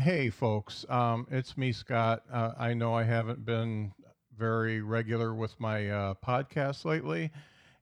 Hey, 0.00 0.30
folks. 0.30 0.86
Um, 0.88 1.26
it's 1.30 1.58
me, 1.58 1.72
Scott. 1.72 2.22
Uh, 2.32 2.52
I 2.58 2.72
know 2.72 2.94
I 2.94 3.02
haven't 3.04 3.44
been 3.44 3.92
very 4.36 4.80
regular 4.80 5.34
with 5.34 5.60
my 5.60 5.90
uh, 5.90 6.14
podcast 6.24 6.86
lately, 6.86 7.30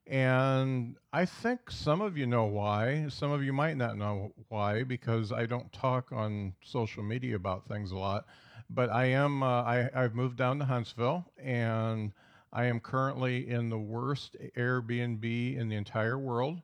and 0.05 0.97
I 1.13 1.25
think 1.25 1.71
some 1.71 2.01
of 2.01 2.17
you 2.17 2.25
know 2.27 2.43
why. 2.45 3.07
Some 3.09 3.31
of 3.31 3.41
you 3.41 3.53
might 3.53 3.77
not 3.77 3.97
know 3.97 4.33
why 4.49 4.83
because 4.83 5.31
I 5.31 5.45
don't 5.45 5.71
talk 5.71 6.11
on 6.11 6.53
social 6.61 7.03
media 7.03 7.37
about 7.37 7.67
things 7.67 7.91
a 7.91 7.97
lot. 7.97 8.25
But 8.69 8.89
I 8.91 9.05
am. 9.05 9.41
Uh, 9.41 9.63
I, 9.63 9.89
I've 9.95 10.13
moved 10.13 10.35
down 10.37 10.59
to 10.59 10.65
Huntsville, 10.65 11.25
and 11.41 12.11
I 12.51 12.65
am 12.65 12.81
currently 12.81 13.49
in 13.49 13.69
the 13.69 13.79
worst 13.79 14.35
Airbnb 14.57 15.57
in 15.57 15.69
the 15.69 15.75
entire 15.77 16.19
world, 16.19 16.61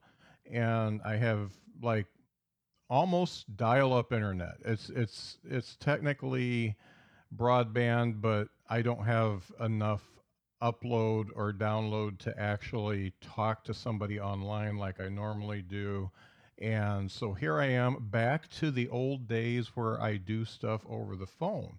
and 0.52 1.02
I 1.06 1.16
have 1.16 1.52
like 1.82 2.08
almost 2.90 3.56
dial-up 3.58 4.14
internet. 4.14 4.56
It's 4.64 4.90
it's 4.90 5.38
it's 5.44 5.76
technically 5.78 6.76
broadband, 7.36 8.22
but 8.22 8.50
I 8.70 8.82
don't 8.82 9.06
have 9.06 9.52
enough 9.60 10.04
upload 10.62 11.28
or 11.36 11.54
download 11.54 12.18
to 12.20 12.40
actually 12.40 13.14
talk 13.22 13.64
to 13.66 13.74
somebody 13.74 14.20
online 14.20 14.78
like 14.78 15.00
I 15.00 15.10
normally 15.10 15.62
do. 15.62 16.10
And 16.58 17.12
so 17.12 17.34
here 17.34 17.60
I 17.60 17.66
am 17.66 18.08
back 18.10 18.50
to 18.60 18.72
the 18.72 18.88
old 18.90 19.28
days 19.28 19.76
where 19.76 20.02
I 20.02 20.18
do 20.18 20.46
stuff 20.46 20.82
over 20.90 21.16
the 21.16 21.28
phone. 21.28 21.78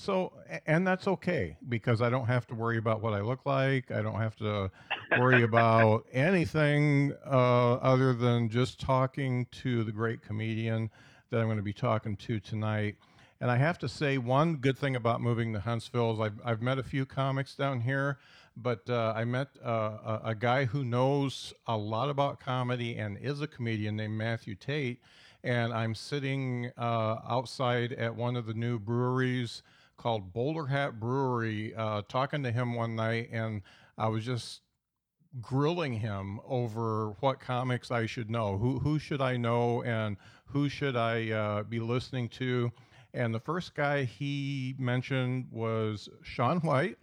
So, 0.00 0.32
and 0.64 0.86
that's 0.86 1.08
okay 1.08 1.56
because 1.68 2.02
I 2.02 2.08
don't 2.08 2.26
have 2.26 2.46
to 2.46 2.54
worry 2.54 2.78
about 2.78 3.02
what 3.02 3.14
I 3.14 3.20
look 3.20 3.44
like. 3.44 3.90
I 3.90 4.00
don't 4.00 4.20
have 4.20 4.36
to 4.36 4.70
worry 5.18 5.42
about 5.50 6.06
anything 6.12 7.12
uh, 7.26 7.74
other 7.74 8.12
than 8.12 8.48
just 8.48 8.78
talking 8.78 9.46
to 9.50 9.82
the 9.82 9.90
great 9.90 10.22
comedian 10.22 10.88
that 11.30 11.40
I'm 11.40 11.46
going 11.46 11.56
to 11.56 11.64
be 11.64 11.72
talking 11.72 12.14
to 12.16 12.38
tonight. 12.38 12.94
And 13.40 13.50
I 13.50 13.56
have 13.56 13.76
to 13.80 13.88
say, 13.88 14.18
one 14.18 14.56
good 14.56 14.78
thing 14.78 14.94
about 14.94 15.20
moving 15.20 15.52
to 15.52 15.58
Huntsville 15.58 16.12
is 16.12 16.20
I've, 16.20 16.40
I've 16.44 16.62
met 16.62 16.78
a 16.78 16.84
few 16.84 17.04
comics 17.04 17.56
down 17.56 17.80
here, 17.80 18.18
but 18.56 18.88
uh, 18.88 19.12
I 19.16 19.24
met 19.24 19.48
uh, 19.64 19.70
a, 19.70 20.20
a 20.26 20.34
guy 20.36 20.66
who 20.66 20.84
knows 20.84 21.52
a 21.66 21.76
lot 21.76 22.08
about 22.08 22.38
comedy 22.38 22.96
and 22.96 23.18
is 23.18 23.40
a 23.40 23.48
comedian 23.48 23.96
named 23.96 24.16
Matthew 24.16 24.54
Tate. 24.54 25.00
And 25.42 25.72
I'm 25.72 25.96
sitting 25.96 26.70
uh, 26.78 27.16
outside 27.28 27.92
at 27.94 28.14
one 28.14 28.36
of 28.36 28.46
the 28.46 28.54
new 28.54 28.78
breweries 28.78 29.62
called 29.98 30.32
Boulder 30.32 30.66
Hat 30.66 30.98
Brewery, 30.98 31.74
uh, 31.74 32.02
talking 32.08 32.42
to 32.44 32.50
him 32.50 32.74
one 32.74 32.96
night, 32.96 33.28
and 33.30 33.60
I 33.98 34.08
was 34.08 34.24
just 34.24 34.62
grilling 35.42 35.92
him 35.92 36.40
over 36.46 37.10
what 37.20 37.40
comics 37.40 37.90
I 37.90 38.06
should 38.06 38.30
know. 38.30 38.56
Who 38.56 38.78
who 38.78 38.98
should 38.98 39.20
I 39.20 39.36
know, 39.36 39.82
and 39.82 40.16
who 40.46 40.70
should 40.70 40.96
I 40.96 41.30
uh, 41.30 41.62
be 41.64 41.80
listening 41.80 42.30
to? 42.30 42.72
And 43.12 43.34
the 43.34 43.40
first 43.40 43.74
guy 43.74 44.04
he 44.04 44.74
mentioned 44.78 45.48
was 45.50 46.08
Sean 46.22 46.60
White. 46.60 46.96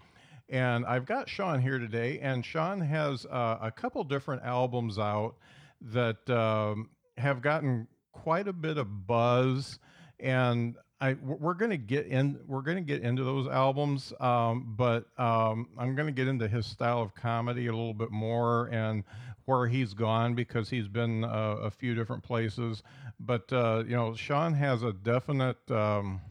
And 0.48 0.86
I've 0.86 1.06
got 1.06 1.28
Sean 1.28 1.60
here 1.60 1.80
today, 1.80 2.20
and 2.20 2.46
Sean 2.46 2.80
has 2.80 3.26
uh, 3.26 3.58
a 3.62 3.72
couple 3.72 4.04
different 4.04 4.44
albums 4.44 5.00
out 5.00 5.36
that 5.82 6.30
um, 6.30 6.90
have 7.18 7.42
gotten 7.42 7.88
quite 8.12 8.48
a 8.48 8.54
bit 8.54 8.78
of 8.78 9.08
buzz. 9.08 9.80
And 10.20 10.76
I 11.02 11.14
we're 11.14 11.54
gonna 11.54 11.78
get 11.78 12.08
in 12.08 12.40
we're 12.48 12.62
gonna 12.62 12.82
get 12.82 13.02
into 13.02 13.24
those 13.24 13.48
albums, 13.48 14.14
um, 14.20 14.74
but 14.78 15.06
um, 15.20 15.68
I'm 15.78 15.96
gonna 15.96 16.12
get 16.12 16.28
into 16.28 16.48
his 16.48 16.66
style 16.66 17.02
of 17.02 17.14
comedy 17.14 17.68
a 17.68 17.72
little 17.72 17.94
bit 17.94 18.12
more 18.12 18.68
and 18.72 19.04
where 19.46 19.68
he's 19.68 19.94
gone 19.94 20.36
because 20.36 20.70
he's 20.70 20.88
been 20.88 21.24
uh, 21.24 21.58
a 21.62 21.70
few 21.70 21.96
different 21.96 22.24
places. 22.24 22.82
But 23.20 23.52
uh, 23.52 23.84
you 23.86 23.96
know, 23.96 24.16
Sean 24.16 24.54
has 24.54 24.84
a 24.84 24.94
definite 24.94 25.70
um, 25.70 26.22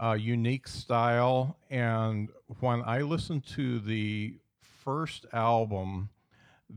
uh, 0.00 0.12
unique 0.12 0.68
style, 0.68 1.56
and 1.70 2.28
when 2.60 2.82
I 2.82 3.00
listened 3.00 3.46
to 3.56 3.80
the 3.80 4.34
first 4.60 5.26
album 5.32 6.10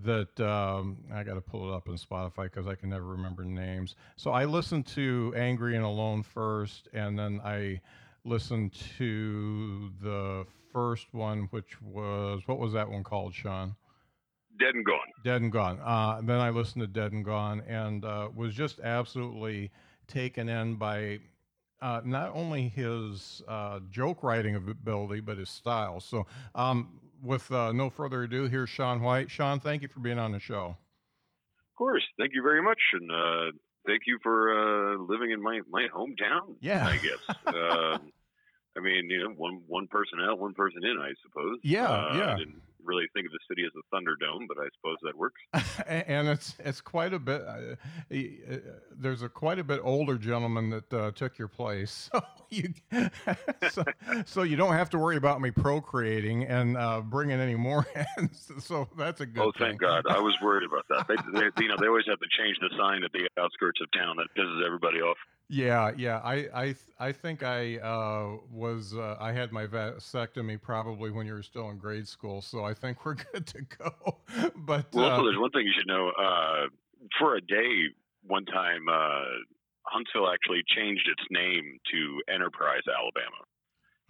that 0.03 0.39
um, 0.39 0.97
I 1.13 1.23
got 1.23 1.35
to 1.35 1.41
pull 1.41 1.71
it 1.71 1.75
up 1.75 1.87
in 1.87 1.95
Spotify 1.95 2.43
because 2.43 2.67
I 2.67 2.75
can 2.75 2.89
never 2.89 3.05
remember 3.05 3.43
names. 3.43 3.95
So 4.15 4.31
I 4.31 4.45
listened 4.45 4.87
to 4.87 5.33
Angry 5.35 5.75
and 5.75 5.83
Alone 5.83 6.23
first, 6.23 6.87
and 6.93 7.17
then 7.19 7.41
I 7.43 7.81
listened 8.23 8.73
to 8.97 9.91
the 10.01 10.45
first 10.71 11.07
one, 11.13 11.47
which 11.51 11.81
was 11.81 12.41
what 12.45 12.59
was 12.59 12.73
that 12.73 12.89
one 12.89 13.03
called, 13.03 13.33
Sean? 13.33 13.75
Dead 14.59 14.75
and 14.75 14.85
Gone. 14.85 14.99
Dead 15.23 15.41
and 15.41 15.51
Gone. 15.51 15.79
Uh, 15.83 16.21
then 16.23 16.39
I 16.39 16.49
listened 16.49 16.81
to 16.81 16.87
Dead 16.87 17.11
and 17.11 17.25
Gone 17.25 17.61
and 17.67 18.05
uh, 18.05 18.29
was 18.35 18.53
just 18.53 18.79
absolutely 18.79 19.71
taken 20.07 20.49
in 20.49 20.75
by 20.75 21.19
uh, 21.81 22.01
not 22.05 22.31
only 22.35 22.67
his 22.69 23.41
uh, 23.47 23.79
joke 23.89 24.23
writing 24.23 24.55
ability, 24.55 25.19
but 25.19 25.37
his 25.37 25.49
style. 25.49 25.99
So 25.99 26.27
um, 26.53 27.00
with 27.23 27.51
uh, 27.51 27.71
no 27.71 27.89
further 27.89 28.23
ado, 28.23 28.47
here's 28.47 28.69
Sean 28.69 29.01
White. 29.01 29.29
Sean, 29.29 29.59
thank 29.59 29.81
you 29.81 29.87
for 29.87 29.99
being 29.99 30.19
on 30.19 30.31
the 30.31 30.39
show. 30.39 30.77
Of 31.59 31.75
course, 31.77 32.03
thank 32.17 32.31
you 32.33 32.43
very 32.43 32.61
much, 32.61 32.79
and 32.93 33.11
uh, 33.11 33.51
thank 33.87 34.01
you 34.05 34.19
for 34.21 34.53
uh, 34.53 34.97
living 34.97 35.31
in 35.31 35.41
my 35.41 35.61
my 35.69 35.87
hometown. 35.95 36.55
Yeah, 36.59 36.87
I 36.87 36.97
guess. 36.97 37.37
uh, 37.47 37.97
I 38.77 38.79
mean, 38.79 39.09
you 39.09 39.23
know, 39.23 39.31
one 39.35 39.61
one 39.67 39.87
person 39.87 40.19
out, 40.21 40.39
one 40.39 40.53
person 40.53 40.83
in, 40.83 40.97
I 40.97 41.13
suppose. 41.23 41.57
Yeah, 41.63 41.89
uh, 41.89 42.17
yeah. 42.17 42.37
Didn't 42.37 42.61
really 42.85 43.05
think 43.13 43.25
of 43.25 43.31
the 43.31 43.39
city 43.49 43.63
as 43.65 43.71
a 43.75 43.95
Thunderdome, 43.95 44.47
but 44.47 44.57
I 44.57 44.67
suppose 44.75 44.97
that 45.03 45.17
works. 45.17 45.41
and 45.87 46.27
it's 46.27 46.55
it's 46.59 46.81
quite 46.81 47.13
a 47.13 47.19
bit. 47.19 47.41
Uh, 47.41 47.75
uh, 48.13 48.57
there's 48.95 49.21
a 49.21 49.29
quite 49.29 49.59
a 49.59 49.63
bit 49.63 49.79
older 49.83 50.17
gentleman 50.17 50.69
that 50.69 50.93
uh, 50.93 51.11
took 51.11 51.37
your 51.37 51.47
place, 51.47 52.09
so 52.13 52.21
you 52.49 52.73
so, 53.71 53.83
so, 54.25 54.43
you 54.43 54.55
don't 54.55 54.73
have 54.73 54.89
to 54.91 54.99
worry 54.99 55.17
about 55.17 55.41
me 55.41 55.51
procreating 55.51 56.45
and 56.45 56.77
uh, 56.77 57.01
bringing 57.01 57.39
any 57.39 57.55
more 57.55 57.85
in. 58.17 58.29
so 58.59 58.87
that's 58.97 59.21
a 59.21 59.25
good. 59.25 59.41
Oh, 59.41 59.51
thank 59.57 59.79
thing. 59.79 59.87
God! 59.87 60.05
I 60.09 60.19
was 60.19 60.35
worried 60.41 60.69
about 60.69 60.85
that. 60.89 61.07
They, 61.07 61.39
they, 61.39 61.63
you 61.63 61.69
know, 61.69 61.75
they 61.79 61.87
always 61.87 62.05
have 62.07 62.19
to 62.19 62.27
change 62.37 62.57
the 62.59 62.69
sign 62.77 63.03
at 63.03 63.11
the 63.11 63.27
outskirts 63.39 63.79
of 63.81 63.91
town. 63.91 64.17
That 64.17 64.27
pisses 64.37 64.65
everybody 64.65 65.01
off. 65.01 65.17
Yeah, 65.51 65.91
yeah. 65.97 66.21
I 66.23 66.47
I 66.55 66.75
I 66.97 67.11
think 67.11 67.43
I 67.43 67.75
uh, 67.79 68.37
was 68.49 68.95
uh, 68.95 69.17
I 69.19 69.33
had 69.33 69.51
my 69.51 69.67
vasectomy 69.67 70.61
probably 70.61 71.11
when 71.11 71.27
you 71.27 71.33
were 71.33 71.43
still 71.43 71.69
in 71.71 71.77
grade 71.77 72.07
school, 72.07 72.41
so 72.41 72.63
I 72.63 72.73
think 72.73 73.03
we're 73.05 73.15
good 73.33 73.45
to 73.47 73.61
go. 73.77 73.91
but 74.55 74.85
well, 74.93 75.05
uh, 75.05 75.09
also 75.09 75.25
there's 75.25 75.37
one 75.37 75.51
thing 75.51 75.65
you 75.67 75.73
should 75.77 75.87
know. 75.87 76.09
Uh, 76.17 76.67
for 77.19 77.35
a 77.35 77.41
day, 77.41 77.87
one 78.25 78.45
time, 78.45 78.87
uh, 78.89 79.25
Huntsville 79.83 80.31
actually 80.31 80.63
changed 80.73 81.05
its 81.09 81.27
name 81.29 81.79
to 81.91 82.33
Enterprise, 82.33 82.83
Alabama. 82.87 83.43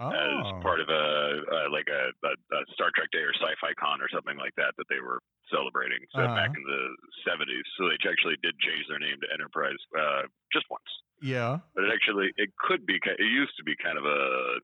Oh. 0.02 0.10
As 0.10 0.64
part 0.66 0.82
of 0.82 0.90
a, 0.90 1.06
a 1.46 1.60
like 1.70 1.86
a, 1.86 2.10
a, 2.26 2.32
a, 2.34 2.60
Star 2.74 2.90
Trek 2.98 3.10
Day 3.14 3.22
or 3.22 3.34
Sci-Fi 3.38 3.74
Con 3.78 4.02
or 4.02 4.10
something 4.10 4.38
like 4.38 4.56
that 4.58 4.74
that 4.82 4.90
they 4.90 4.98
were 5.00 5.22
celebrating 5.54 6.02
so 6.16 6.22
Uh-huh. 6.26 6.34
back 6.34 6.50
in 6.58 6.64
the 6.66 6.84
70s. 7.28 7.68
So 7.78 7.86
they 7.86 8.02
actually 8.10 8.38
did 8.42 8.58
change 8.60 8.88
their 8.90 8.98
name 9.00 9.22
to 9.22 9.28
Enterprise 9.30 9.78
uh, 9.94 10.24
just 10.52 10.66
once. 10.74 10.90
Yeah. 11.22 11.60
but 11.76 11.86
it 11.86 11.92
actually 11.94 12.34
it 12.38 12.50
could 12.58 12.86
be 12.90 12.98
it 12.98 13.22
used 13.22 13.54
to 13.58 13.64
be 13.64 13.76
kind 13.78 13.98
of 14.02 14.06
a, 14.06 14.58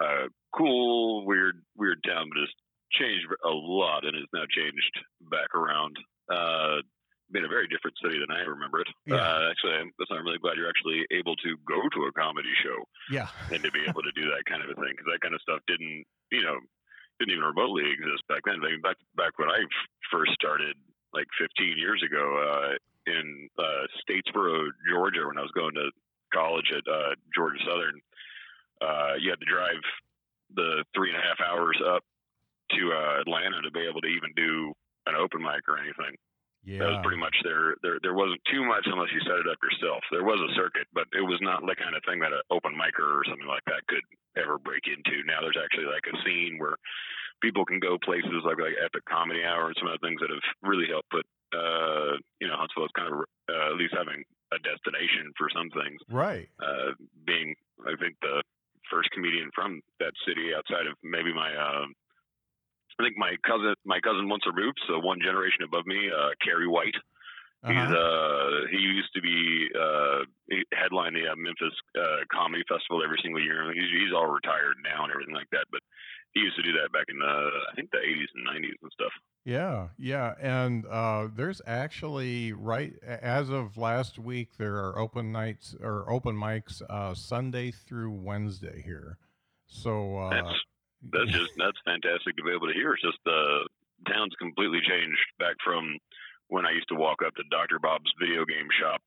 a 0.00 0.10
cool 0.56 1.26
weird 1.26 1.60
weird 1.76 2.00
town 2.08 2.30
but 2.32 2.40
it's 2.42 2.52
changed 2.92 3.26
a 3.44 3.50
lot 3.52 4.04
and 4.06 4.14
has 4.16 4.24
now 4.32 4.46
changed 4.48 4.94
back 5.30 5.52
around 5.54 5.92
uh 6.32 6.80
been 7.32 7.44
a 7.44 7.48
very 7.48 7.66
different 7.68 7.96
city 8.02 8.18
than 8.20 8.30
I 8.30 8.42
remember 8.44 8.80
it. 8.80 8.88
Yeah. 9.06 9.16
Uh, 9.16 9.50
actually, 9.50 9.74
I'm, 9.80 9.90
I'm 10.10 10.24
really 10.24 10.38
glad 10.38 10.56
you're 10.56 10.68
actually 10.68 11.06
able 11.10 11.36
to 11.40 11.56
go 11.66 11.80
to 11.80 12.00
a 12.08 12.12
comedy 12.12 12.52
show 12.62 12.84
Yeah. 13.10 13.28
and 13.50 13.62
to 13.64 13.70
be 13.72 13.82
able 13.88 14.02
to 14.02 14.12
do 14.14 14.28
that 14.30 14.44
kind 14.44 14.62
of 14.62 14.68
a 14.70 14.76
thing 14.76 14.92
because 14.92 15.08
that 15.08 15.20
kind 15.24 15.34
of 15.34 15.40
stuff 15.40 15.60
didn't, 15.66 16.04
you 16.30 16.42
know, 16.44 16.60
didn't 17.18 17.32
even 17.32 17.44
remotely 17.44 17.86
exist 17.90 18.22
back 18.28 18.42
then. 18.44 18.60
I 18.60 18.74
mean, 18.76 18.82
back 18.82 18.96
back 19.16 19.38
when 19.38 19.48
I 19.48 19.62
first 20.10 20.32
started, 20.34 20.76
like 21.14 21.26
15 21.38 21.78
years 21.78 22.02
ago, 22.02 22.22
uh, 22.42 22.74
in 23.06 23.48
uh, 23.58 23.84
Statesboro, 24.02 24.66
Georgia, 24.88 25.26
when 25.28 25.38
I 25.38 25.42
was 25.46 25.52
going 25.54 25.74
to 25.74 25.90
college 26.32 26.72
at 26.74 26.82
uh, 26.90 27.14
Georgia 27.34 27.62
Southern, 27.64 28.00
uh, 28.82 29.14
you 29.20 29.30
had 29.30 29.38
to 29.40 29.46
drive 29.46 29.78
the 30.54 30.84
three 30.94 31.10
and 31.10 31.18
a 31.18 31.22
half 31.22 31.38
hours 31.40 31.78
up 31.86 32.02
to 32.72 32.92
uh, 32.92 33.20
Atlanta 33.20 33.62
to 33.62 33.70
be 33.70 33.86
able 33.88 34.00
to 34.00 34.08
even 34.08 34.32
do 34.34 34.72
an 35.06 35.14
open 35.14 35.42
mic 35.42 35.68
or 35.68 35.78
anything. 35.78 36.16
Yeah. 36.64 36.80
That 36.80 36.90
was 36.96 37.04
pretty 37.04 37.20
much 37.20 37.36
there. 37.44 37.76
There, 37.84 38.00
there 38.00 38.16
wasn't 38.16 38.40
too 38.48 38.64
much 38.64 38.88
unless 38.88 39.12
you 39.12 39.20
set 39.28 39.40
it 39.40 39.48
up 39.48 39.60
yourself. 39.60 40.00
There 40.08 40.24
was 40.24 40.40
a 40.40 40.54
circuit, 40.56 40.88
but 40.96 41.04
it 41.12 41.24
was 41.24 41.38
not 41.44 41.60
the 41.60 41.76
kind 41.76 41.92
of 41.92 42.02
thing 42.08 42.20
that 42.24 42.32
an 42.32 42.40
open 42.48 42.72
micer 42.72 43.04
or 43.04 43.24
something 43.28 43.46
like 43.48 43.64
that 43.68 43.84
could 43.86 44.04
ever 44.40 44.56
break 44.56 44.88
into. 44.88 45.22
Now 45.28 45.44
there's 45.44 45.60
actually 45.60 45.86
like 45.86 46.08
a 46.08 46.16
scene 46.24 46.56
where 46.56 46.80
people 47.44 47.64
can 47.68 47.80
go 47.80 48.00
places 48.00 48.42
like 48.48 48.56
like 48.56 48.80
Epic 48.80 49.04
Comedy 49.04 49.44
Hour 49.44 49.68
and 49.68 49.76
some 49.76 49.92
of 49.92 50.00
the 50.00 50.04
things 50.04 50.20
that 50.24 50.32
have 50.32 50.46
really 50.64 50.88
helped 50.88 51.12
put 51.12 51.26
uh, 51.52 52.16
you 52.40 52.48
know 52.48 52.56
Huntsville 52.56 52.88
is 52.88 52.96
kind 52.96 53.12
of 53.12 53.28
uh, 53.52 53.72
at 53.72 53.78
least 53.78 53.94
having 53.94 54.24
a 54.52 54.58
destination 54.64 55.32
for 55.36 55.52
some 55.52 55.68
things. 55.70 56.00
right. 56.08 56.48
Uh, 56.56 56.96
being 57.26 57.54
I 57.84 57.92
think 58.00 58.16
the 58.22 58.42
first 58.90 59.10
comedian 59.12 59.50
from 59.54 59.80
that 60.00 60.12
city 60.26 60.52
outside 60.56 60.86
of 60.86 60.96
maybe 61.02 61.32
my 61.32 61.52
uh, 61.52 61.86
I 62.98 63.04
think 63.04 63.16
my 63.16 63.34
cousin 63.46 63.74
my 63.84 64.00
cousin 64.00 64.28
once 64.28 64.44
removed, 64.46 64.78
so 64.86 64.98
one 65.00 65.18
generation 65.20 65.64
above 65.64 65.86
me, 65.86 66.10
uh, 66.10 66.30
Carrie 66.44 66.68
White. 66.68 66.94
He's 67.66 67.76
Uh-huh. 67.76 67.96
uh 67.96 68.66
he 68.70 68.76
used 68.76 69.08
to 69.14 69.22
be 69.22 69.68
uh 69.74 70.24
he 70.50 70.62
headline 70.74 71.14
the 71.14 71.26
uh, 71.32 71.34
Memphis 71.36 71.72
uh, 71.96 72.20
Comedy 72.30 72.62
Festival 72.68 73.02
every 73.02 73.18
single 73.22 73.40
year. 73.42 73.72
He's 73.72 73.88
he's 73.90 74.12
all 74.14 74.26
retired 74.26 74.76
now 74.84 75.04
and 75.04 75.12
everything 75.12 75.34
like 75.34 75.48
that, 75.52 75.64
but 75.72 75.80
he 76.34 76.40
used 76.40 76.56
to 76.56 76.62
do 76.62 76.72
that 76.72 76.92
back 76.92 77.06
in 77.08 77.18
the 77.18 77.24
I 77.24 77.74
think 77.74 77.90
the 77.90 77.98
80s 77.98 78.28
and 78.34 78.46
90s 78.46 78.76
and 78.82 78.92
stuff. 78.92 79.12
Yeah, 79.46 79.88
yeah, 79.98 80.34
and 80.40 80.84
uh, 80.86 81.28
there's 81.34 81.62
actually 81.66 82.52
right 82.52 82.92
as 83.02 83.48
of 83.50 83.76
last 83.78 84.18
week 84.18 84.56
there 84.58 84.76
are 84.76 84.98
open 84.98 85.32
nights 85.32 85.74
or 85.80 86.10
open 86.10 86.36
mics 86.36 86.82
uh, 86.90 87.14
Sunday 87.14 87.70
through 87.70 88.10
Wednesday 88.12 88.82
here. 88.84 89.16
So 89.66 90.18
uh, 90.18 90.30
That's 90.30 90.54
that's 91.12 91.30
just 91.30 91.52
that's 91.56 91.78
fantastic 91.84 92.36
to 92.36 92.42
be 92.42 92.52
able 92.52 92.68
to 92.68 92.74
hear. 92.74 92.94
It's 92.94 93.02
just 93.02 93.18
the 93.24 93.68
town's 94.08 94.34
completely 94.38 94.80
changed 94.86 95.20
back 95.38 95.56
from 95.64 95.98
when 96.48 96.66
I 96.66 96.72
used 96.72 96.88
to 96.88 96.94
walk 96.94 97.20
up 97.24 97.34
to 97.36 97.42
Dr. 97.50 97.78
Bob's 97.78 98.12
video 98.20 98.44
game 98.44 98.68
shop 98.80 99.00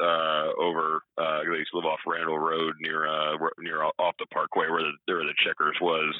uh, 0.00 0.52
over. 0.58 1.02
Uh, 1.18 1.42
I 1.42 1.56
used 1.56 1.70
to 1.72 1.78
live 1.78 1.86
off 1.86 2.00
Randall 2.06 2.38
Road 2.38 2.74
near 2.80 3.06
uh, 3.06 3.36
near 3.58 3.82
off 3.84 4.14
the 4.18 4.26
Parkway 4.32 4.68
where 4.68 4.82
the 4.82 4.92
where 5.06 5.24
the 5.24 5.34
Checkers 5.44 5.76
was. 5.80 6.14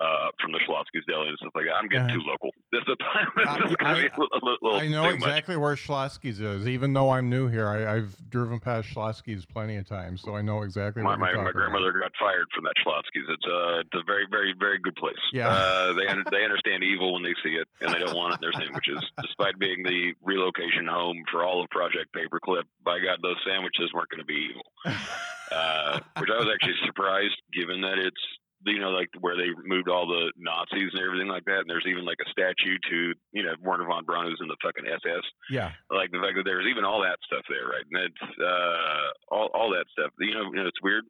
Uh, 0.00 0.30
from 0.40 0.50
the 0.50 0.58
Schlotzsky's 0.66 1.04
Deli 1.06 1.28
and 1.28 1.38
stuff 1.38 1.52
like 1.54 1.66
that. 1.66 1.76
I'm 1.76 1.86
getting 1.86 2.06
Uh-huh. 2.08 2.16
too 2.16 2.24
local. 2.26 2.50
This 2.72 2.80
is, 2.88 2.96
I- 2.98 3.28
this 3.36 3.70
is 3.70 3.76
gonna 3.76 3.94
be 4.00 4.08
I- 4.08 4.16
a 4.72 4.74
I 4.82 4.88
know 4.88 5.02
too 5.04 5.10
much. 5.10 5.14
exactly 5.28 5.56
where 5.58 5.76
Schlotzsky's 5.76 6.40
is, 6.40 6.66
even 6.66 6.94
though 6.94 7.10
I'm 7.10 7.28
new 7.28 7.46
here. 7.48 7.68
I, 7.68 7.96
I've 7.96 8.16
driven 8.30 8.58
past 8.58 8.88
Schlotzsky's 8.88 9.44
plenty 9.44 9.76
of 9.76 9.86
times, 9.86 10.22
so 10.22 10.34
I 10.34 10.40
know 10.40 10.62
exactly 10.62 11.02
My, 11.02 11.10
what 11.10 11.18
my, 11.20 11.26
my 11.26 11.32
talking 11.32 11.42
about. 11.42 11.54
grandmother 11.54 11.92
got 11.92 12.10
fired 12.18 12.46
from 12.54 12.64
that 12.64 12.72
Schlotzsky's. 12.80 13.28
It's 13.28 13.44
uh, 13.46 13.80
it's 13.84 13.92
a 13.94 14.02
very, 14.06 14.24
very, 14.30 14.54
very 14.58 14.78
good 14.80 14.96
place. 14.96 15.20
Yeah. 15.34 15.48
Uh, 15.50 15.92
they 15.92 16.06
they 16.32 16.42
understand 16.42 16.82
evil 16.82 17.12
when 17.12 17.22
they 17.22 17.34
see 17.44 17.54
it, 17.60 17.68
and 17.82 17.92
they 17.94 17.98
don't 18.00 18.16
want 18.16 18.32
it 18.32 18.40
in 18.42 18.50
their 18.50 18.56
sandwiches. 18.58 19.04
Despite 19.20 19.58
being 19.60 19.82
the 19.84 20.14
relocation 20.24 20.86
home 20.88 21.22
for 21.30 21.44
all 21.44 21.62
of 21.62 21.68
Project 21.68 22.08
Paperclip, 22.16 22.64
by 22.82 22.98
God, 22.98 23.18
those 23.22 23.36
sandwiches 23.46 23.92
weren't 23.92 24.08
going 24.08 24.24
to 24.24 24.26
be 24.26 24.48
evil. 24.50 24.64
Uh, 25.52 26.00
which 26.18 26.30
I 26.32 26.38
was 26.40 26.48
actually 26.52 26.80
surprised, 26.86 27.36
given 27.52 27.82
that 27.82 27.98
it's 27.98 28.24
you 28.66 28.80
know 28.80 28.90
like 28.90 29.08
where 29.20 29.36
they 29.36 29.50
moved 29.64 29.88
all 29.88 30.06
the 30.06 30.32
Nazis 30.36 30.90
and 30.92 31.02
everything 31.02 31.28
like 31.28 31.44
that. 31.46 31.60
And 31.60 31.70
there's 31.70 31.86
even 31.86 32.04
like 32.04 32.18
a 32.24 32.30
statue 32.30 32.78
to 32.90 33.14
you 33.32 33.42
know 33.42 33.54
Wernher 33.60 33.86
von 33.86 34.04
Braun 34.04 34.26
who's 34.26 34.40
in 34.40 34.48
the 34.48 34.56
fucking 34.62 34.86
SS 34.86 35.24
Yeah, 35.50 35.72
like 35.90 36.10
the 36.10 36.18
fact 36.18 36.36
that 36.36 36.44
there's 36.44 36.66
even 36.70 36.84
all 36.84 37.02
that 37.02 37.18
stuff 37.26 37.44
there, 37.48 37.66
right? 37.66 37.84
And 37.90 38.10
it's 38.10 38.40
uh, 38.40 39.34
all 39.34 39.50
all 39.54 39.70
that 39.70 39.86
stuff. 39.92 40.12
You 40.18 40.34
know, 40.34 40.44
you 40.52 40.62
know, 40.62 40.66
it's 40.66 40.82
weird. 40.82 41.04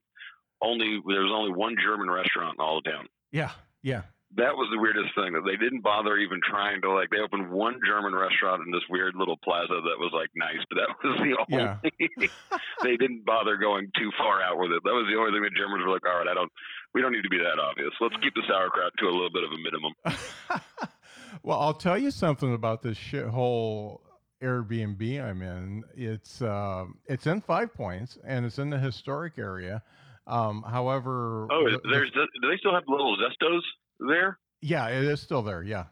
Only 0.63 1.01
there's 1.07 1.33
only 1.33 1.53
one 1.53 1.77
German 1.83 2.11
restaurant 2.11 2.57
in 2.59 2.65
all 2.65 2.79
of 2.79 2.85
town. 2.85 3.07
yeah, 3.31 3.51
yeah. 3.83 4.03
That 4.37 4.57
was 4.57 4.65
the 4.73 4.81
weirdest 4.81 5.13
thing 5.13 5.37
that 5.37 5.45
they 5.45 5.61
didn't 5.61 5.85
bother 5.85 6.17
even 6.17 6.41
trying 6.41 6.81
to 6.81 6.91
like. 6.91 7.11
They 7.11 7.21
opened 7.21 7.53
one 7.53 7.77
German 7.85 8.15
restaurant 8.17 8.65
in 8.65 8.73
this 8.73 8.81
weird 8.89 9.13
little 9.15 9.37
plaza 9.45 9.77
that 9.77 10.01
was 10.01 10.09
like 10.17 10.33
nice, 10.33 10.65
but 10.73 10.81
that 10.81 10.89
was 11.05 11.21
the 11.21 11.37
only. 11.37 11.61
Yeah. 11.61 11.77
they 12.83 12.97
didn't 12.97 13.27
bother 13.29 13.59
going 13.61 13.93
too 13.93 14.09
far 14.17 14.41
out 14.41 14.57
with 14.57 14.73
it. 14.73 14.81
That 14.89 14.97
was 14.97 15.05
the 15.05 15.21
only 15.21 15.37
thing 15.37 15.45
the 15.45 15.53
Germans 15.53 15.85
were 15.85 15.93
like, 15.93 16.09
all 16.09 16.17
right, 16.17 16.33
I 16.33 16.33
don't. 16.33 16.49
We 16.95 17.01
don't 17.01 17.13
need 17.13 17.23
to 17.23 17.29
be 17.29 17.39
that 17.39 17.59
obvious. 17.61 17.91
Let's 18.01 18.15
keep 18.23 18.35
the 18.35 18.43
sauerkraut 18.49 18.93
to 18.99 19.07
a 19.07 19.11
little 19.11 19.31
bit 19.31 19.45
of 19.45 19.51
a 19.53 19.59
minimum. 19.59 19.93
well, 21.43 21.59
I'll 21.61 21.75
tell 21.75 21.97
you 21.99 22.11
something 22.11 22.53
about 22.55 22.83
this 22.83 22.99
shithole 22.99 24.01
Airbnb 24.43 25.23
I'm 25.25 25.41
in. 25.43 25.85
It's 25.95 26.43
uh, 26.43 26.85
it's 27.07 27.27
in 27.27 27.41
Five 27.41 27.73
Points 27.75 28.19
and 28.27 28.45
it's 28.45 28.59
in 28.59 28.71
the 28.71 28.79
historic 28.79 29.39
area. 29.39 29.83
Um, 30.27 30.63
however, 30.69 31.49
Oh, 31.51 31.65
the- 31.65 31.79
the- 31.83 32.29
do 32.43 32.49
they 32.51 32.57
still 32.59 32.75
have 32.75 32.85
little 32.89 33.17
Zestos 33.17 33.61
there? 34.09 34.39
yeah, 34.61 34.89
it 34.89 35.05
is 35.05 35.21
still 35.21 35.43
there. 35.43 35.63
Yeah, 35.63 35.87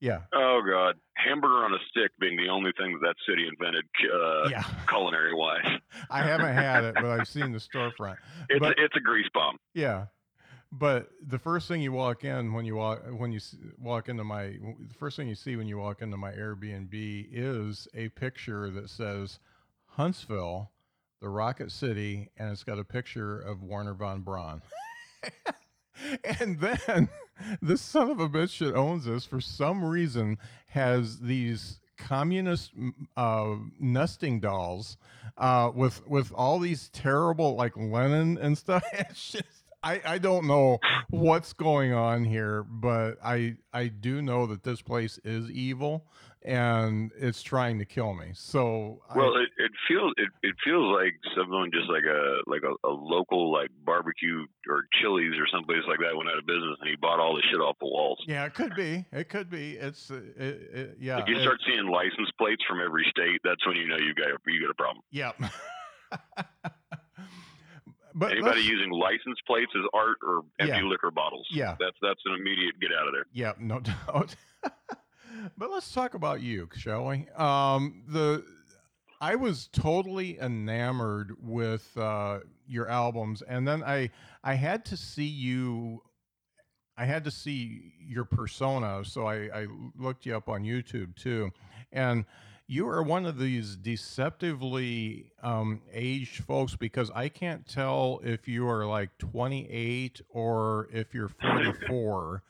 yeah, 0.00 0.20
Oh 0.34 0.62
God, 0.66 0.94
hamburger 1.16 1.64
on 1.64 1.74
a 1.74 1.78
stick 1.90 2.10
being 2.18 2.36
the 2.36 2.48
only 2.50 2.72
thing 2.78 2.92
that 2.92 3.00
that 3.06 3.16
city 3.28 3.46
invented, 3.46 3.84
uh, 4.12 4.48
yeah. 4.48 4.62
culinary 4.88 5.34
wise. 5.34 5.64
I 6.10 6.22
haven't 6.22 6.54
had 6.54 6.84
it, 6.84 6.94
but 6.94 7.04
I've 7.06 7.28
seen 7.28 7.52
the 7.52 7.58
storefront. 7.74 8.16
It's 8.48 8.60
But- 8.60 8.78
it's 8.78 8.96
a 8.96 9.00
grease 9.00 9.28
bomb. 9.34 9.58
Yeah, 9.74 10.06
but 10.78 11.10
the 11.24 11.38
first 11.38 11.68
thing 11.68 11.80
you 11.80 11.92
walk 11.92 12.24
in 12.24 12.52
when 12.52 12.64
you 12.64 12.74
walk 12.74 13.02
when 13.16 13.32
you 13.32 13.40
walk 13.78 14.08
into 14.08 14.24
my 14.24 14.46
the 14.46 14.94
first 14.98 15.16
thing 15.16 15.28
you 15.28 15.34
see 15.34 15.56
when 15.56 15.68
you 15.68 15.78
walk 15.78 16.02
into 16.02 16.16
my 16.16 16.32
Airbnb 16.32 17.28
is 17.30 17.86
a 17.94 18.08
picture 18.10 18.70
that 18.70 18.90
says 18.90 19.38
Huntsville, 19.86 20.72
the 21.20 21.28
Rocket 21.28 21.70
City, 21.70 22.30
and 22.36 22.50
it's 22.50 22.64
got 22.64 22.78
a 22.78 22.84
picture 22.84 23.38
of 23.40 23.62
Wernher 23.62 23.94
von 23.94 24.22
Braun. 24.22 24.62
and 26.40 26.58
then 26.58 27.08
this 27.62 27.80
son 27.80 28.10
of 28.10 28.18
a 28.18 28.28
bitch 28.28 28.58
that 28.58 28.74
owns 28.74 29.04
this 29.04 29.24
for 29.24 29.40
some 29.40 29.84
reason 29.84 30.38
has 30.68 31.20
these 31.20 31.78
communist 31.96 32.72
uh, 33.16 33.54
nesting 33.78 34.40
dolls 34.40 34.96
uh, 35.38 35.70
with 35.72 36.04
with 36.08 36.32
all 36.34 36.58
these 36.58 36.88
terrible 36.88 37.54
like 37.54 37.76
Lenin 37.76 38.38
and 38.38 38.58
stuff. 38.58 38.84
It's 38.92 39.30
just 39.32 39.63
I, 39.84 40.00
I 40.04 40.18
don't 40.18 40.46
know 40.46 40.78
what's 41.10 41.52
going 41.52 41.92
on 41.92 42.24
here, 42.24 42.62
but 42.64 43.18
I 43.22 43.56
I 43.72 43.88
do 43.88 44.22
know 44.22 44.46
that 44.46 44.62
this 44.62 44.80
place 44.82 45.18
is 45.24 45.50
evil 45.50 46.06
and 46.46 47.10
it's 47.18 47.42
trying 47.42 47.78
to 47.78 47.84
kill 47.86 48.12
me. 48.14 48.30
So 48.34 49.00
I- 49.08 49.16
Well, 49.18 49.36
it, 49.36 49.48
it 49.58 49.70
feels 49.88 50.12
it, 50.16 50.28
it 50.42 50.54
feels 50.64 50.94
like 50.94 51.14
someone 51.36 51.70
just 51.72 51.88
like 51.90 52.04
a 52.04 52.36
like 52.46 52.62
a, 52.62 52.72
a 52.86 52.90
local 52.92 53.52
like 53.52 53.70
barbecue 53.84 54.46
or 54.68 54.84
Chili's 55.00 55.32
or 55.38 55.46
someplace 55.52 55.82
like 55.86 55.98
that 56.00 56.16
went 56.16 56.28
out 56.30 56.38
of 56.38 56.46
business 56.46 56.76
and 56.80 56.88
he 56.90 56.96
bought 56.96 57.20
all 57.20 57.34
the 57.36 57.42
shit 57.50 57.60
off 57.60 57.76
the 57.80 57.86
walls. 57.86 58.22
yeah, 58.26 58.44
it 58.46 58.54
could 58.54 58.74
be. 58.74 59.04
It 59.12 59.28
could 59.28 59.50
be. 59.50 59.72
It's 59.76 60.10
uh, 60.10 60.16
it, 60.36 60.70
it, 60.72 60.96
yeah. 61.00 61.18
If 61.20 61.28
you 61.28 61.40
start 61.40 61.58
seeing 61.66 61.86
license 61.88 62.30
plates 62.38 62.62
from 62.68 62.80
every 62.80 63.04
state, 63.10 63.40
that's 63.44 63.64
when 63.66 63.76
you 63.76 63.86
know 63.86 63.96
you 63.98 64.14
got 64.14 64.28
you 64.46 64.60
got 64.62 64.70
a 64.70 64.74
problem. 64.74 65.02
yeah. 65.10 65.32
but 68.14 68.32
Anybody 68.32 68.60
using 68.62 68.90
license 68.90 69.38
plates 69.46 69.72
as 69.76 69.82
art 69.92 70.16
or 70.22 70.42
empty 70.60 70.76
Yeah. 70.76 70.82
liquor 70.84 71.10
bottles, 71.10 71.46
Yeah. 71.50 71.76
that's 71.80 71.96
that's 72.00 72.20
an 72.26 72.34
immediate 72.34 72.78
get 72.80 72.90
out 72.92 73.06
of 73.08 73.12
there. 73.14 73.26
Yeah, 73.32 73.52
no 73.58 73.80
doubt. 73.80 74.34
but 75.58 75.70
let's 75.70 75.92
talk 75.92 76.14
about 76.14 76.40
you, 76.40 76.68
shall 76.76 77.06
we? 77.06 77.26
Um, 77.36 78.04
the 78.08 78.44
I 79.20 79.36
was 79.36 79.68
totally 79.72 80.38
enamored 80.38 81.34
with 81.42 81.96
uh, 81.96 82.40
your 82.66 82.88
albums, 82.88 83.42
and 83.42 83.66
then 83.66 83.82
I 83.82 84.10
I 84.42 84.54
had 84.54 84.84
to 84.86 84.96
see 84.96 85.24
you. 85.26 86.02
I 86.96 87.06
had 87.06 87.24
to 87.24 87.30
see 87.30 87.92
your 87.98 88.24
persona, 88.24 89.04
so 89.04 89.26
I, 89.26 89.48
I 89.62 89.66
looked 89.98 90.26
you 90.26 90.36
up 90.36 90.48
on 90.48 90.62
YouTube 90.62 91.16
too, 91.16 91.50
and 91.90 92.24
you 92.66 92.88
are 92.88 93.02
one 93.02 93.26
of 93.26 93.38
these 93.38 93.76
deceptively 93.76 95.26
um, 95.42 95.82
aged 95.92 96.42
folks 96.44 96.76
because 96.76 97.10
I 97.14 97.28
can't 97.28 97.66
tell 97.66 98.20
if 98.24 98.48
you 98.48 98.68
are 98.68 98.86
like 98.86 99.16
28 99.18 100.22
or 100.30 100.88
if 100.92 101.12
you're 101.12 101.28
44 101.28 102.42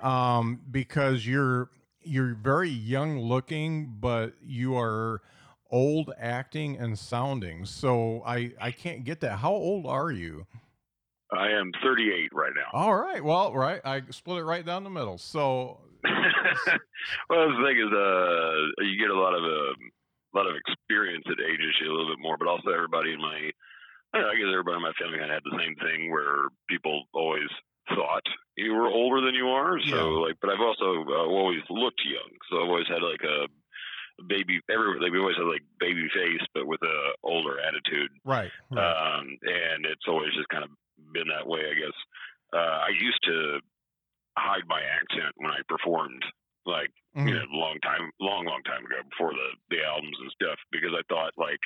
um, 0.00 0.60
because 0.70 1.26
you're 1.26 1.70
you're 2.04 2.34
very 2.34 2.68
young 2.68 3.18
looking, 3.20 3.94
but 4.00 4.34
you 4.44 4.76
are 4.76 5.22
old 5.70 6.12
acting 6.18 6.76
and 6.76 6.98
sounding. 6.98 7.64
So 7.64 8.22
I 8.26 8.52
I 8.60 8.72
can't 8.72 9.04
get 9.04 9.20
that. 9.20 9.38
How 9.38 9.52
old 9.52 9.86
are 9.86 10.10
you? 10.10 10.46
I 11.32 11.48
am 11.48 11.72
38 11.82 12.30
right 12.34 12.52
now. 12.54 12.78
All 12.78 12.94
right. 12.94 13.24
Well, 13.24 13.54
right. 13.54 13.80
I 13.84 14.02
split 14.10 14.38
it 14.38 14.44
right 14.44 14.66
down 14.66 14.84
the 14.84 14.90
middle. 14.90 15.16
So 15.16 15.80
well, 17.30 17.48
the 17.50 17.62
thing 17.64 17.78
is, 17.78 17.92
uh, 17.92 18.82
you 18.84 18.98
get 18.98 19.10
a 19.10 19.18
lot 19.18 19.34
of 19.34 19.42
um, 19.44 19.78
a 20.34 20.36
lot 20.36 20.48
of 20.50 20.56
experience 20.56 21.24
that 21.28 21.40
ages 21.44 21.76
you 21.80 21.90
a 21.90 21.94
little 21.94 22.10
bit 22.12 22.22
more, 22.22 22.36
but 22.38 22.48
also 22.48 22.70
everybody 22.70 23.12
in 23.12 23.20
my, 23.20 23.50
I, 24.14 24.20
know, 24.20 24.28
I 24.30 24.34
guess 24.34 24.48
everybody 24.50 24.76
in 24.80 24.82
my 24.88 24.96
family 24.98 25.18
kind 25.18 25.30
of 25.30 25.36
had 25.36 25.44
the 25.44 25.58
same 25.60 25.76
thing 25.76 26.10
where 26.10 26.48
people 26.68 27.04
always 27.12 27.50
thought 27.92 28.24
you 28.56 28.72
were 28.72 28.88
older 28.88 29.20
than 29.20 29.34
you 29.34 29.48
are. 29.48 29.76
So 29.88 29.96
Yeah. 29.96 30.26
like, 30.28 30.36
but 30.40 30.50
I've 30.50 30.60
also 30.64 31.04
uh, 31.04 31.26
always 31.28 31.60
looked 31.68 32.00
young. 32.04 32.32
So 32.48 32.62
I've 32.62 32.70
always 32.72 32.88
had 32.88 33.02
like 33.02 33.20
a 33.22 33.46
baby. 34.24 34.60
Every 34.70 35.00
like 35.00 35.12
we 35.12 35.18
always 35.20 35.36
had 35.36 35.44
like 35.50 35.64
baby 35.80 36.08
face, 36.14 36.44
but 36.54 36.66
with 36.66 36.80
a 36.82 36.96
older 37.22 37.60
attitude. 37.60 38.10
right. 38.24 38.50
right. 38.70 38.80
Um, 39.18 39.36
and 39.42 39.84
it's 39.84 40.06
always 40.08 40.32
just 40.34 40.48
kind 40.48 40.64
of 40.64 40.70
been 41.12 41.28
that 41.28 41.46
way, 41.46 41.60
I 41.68 41.74
guess. 41.76 41.96
Uh, 42.52 42.88
I 42.88 42.90
used 42.96 43.20
to 43.24 43.60
hide 44.38 44.66
my 44.68 44.80
accent 44.80 45.32
when 45.36 45.50
I 45.50 45.60
performed, 45.68 46.24
like 46.66 46.90
Mhm. 47.16 47.28
you 47.28 47.34
know, 47.34 47.44
long 47.52 47.78
time, 47.80 48.10
long, 48.20 48.44
long 48.46 48.62
time 48.64 48.84
ago, 48.86 49.02
before 49.10 49.32
the 49.32 49.48
the 49.76 49.84
albums 49.84 50.16
and 50.20 50.30
stuff, 50.32 50.58
because 50.70 50.92
I 50.96 51.02
thought 51.08 51.32
like 51.36 51.60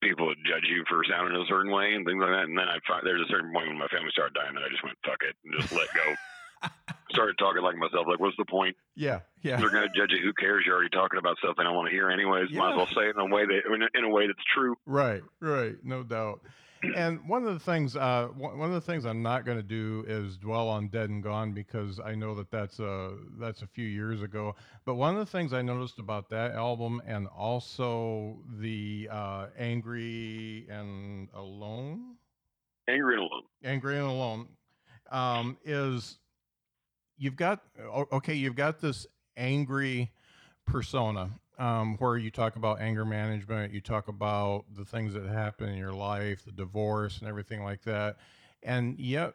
people 0.00 0.26
would 0.26 0.38
judge 0.46 0.64
you 0.68 0.84
for 0.88 1.02
sounding 1.08 1.40
a 1.40 1.46
certain 1.46 1.72
way 1.72 1.94
and 1.94 2.06
things 2.06 2.20
like 2.20 2.30
that. 2.30 2.44
And 2.44 2.56
then 2.56 2.68
I 2.68 2.78
find 2.86 3.04
there's 3.04 3.22
a 3.26 3.30
certain 3.32 3.52
point 3.52 3.68
when 3.68 3.78
my 3.78 3.88
family 3.88 4.10
started 4.12 4.34
dying 4.34 4.54
that 4.54 4.62
I 4.62 4.68
just 4.68 4.84
went 4.84 4.98
fuck 5.04 5.22
it 5.22 5.34
and 5.44 5.54
just 5.60 5.72
let 5.72 5.88
go. 5.94 6.14
Started 7.10 7.38
talking 7.38 7.62
like 7.62 7.76
myself, 7.76 8.06
like 8.06 8.18
what's 8.20 8.36
the 8.36 8.44
point? 8.44 8.76
yeah. 8.94 9.20
Yeah. 9.42 9.56
They're 9.56 9.70
gonna 9.70 9.88
judge 9.94 10.10
you. 10.10 10.20
Who 10.22 10.32
cares? 10.34 10.64
You're 10.66 10.74
already 10.74 10.90
talking 10.90 11.18
about 11.18 11.38
stuff 11.38 11.56
they 11.56 11.62
don't 11.62 11.74
want 11.76 11.86
to 11.88 11.94
hear 11.94 12.10
anyways. 12.10 12.50
Might 12.50 12.70
as 12.70 12.72
Yeah. 12.72 12.76
well 12.76 12.86
say 12.88 13.08
it 13.08 13.14
in 13.16 13.20
a 13.20 13.26
way 13.34 13.46
that 13.46 13.60
in 13.72 13.82
a, 13.82 13.88
in 13.94 14.04
a 14.04 14.08
way 14.10 14.26
that's 14.26 14.42
true. 14.52 14.76
Right, 14.84 15.22
right, 15.40 15.76
no 15.84 16.02
doubt. 16.02 16.40
And 16.96 17.26
one 17.28 17.46
of 17.46 17.54
the 17.54 17.60
things, 17.60 17.96
uh, 17.96 18.28
one 18.36 18.68
of 18.68 18.72
the 18.72 18.80
things 18.80 19.04
I'm 19.04 19.22
not 19.22 19.44
going 19.44 19.58
to 19.58 19.62
do 19.62 20.04
is 20.06 20.36
dwell 20.36 20.68
on 20.68 20.88
Dead 20.88 21.10
and 21.10 21.22
Gone 21.22 21.52
because 21.52 22.00
I 22.00 22.14
know 22.14 22.34
that 22.34 22.50
that's 22.50 22.78
a 22.78 23.16
that's 23.38 23.62
a 23.62 23.66
few 23.66 23.86
years 23.86 24.22
ago. 24.22 24.54
But 24.84 24.94
one 24.94 25.14
of 25.14 25.20
the 25.20 25.30
things 25.30 25.52
I 25.52 25.62
noticed 25.62 25.98
about 25.98 26.28
that 26.30 26.52
album 26.52 27.02
and 27.06 27.26
also 27.28 28.38
the 28.58 29.08
uh, 29.10 29.46
Angry 29.58 30.66
and 30.70 31.28
Alone, 31.34 32.16
Angry 32.88 33.14
and 33.14 33.22
Alone. 33.22 33.42
Angry 33.64 33.98
and 33.98 34.06
Alone, 34.06 34.48
um, 35.10 35.56
is 35.64 36.18
you've 37.16 37.36
got 37.36 37.60
okay, 38.12 38.34
you've 38.34 38.56
got 38.56 38.80
this 38.80 39.06
angry 39.36 40.12
persona 40.66 41.30
um, 41.58 41.96
where 41.98 42.16
you 42.16 42.30
talk 42.30 42.56
about 42.56 42.80
anger 42.80 43.04
management, 43.04 43.72
you 43.72 43.80
talk 43.80 44.08
about 44.08 44.64
the 44.74 44.84
things 44.84 45.14
that 45.14 45.26
happen 45.26 45.68
in 45.68 45.76
your 45.76 45.92
life, 45.92 46.44
the 46.44 46.52
divorce, 46.52 47.18
and 47.18 47.28
everything 47.28 47.62
like 47.62 47.82
that, 47.82 48.16
and 48.62 48.98
yet 48.98 49.34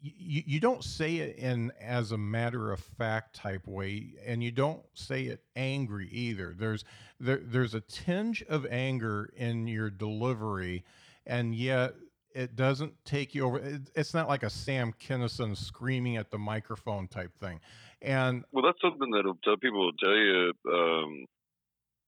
you, 0.00 0.42
you 0.46 0.60
don't 0.60 0.84
say 0.84 1.16
it 1.16 1.36
in 1.36 1.72
as 1.80 2.12
a 2.12 2.18
matter 2.18 2.72
of 2.72 2.80
fact 2.80 3.34
type 3.34 3.66
way 3.66 4.14
and 4.24 4.42
you 4.42 4.50
don't 4.50 4.82
say 4.94 5.24
it 5.24 5.42
angry 5.56 6.08
either. 6.10 6.54
There's 6.56 6.84
there, 7.18 7.40
there's 7.42 7.74
a 7.74 7.80
tinge 7.80 8.42
of 8.44 8.66
anger 8.66 9.30
in 9.36 9.66
your 9.66 9.90
delivery 9.90 10.84
and 11.26 11.54
yet 11.54 11.94
it 12.34 12.54
doesn't 12.56 12.92
take 13.04 13.34
you 13.34 13.46
over 13.46 13.58
it, 13.58 13.90
it's 13.94 14.12
not 14.12 14.28
like 14.28 14.42
a 14.42 14.50
sam 14.50 14.92
kinison 15.00 15.56
screaming 15.56 16.16
at 16.18 16.30
the 16.30 16.38
microphone 16.38 17.08
type 17.08 17.34
thing 17.34 17.58
and 18.06 18.44
Well, 18.52 18.64
that's 18.64 18.80
something 18.80 19.10
that 19.10 19.58
people 19.60 19.80
will 19.84 19.98
tell 20.00 20.16
you. 20.16 20.52
Um, 20.72 21.26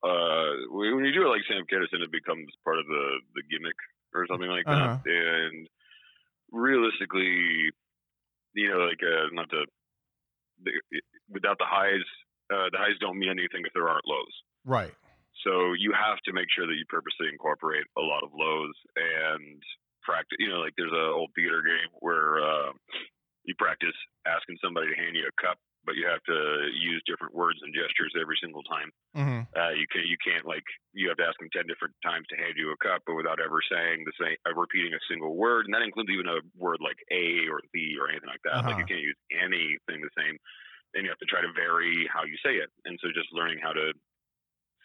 uh, 0.05 0.53
when 0.71 1.05
you 1.05 1.13
do 1.13 1.27
it 1.27 1.31
like 1.35 1.43
Sam 1.49 1.65
Kinison, 1.67 2.05
it 2.05 2.13
becomes 2.13 2.49
part 2.65 2.79
of 2.79 2.87
the 2.87 3.21
the 3.35 3.43
gimmick 3.51 3.77
or 4.15 4.27
something 4.29 4.49
like 4.51 4.67
Uh-huh. 4.67 4.99
that. 5.05 5.05
And 5.05 5.69
realistically, 6.53 7.73
you 8.55 8.69
know, 8.71 8.79
like 8.87 9.01
uh, 9.03 9.29
not 9.33 9.51
to 9.51 9.67
the, 10.63 10.73
without 11.29 11.59
the 11.59 11.67
highs, 11.69 12.05
uh, 12.53 12.71
the 12.73 12.79
highs 12.79 12.99
don't 13.01 13.19
mean 13.19 13.31
anything 13.31 13.65
if 13.67 13.73
there 13.75 13.89
aren't 13.89 14.07
lows. 14.07 14.35
right 14.65 14.95
So 15.45 15.73
you 15.79 15.93
have 15.95 16.19
to 16.27 16.33
make 16.33 16.49
sure 16.51 16.67
that 16.67 16.75
you 16.75 16.85
purposely 16.89 17.29
incorporate 17.31 17.87
a 17.97 18.01
lot 18.01 18.25
of 18.25 18.31
lows 18.35 18.75
and 18.97 19.63
practice. 20.03 20.37
You 20.39 20.49
know, 20.49 20.61
like 20.61 20.75
there's 20.77 20.93
an 20.93 21.13
old 21.15 21.31
theater 21.35 21.63
game 21.63 21.91
where 22.01 22.43
uh, 22.43 22.73
you 23.45 23.55
practice 23.59 23.97
asking 24.27 24.59
somebody 24.63 24.89
to 24.91 24.97
hand 24.97 25.17
you 25.17 25.29
a 25.29 25.43
cup, 25.43 25.59
but 25.85 25.97
you 25.97 26.07
have 26.07 26.23
to 26.25 26.69
use 26.75 27.03
different 27.07 27.35
words 27.35 27.61
and 27.63 27.75
gestures 27.75 28.15
every 28.21 28.37
single 28.41 28.63
time. 28.65 28.91
hmm 29.15 29.49
Uh, 29.57 29.71
you 29.73 29.87
can 29.91 30.05
you 30.07 30.17
can't 30.23 30.45
like 30.47 30.65
you 30.93 31.09
have 31.09 31.17
to 31.17 31.25
ask 31.25 31.39
them 31.41 31.49
ten 31.53 31.67
different 31.67 31.95
times 32.05 32.27
to 32.29 32.37
hand 32.37 32.55
you 32.57 32.71
a 32.71 32.77
cup, 32.85 33.03
but 33.07 33.17
without 33.17 33.41
ever 33.41 33.61
saying 33.65 34.05
the 34.05 34.13
same, 34.21 34.37
uh, 34.47 34.53
repeating 34.55 34.93
a 34.93 35.01
single 35.09 35.37
word, 35.37 35.65
and 35.65 35.73
that 35.75 35.83
includes 35.83 36.11
even 36.11 36.29
a 36.29 36.41
word 36.55 36.79
like 36.85 37.01
a 37.11 37.49
or 37.49 37.61
the 37.73 37.97
or 37.99 38.11
anything 38.11 38.29
like 38.29 38.45
that. 38.45 38.63
Like 38.67 38.77
Uh-huh. 38.77 38.79
you 38.79 38.85
can't 38.85 39.01
use 39.01 39.17
anything 39.33 40.05
the 40.05 40.13
same, 40.19 40.37
and 40.95 41.05
you 41.05 41.11
have 41.11 41.19
to 41.21 41.27
try 41.31 41.41
to 41.43 41.53
vary 41.53 42.09
how 42.13 42.25
you 42.25 42.37
say 42.45 42.57
it. 42.61 42.71
And 42.85 42.99
so 43.03 43.09
just 43.15 43.33
learning 43.33 43.61
how 43.63 43.73
to 43.73 43.93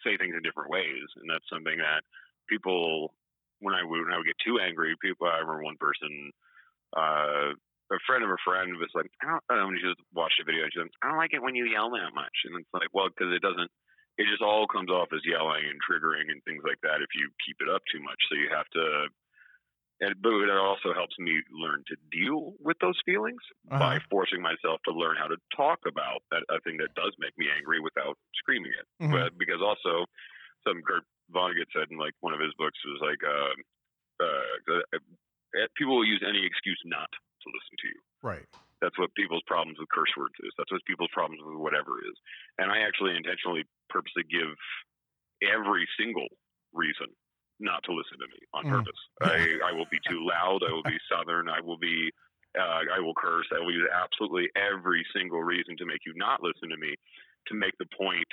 say 0.04 0.16
things 0.16 0.34
in 0.36 0.42
different 0.42 0.70
ways, 0.70 1.06
and 1.16 1.28
that's 1.30 1.48
something 1.48 1.78
that 1.78 2.02
people 2.48 3.14
when 3.60 3.74
I 3.74 3.82
would 3.82 4.04
when 4.04 4.12
I 4.12 4.18
would 4.18 4.26
get 4.26 4.36
too 4.44 4.58
angry, 4.60 4.94
people 5.00 5.26
I 5.26 5.38
remember 5.38 5.62
one 5.64 5.76
person. 5.78 6.32
Uh, 6.96 7.52
a 7.94 8.02
friend 8.06 8.24
of 8.24 8.30
a 8.30 8.40
friend 8.44 8.76
was 8.76 8.90
like, 8.94 9.10
I 9.22 9.26
don't, 9.26 9.44
I 9.48 9.54
don't 9.54 9.60
know, 9.62 9.66
when 9.70 9.78
she 9.78 9.86
just 9.88 10.02
watched 10.12 10.40
a 10.40 10.44
video 10.44 10.64
and 10.64 10.72
she 10.72 10.78
was 10.80 10.90
like, 10.90 10.98
I 11.02 11.08
don't 11.10 11.22
like 11.22 11.34
it 11.34 11.42
when 11.42 11.54
you 11.54 11.66
yell 11.66 11.90
that 11.94 12.14
much. 12.14 12.36
And 12.44 12.58
it's 12.60 12.74
like, 12.74 12.90
well, 12.92 13.08
because 13.08 13.32
it 13.32 13.42
doesn't, 13.42 13.70
it 14.18 14.26
just 14.30 14.42
all 14.42 14.66
comes 14.66 14.90
off 14.90 15.10
as 15.14 15.24
yelling 15.26 15.64
and 15.66 15.78
triggering 15.82 16.30
and 16.30 16.42
things 16.44 16.62
like 16.66 16.78
that 16.82 17.02
if 17.02 17.10
you 17.14 17.30
keep 17.46 17.56
it 17.62 17.68
up 17.72 17.82
too 17.90 18.02
much. 18.02 18.18
So 18.28 18.36
you 18.38 18.50
have 18.50 18.68
to, 18.78 19.08
and 20.00 20.14
but 20.22 20.34
it 20.34 20.50
also 20.50 20.92
helps 20.92 21.14
me 21.18 21.38
learn 21.54 21.84
to 21.86 21.96
deal 22.10 22.54
with 22.58 22.76
those 22.80 22.98
feelings 23.06 23.40
by 23.78 23.96
Uh-huh. 23.96 24.06
forcing 24.10 24.42
myself 24.42 24.80
to 24.86 24.92
learn 24.92 25.16
how 25.16 25.28
to 25.28 25.38
talk 25.56 25.78
about 25.86 26.22
that 26.30 26.42
a 26.50 26.60
thing 26.60 26.78
that 26.78 26.94
does 26.94 27.14
make 27.18 27.36
me 27.38 27.46
angry 27.50 27.78
without 27.80 28.18
screaming 28.34 28.72
it. 28.74 28.86
Mhm. 29.02 29.10
But 29.12 29.38
because 29.38 29.62
also, 29.62 30.06
some 30.66 30.82
Kurt 30.82 31.04
Vonnegut 31.30 31.70
said 31.72 31.90
in 31.90 31.98
like 31.98 32.14
one 32.20 32.34
of 32.34 32.40
his 32.40 32.52
books 32.58 32.78
was 32.84 33.00
like, 33.02 33.22
uh, 33.22 33.54
uh, 34.24 34.80
uh, 34.94 35.66
people 35.76 35.96
will 35.96 36.04
use 36.06 36.22
any 36.26 36.44
excuse 36.44 36.80
not 36.84 37.10
to 37.44 37.50
listen 37.52 37.76
to 37.78 37.88
you. 37.92 38.00
right 38.24 38.46
That's 38.82 38.98
what 38.98 39.14
people's 39.14 39.44
problems 39.46 39.78
with 39.78 39.88
curse 39.92 40.12
words 40.16 40.34
is. 40.44 40.52
That's 40.58 40.72
what 40.72 40.84
people's 40.84 41.12
problems 41.14 41.40
with 41.44 41.56
whatever 41.56 42.00
is. 42.04 42.16
And 42.58 42.72
I 42.72 42.84
actually 42.84 43.16
intentionally 43.16 43.64
purposely 43.88 44.24
give 44.28 44.52
every 45.44 45.86
single 45.98 46.28
reason 46.72 47.08
not 47.60 47.80
to 47.86 47.92
listen 47.94 48.18
to 48.18 48.28
me 48.28 48.40
on 48.52 48.64
Mm. 48.66 48.72
purpose. 48.82 49.00
I, 49.22 49.70
I 49.70 49.72
will 49.72 49.88
be 49.90 50.00
too 50.08 50.20
loud. 50.26 50.60
I 50.66 50.72
will 50.74 50.82
be 50.84 50.98
southern. 51.08 51.48
I 51.48 51.60
will 51.60 51.78
be. 51.78 52.10
Uh, 52.58 52.86
I 52.86 53.00
will 53.00 53.14
curse. 53.18 53.46
I 53.50 53.58
will 53.58 53.72
use 53.74 53.88
absolutely 53.90 54.46
every 54.54 55.02
single 55.14 55.42
reason 55.42 55.76
to 55.78 55.84
make 55.86 56.06
you 56.06 56.12
not 56.14 56.38
listen 56.42 56.68
to 56.70 56.76
me, 56.76 56.94
to 57.50 57.54
make 57.54 57.74
the 57.82 57.86
point 57.98 58.28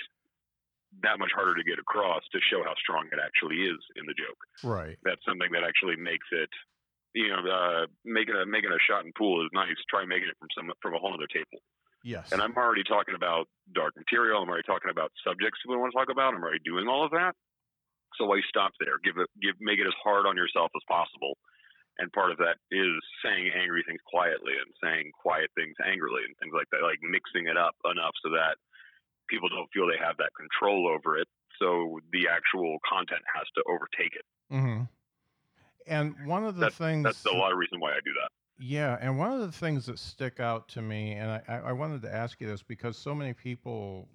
that 1.02 1.18
much 1.18 1.32
harder 1.34 1.56
to 1.56 1.64
get 1.64 1.80
across 1.80 2.22
to 2.32 2.40
show 2.52 2.62
how 2.64 2.76
strong 2.76 3.08
it 3.12 3.18
actually 3.24 3.64
is 3.64 3.80
in 3.96 4.04
the 4.06 4.14
joke 4.14 4.42
right 4.60 4.98
that's 5.08 5.24
something 5.24 5.48
that 5.56 5.64
actually 5.64 5.96
makes 5.96 6.28
it 6.36 6.52
you 7.14 7.30
know 7.30 7.44
uh 7.44 7.86
making 8.06 8.36
a 8.36 8.46
making 8.46 8.72
a 8.72 8.80
shot 8.80 9.06
in 9.06 9.12
pool 9.18 9.44
is 9.44 9.52
nice. 9.54 9.76
Try 9.90 10.06
making 10.06 10.30
it 10.30 10.38
from 10.40 10.50
some 10.56 10.72
from 10.82 10.96
a 10.96 11.00
whole 11.00 11.14
other 11.14 11.28
table. 11.28 11.60
Yes. 12.04 12.32
And 12.32 12.42
i'm 12.42 12.56
already 12.58 12.84
talking 12.84 13.14
about 13.14 13.46
dark 13.74 13.94
material. 13.96 14.42
I'm 14.42 14.50
already 14.50 14.66
talking 14.66 14.90
about 14.90 15.12
subjects 15.22 15.62
we 15.68 15.78
want 15.78 15.94
to 15.94 15.98
talk 15.98 16.10
about. 16.10 16.34
I'm 16.34 16.42
already 16.42 16.64
doing 16.66 16.88
all 16.88 17.06
of 17.06 17.12
that. 17.12 17.38
So 18.18 18.26
why 18.26 18.42
stop 18.48 18.74
there? 18.80 18.98
Give 19.04 19.18
it 19.18 19.30
give 19.42 19.56
make 19.62 19.80
it 19.80 19.88
as 19.88 19.98
hard 20.02 20.26
on 20.26 20.36
yourself 20.36 20.72
as 20.74 20.84
possible. 20.88 21.38
And 22.00 22.10
part 22.16 22.32
of 22.32 22.40
that 22.40 22.58
is 22.72 22.96
saying 23.22 23.52
angry 23.54 23.84
things 23.86 24.02
quietly 24.08 24.56
and 24.58 24.72
saying 24.82 25.12
quiet 25.14 25.52
things 25.54 25.76
angrily 25.84 26.24
and 26.26 26.34
things 26.40 26.56
like 26.56 26.72
that 26.72 26.82
like 26.82 27.04
mixing 27.04 27.52
it 27.52 27.60
up 27.60 27.76
enough 27.86 28.16
so 28.24 28.32
that 28.34 28.58
people 29.30 29.52
don't 29.52 29.70
feel 29.70 29.86
they 29.86 30.02
have 30.02 30.18
that 30.18 30.34
control 30.34 30.90
over 30.90 31.20
it. 31.20 31.28
So 31.60 32.02
the 32.10 32.26
actual 32.26 32.82
content 32.82 33.22
has 33.30 33.46
to 33.54 33.62
overtake 33.70 34.18
it. 34.18 34.26
Hmm 34.50 34.90
and 35.88 36.16
one 36.26 36.44
of 36.46 36.56
the 36.56 36.62
That's- 36.62 36.78
things 36.78 37.04
that's 37.04 37.26
a 37.26 37.32
lot 37.32 37.52
of 37.52 37.58
reason 37.58 37.80
why 37.80 37.92
i 37.92 38.00
do 38.04 38.14
that 38.14 38.30
Yeah, 38.60 38.98
and 39.02 39.18
one 39.18 39.32
of 39.32 39.40
the 39.40 39.52
things 39.52 39.86
that 39.88 39.98
stick 39.98 40.40
out 40.40 40.68
to 40.70 40.82
me, 40.82 41.14
and 41.14 41.32
I, 41.32 41.42
I 41.48 41.56
I 41.70 41.72
wanted 41.72 42.02
to 42.04 42.14
ask 42.14 42.40
you 42.42 42.48
this 42.48 42.62
because 42.62 42.96
so 42.98 43.16
many 43.16 43.34
people 43.34 44.08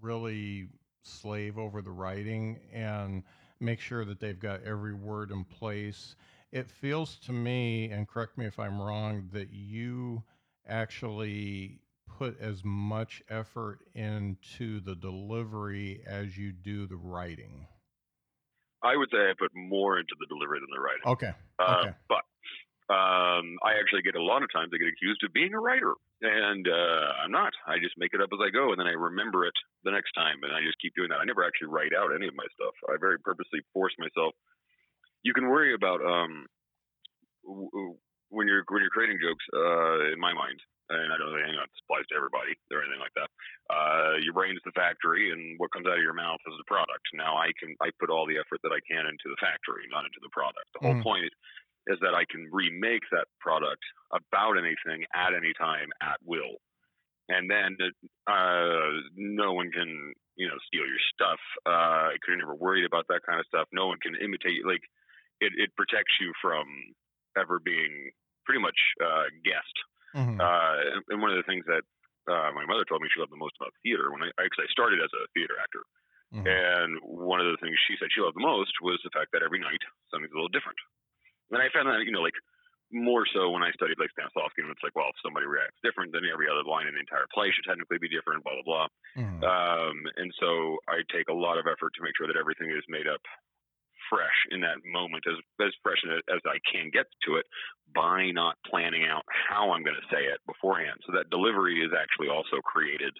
really 0.00 0.68
slave 1.02 1.56
over 1.58 1.80
the 1.82 1.90
writing 1.92 2.58
and 2.72 3.22
make 3.60 3.78
sure 3.80 4.04
that 4.04 4.18
they've 4.18 4.40
got 4.40 4.62
every 4.64 4.92
word 4.94 5.30
in 5.30 5.44
place. 5.44 6.16
It 6.50 6.68
feels 6.68 7.16
to 7.26 7.32
me, 7.32 7.90
and 7.92 8.08
correct 8.08 8.36
me 8.36 8.46
if 8.46 8.58
I'm 8.58 8.80
wrong, 8.80 9.28
that 9.32 9.52
you 9.52 10.22
actually 10.66 11.80
put 12.18 12.40
as 12.40 12.64
much 12.64 13.22
effort 13.30 13.80
into 13.94 14.80
the 14.80 14.94
delivery 14.96 16.02
as 16.06 16.36
you 16.36 16.50
do 16.52 16.86
the 16.86 16.96
writing. 16.96 17.66
I 18.82 18.96
would 18.96 19.08
say 19.10 19.30
I 19.30 19.34
put 19.38 19.54
more 19.54 19.98
into 19.98 20.14
the 20.18 20.26
delivery 20.26 20.58
than 20.58 20.70
the 20.74 20.82
writing. 20.82 21.06
Okay. 21.06 21.32
Uh, 21.58 21.86
okay. 21.86 21.94
But 22.08 22.26
um, 22.90 23.56
I 23.62 23.78
actually 23.78 24.02
get 24.02 24.18
a 24.18 24.22
lot 24.22 24.42
of 24.42 24.50
times 24.52 24.74
I 24.74 24.78
get 24.78 24.90
accused 24.90 25.22
of 25.24 25.32
being 25.32 25.54
a 25.54 25.60
writer, 25.62 25.94
and 26.20 26.66
uh, 26.66 27.24
I'm 27.24 27.30
not. 27.30 27.54
I 27.66 27.78
just 27.78 27.96
make 27.96 28.12
it 28.12 28.20
up 28.20 28.28
as 28.34 28.42
I 28.42 28.50
go, 28.50 28.74
and 28.74 28.78
then 28.78 28.90
I 28.90 28.98
remember 28.98 29.46
it 29.46 29.54
the 29.84 29.94
next 29.94 30.12
time, 30.12 30.42
and 30.42 30.52
I 30.52 30.60
just 30.60 30.82
keep 30.82 30.92
doing 30.94 31.08
that. 31.08 31.22
I 31.22 31.24
never 31.24 31.46
actually 31.46 31.70
write 31.70 31.94
out 31.94 32.10
any 32.14 32.26
of 32.26 32.34
my 32.34 32.46
stuff. 32.52 32.74
I 32.90 32.98
very 32.98 33.18
purposely 33.18 33.62
force 33.72 33.94
myself. 33.98 34.34
You 35.22 35.32
can 35.32 35.48
worry 35.48 35.72
about 35.72 36.02
um, 36.02 36.46
w- 37.46 37.70
w- 37.70 37.96
when 38.28 38.50
you're 38.50 38.66
when 38.68 38.82
you're 38.82 38.90
creating 38.90 39.22
jokes. 39.22 39.46
Uh, 39.54 40.12
in 40.12 40.18
my 40.18 40.34
mind, 40.34 40.58
and 40.92 41.12
I 41.12 41.16
don't 41.16 41.32
think 41.32 41.48
that 41.56 41.72
applies 41.84 42.06
to 42.12 42.16
everybody 42.16 42.52
or 42.70 42.84
anything 42.84 43.00
like 43.00 43.16
that. 43.16 43.30
Uh, 43.72 44.16
your 44.20 44.34
brain's 44.36 44.60
the 44.64 44.72
factory, 44.76 45.32
and 45.32 45.58
what 45.58 45.72
comes 45.72 45.86
out 45.88 45.96
of 45.98 46.04
your 46.04 46.14
mouth 46.14 46.40
is 46.46 46.54
the 46.58 46.68
product. 46.68 47.08
Now, 47.14 47.36
I 47.36 47.52
can 47.58 47.74
I 47.80 47.90
put 47.98 48.10
all 48.10 48.26
the 48.26 48.38
effort 48.38 48.60
that 48.62 48.72
I 48.72 48.80
can 48.84 49.06
into 49.06 49.28
the 49.32 49.40
factory, 49.40 49.88
not 49.90 50.04
into 50.04 50.20
the 50.22 50.30
product. 50.32 50.68
The 50.74 50.84
whole 50.84 50.96
Mhm. 50.96 51.02
point 51.02 51.32
is 51.88 51.98
that 52.00 52.14
I 52.14 52.24
can 52.30 52.46
remake 52.52 53.02
that 53.10 53.26
product 53.40 53.82
about 54.12 54.58
anything 54.58 55.04
at 55.14 55.34
any 55.34 55.52
time 55.54 55.90
at 56.00 56.20
will, 56.22 56.60
and 57.28 57.50
then 57.50 57.76
uh, 58.26 58.90
no 59.16 59.52
one 59.52 59.70
can 59.72 60.12
you 60.36 60.48
know 60.48 60.58
steal 60.66 60.86
your 60.86 61.02
stuff. 61.12 61.40
Uh, 61.66 62.14
I 62.14 62.16
could 62.22 62.38
never 62.38 62.54
worried 62.54 62.84
about 62.84 63.06
that 63.08 63.22
kind 63.26 63.40
of 63.40 63.46
stuff. 63.46 63.68
No 63.72 63.86
one 63.88 63.98
can 63.98 64.14
imitate. 64.16 64.64
Like 64.66 64.82
it, 65.40 65.52
it 65.56 65.74
protects 65.76 66.14
you 66.20 66.32
from 66.40 66.66
ever 67.36 67.58
being 67.58 68.10
pretty 68.44 68.60
much 68.60 68.78
uh, 69.04 69.24
guessed. 69.44 69.78
Mhm. 70.14 70.40
Uh, 70.40 70.76
and- 70.96 71.04
and 71.08 71.22
one 71.22 71.30
of 71.30 71.36
the 71.36 71.42
things 71.48 71.64
that 71.66 71.82
uh, 72.28 72.52
my 72.54 72.64
mother 72.66 72.84
told 72.84 73.02
me 73.02 73.08
she 73.10 73.18
loved 73.18 73.32
the 73.32 73.36
most 73.36 73.56
about 73.58 73.74
theater 73.82 74.12
when 74.12 74.22
I, 74.22 74.30
I 74.38 74.46
started 74.70 75.02
as 75.02 75.10
a 75.12 75.26
theater 75.34 75.58
actor, 75.58 75.82
Mhm. 76.34 76.46
and 76.46 76.90
one 77.02 77.40
of 77.40 77.50
the 77.50 77.58
things 77.58 77.74
she 77.86 77.96
said 77.98 78.12
she 78.12 78.20
loved 78.22 78.36
the 78.36 78.46
most 78.46 78.72
was 78.80 79.00
the 79.02 79.10
fact 79.10 79.32
that 79.32 79.42
every 79.42 79.58
night 79.58 79.82
something's 80.10 80.30
a 80.32 80.36
little 80.36 80.48
different. 80.54 80.78
And 81.50 81.60
I 81.60 81.68
found 81.70 81.88
that 81.88 82.04
you 82.06 82.12
know 82.12 82.22
like 82.22 82.36
more 82.92 83.24
so 83.26 83.50
when 83.50 83.62
I 83.64 83.72
studied 83.72 83.98
like 83.98 84.10
Stanislavski, 84.12 84.58
and 84.62 84.70
it's 84.70 84.82
like, 84.84 84.94
well, 84.94 85.08
if 85.08 85.16
somebody 85.24 85.46
reacts 85.46 85.80
different, 85.82 86.12
then 86.12 86.24
every 86.30 86.46
other 86.48 86.62
line 86.62 86.86
in 86.86 86.94
the 86.94 87.00
entire 87.00 87.26
play 87.32 87.50
should 87.50 87.64
technically 87.64 87.98
be 87.98 88.08
different, 88.08 88.44
blah 88.44 88.54
blah 88.54 88.62
blah. 88.62 88.88
Mhm. 89.16 89.42
Um, 89.42 90.06
and 90.16 90.32
so 90.38 90.78
I 90.88 91.02
take 91.10 91.28
a 91.28 91.32
lot 91.34 91.58
of 91.58 91.66
effort 91.66 91.92
to 91.94 92.02
make 92.02 92.16
sure 92.16 92.26
that 92.28 92.36
everything 92.36 92.70
is 92.70 92.84
made 92.88 93.08
up 93.08 93.20
fresh 94.12 94.44
in 94.52 94.60
that 94.60 94.84
moment, 94.84 95.24
as 95.24 95.40
as 95.64 95.72
fresh 95.82 96.04
as 96.04 96.42
I 96.44 96.60
can 96.68 96.92
get 96.92 97.08
to 97.24 97.36
it, 97.40 97.46
by 97.96 98.28
not 98.30 98.60
planning 98.68 99.08
out 99.08 99.24
how 99.48 99.72
I'm 99.72 99.82
going 99.82 99.96
to 99.96 100.08
say 100.12 100.28
it 100.28 100.40
beforehand. 100.46 101.00
So 101.06 101.16
that 101.16 101.30
delivery 101.32 101.80
is 101.80 101.92
actually 101.96 102.28
also 102.28 102.60
created 102.60 103.16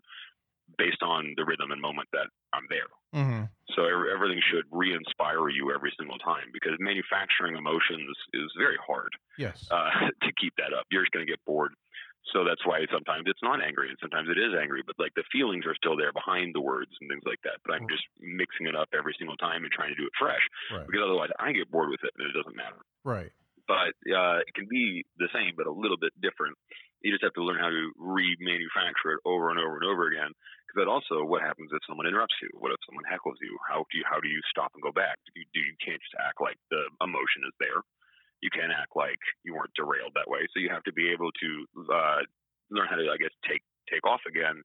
based 0.77 1.03
on 1.03 1.33
the 1.37 1.45
rhythm 1.45 1.71
and 1.71 1.81
moment 1.81 2.09
that 2.13 2.29
I'm 2.53 2.67
there. 2.69 2.89
Mm-hmm. 3.15 3.45
So 3.77 3.85
everything 3.85 4.41
should 4.53 4.65
re-inspire 4.71 5.49
you 5.49 5.73
every 5.73 5.93
single 5.99 6.19
time 6.19 6.49
because 6.53 6.73
manufacturing 6.81 7.57
emotions 7.57 8.17
is 8.33 8.49
very 8.57 8.77
hard 8.85 9.13
Yes. 9.37 9.69
uh, 9.71 9.91
to 10.23 10.33
keep 10.41 10.55
that 10.57 10.73
up. 10.73 10.85
You're 10.91 11.03
just 11.03 11.13
going 11.13 11.27
to 11.27 11.31
get 11.31 11.41
bored. 11.45 11.73
So 12.31 12.47
that's 12.47 12.63
why 12.65 12.87
sometimes 12.87 13.27
it's 13.27 13.43
not 13.43 13.59
angry 13.59 13.91
and 13.91 13.99
sometimes 14.01 14.31
it 14.31 14.39
is 14.39 14.55
angry, 14.55 14.83
but 14.87 14.95
like 14.99 15.13
the 15.19 15.27
feelings 15.35 15.67
are 15.67 15.75
still 15.75 15.99
there 15.99 16.15
behind 16.15 16.55
the 16.55 16.63
words 16.63 16.95
and 17.03 17.11
things 17.11 17.27
like 17.27 17.43
that. 17.43 17.59
But 17.67 17.75
I'm 17.75 17.85
Mm. 17.85 17.91
just 17.91 18.07
mixing 18.23 18.67
it 18.71 18.77
up 18.79 18.89
every 18.95 19.15
single 19.19 19.37
time 19.37 19.65
and 19.67 19.73
trying 19.73 19.91
to 19.91 19.99
do 19.99 20.07
it 20.07 20.15
fresh 20.19 20.43
right. 20.71 20.87
because 20.87 21.03
otherwise 21.03 21.31
I 21.43 21.51
get 21.53 21.71
bored 21.71 21.91
with 21.91 22.05
it 22.05 22.15
and 22.17 22.25
it 22.31 22.33
doesn't 22.33 22.55
matter. 22.57 22.79
Right. 23.03 23.33
But 23.67 23.95
uh, 24.07 24.43
it 24.47 24.55
can 24.55 24.67
be 24.71 25.05
the 25.19 25.29
same, 25.35 25.55
but 25.57 25.67
a 25.67 25.73
little 25.75 25.99
bit 25.99 26.13
different. 26.21 26.57
You 27.03 27.11
just 27.11 27.23
have 27.27 27.35
to 27.35 27.43
learn 27.43 27.59
how 27.59 27.71
to 27.71 27.85
remanufacture 27.99 29.19
it 29.19 29.23
over 29.27 29.51
and 29.51 29.59
over 29.59 29.77
and 29.79 29.87
over 29.87 30.07
again. 30.07 30.31
Because 30.67 30.87
that 30.87 30.91
also, 30.91 31.27
what 31.27 31.43
happens 31.43 31.71
if 31.75 31.83
someone 31.87 32.07
interrupts 32.07 32.39
you? 32.41 32.49
What 32.59 32.71
if 32.73 32.79
someone 32.87 33.05
heckles 33.05 33.39
you? 33.43 33.59
How 33.69 33.85
do 33.91 33.99
you 33.99 34.05
how 34.07 34.21
do 34.21 34.29
you 34.29 34.41
stop 34.51 34.71
and 34.75 34.83
go 34.83 34.93
back? 34.95 35.19
Do 35.27 35.33
you, 35.37 35.47
do 35.53 35.61
you 35.61 35.75
can't 35.83 36.01
just 36.01 36.15
act 36.23 36.41
like 36.41 36.57
the 36.71 36.83
emotion 37.03 37.43
is 37.45 37.55
there. 37.59 37.83
You 38.43 38.51
can't 38.51 38.73
act 38.73 38.97
like 38.97 39.19
you 39.45 39.55
weren't 39.55 39.75
derailed 39.77 40.13
that 40.17 40.29
way. 40.29 40.41
So 40.53 40.61
you 40.61 40.69
have 40.71 40.85
to 40.85 40.93
be 40.93 41.11
able 41.11 41.31
to 41.33 41.51
uh, 41.95 42.23
learn 42.71 42.89
how 42.89 42.97
to, 42.97 43.11
I 43.11 43.17
guess, 43.19 43.33
take 43.49 43.63
take 43.91 44.07
off 44.07 44.21
again 44.29 44.63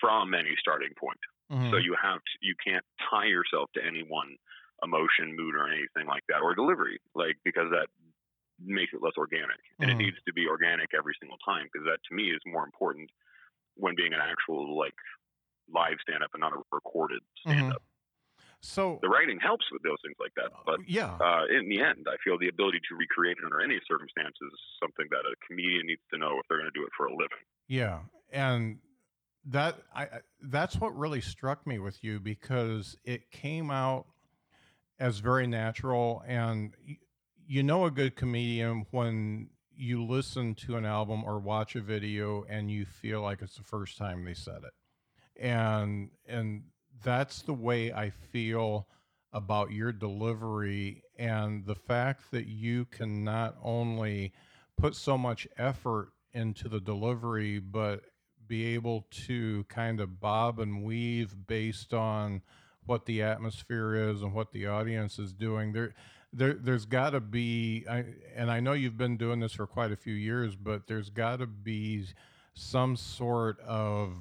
from 0.00 0.34
any 0.34 0.54
starting 0.58 0.92
point. 0.98 1.20
Mhm. 1.50 1.70
So 1.70 1.76
you 1.78 1.96
have 2.02 2.18
to, 2.20 2.32
you 2.42 2.54
can't 2.64 2.84
tie 3.10 3.26
yourself 3.26 3.70
to 3.74 3.84
any 3.84 4.02
one 4.02 4.36
emotion, 4.82 5.36
mood, 5.36 5.54
or 5.54 5.68
anything 5.68 6.06
like 6.08 6.24
that, 6.28 6.42
or 6.42 6.54
delivery, 6.54 6.98
like 7.14 7.36
because 7.44 7.70
that 7.70 7.88
makes 8.60 8.92
it 8.94 9.02
less 9.02 9.14
organic, 9.18 9.60
and 9.80 9.90
Mhm. 9.90 9.92
it 9.92 9.98
needs 9.98 10.18
to 10.26 10.32
be 10.32 10.46
organic 10.48 10.94
every 10.94 11.14
single 11.20 11.38
time 11.44 11.68
because 11.72 11.86
that 11.86 12.00
to 12.08 12.14
me 12.14 12.30
is 12.30 12.40
more 12.46 12.64
important 12.64 13.10
when 13.76 13.94
being 13.96 14.14
an 14.14 14.20
actual 14.20 14.78
like 14.78 14.94
live 15.68 15.98
stand 16.02 16.22
up 16.24 16.30
and 16.34 16.40
not 16.42 16.52
a 16.52 16.62
recorded 16.72 17.22
stand 17.44 17.70
up. 17.72 17.82
So 18.62 18.98
The 19.02 19.08
writing 19.08 19.38
helps 19.40 19.66
with 19.72 19.82
those 19.82 19.98
things 20.02 20.16
like 20.20 20.34
that, 20.36 20.50
but 20.64 20.80
yeah. 20.86 21.18
uh, 21.20 21.44
in 21.50 21.68
the 21.68 21.80
end, 21.82 22.06
I 22.08 22.16
feel 22.22 22.38
the 22.38 22.48
ability 22.48 22.80
to 22.88 22.94
recreate 22.96 23.36
it 23.38 23.44
under 23.44 23.60
any 23.60 23.80
circumstances 23.88 24.48
is 24.52 24.60
something 24.80 25.06
that 25.10 25.26
a 25.26 25.34
comedian 25.46 25.86
needs 25.86 26.02
to 26.12 26.18
know 26.18 26.38
if 26.38 26.46
they're 26.48 26.58
going 26.58 26.70
to 26.72 26.78
do 26.78 26.84
it 26.86 26.92
for 26.96 27.06
a 27.06 27.12
living. 27.12 27.42
Yeah, 27.68 28.00
and 28.30 28.80
that 29.46 29.82
I 29.94 30.04
I- 30.04 30.20
that's 30.40 30.76
what 30.76 30.96
really 30.96 31.20
struck 31.20 31.66
me 31.66 31.78
with 31.78 32.02
you 32.04 32.20
because 32.20 32.96
it 33.04 33.30
came 33.30 33.70
out 33.70 34.06
as 34.98 35.18
very 35.20 35.46
natural, 35.46 36.22
and 36.26 36.74
you 37.46 37.62
know 37.62 37.84
a 37.86 37.90
good 37.90 38.16
comedian 38.16 38.86
when 38.90 39.50
you 39.74 40.04
listen 40.04 40.54
to 40.54 40.76
an 40.76 40.84
album 40.86 41.24
or 41.24 41.40
watch 41.40 41.76
a 41.76 41.80
video 41.80 42.44
and 42.44 42.70
you 42.70 42.84
feel 42.86 43.22
like 43.22 43.42
it's 43.42 43.56
the 43.56 43.64
first 43.64 43.98
time 43.98 44.24
they 44.24 44.34
said 44.34 44.62
it, 44.64 44.72
and 45.36 46.10
and 46.26 46.64
that's 47.02 47.42
the 47.42 47.54
way 47.54 47.92
I 47.92 48.10
feel 48.10 48.86
about 49.32 49.72
your 49.72 49.92
delivery 49.92 51.02
and 51.18 51.64
the 51.64 51.74
fact 51.74 52.30
that 52.30 52.46
you 52.46 52.84
can 52.86 53.24
not 53.24 53.56
only 53.62 54.32
put 54.76 54.94
so 54.94 55.16
much 55.16 55.46
effort 55.56 56.12
into 56.32 56.68
the 56.68 56.80
delivery, 56.80 57.58
but 57.58 58.02
be 58.46 58.74
able 58.74 59.06
to 59.10 59.64
kind 59.68 60.00
of 60.00 60.20
bob 60.20 60.58
and 60.58 60.82
weave 60.82 61.34
based 61.46 61.94
on 61.94 62.42
what 62.84 63.06
the 63.06 63.22
atmosphere 63.22 63.94
is 63.94 64.22
and 64.22 64.34
what 64.34 64.52
the 64.52 64.66
audience 64.66 65.18
is 65.18 65.32
doing. 65.32 65.72
There, 65.72 65.94
there, 66.32 66.54
there's 66.54 66.84
got 66.84 67.10
to 67.10 67.20
be, 67.20 67.84
I, 67.88 68.04
and 68.34 68.50
I 68.50 68.60
know 68.60 68.72
you've 68.72 68.98
been 68.98 69.16
doing 69.16 69.40
this 69.40 69.52
for 69.52 69.66
quite 69.66 69.92
a 69.92 69.96
few 69.96 70.14
years, 70.14 70.56
but 70.56 70.86
there's 70.86 71.10
got 71.10 71.38
to 71.38 71.46
be 71.46 72.06
some 72.54 72.96
sort 72.96 73.60
of 73.60 74.12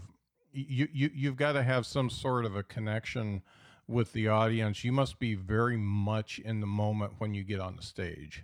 you, 0.53 0.87
you 0.91 1.09
you've 1.13 1.35
got 1.35 1.53
to 1.53 1.63
have 1.63 1.85
some 1.85 2.09
sort 2.09 2.45
of 2.45 2.55
a 2.55 2.63
connection 2.63 3.41
with 3.87 4.13
the 4.13 4.27
audience. 4.27 4.83
You 4.83 4.91
must 4.91 5.19
be 5.19 5.35
very 5.35 5.77
much 5.77 6.39
in 6.39 6.59
the 6.61 6.67
moment 6.67 7.13
when 7.17 7.33
you 7.33 7.43
get 7.43 7.59
on 7.59 7.75
the 7.75 7.81
stage. 7.83 8.43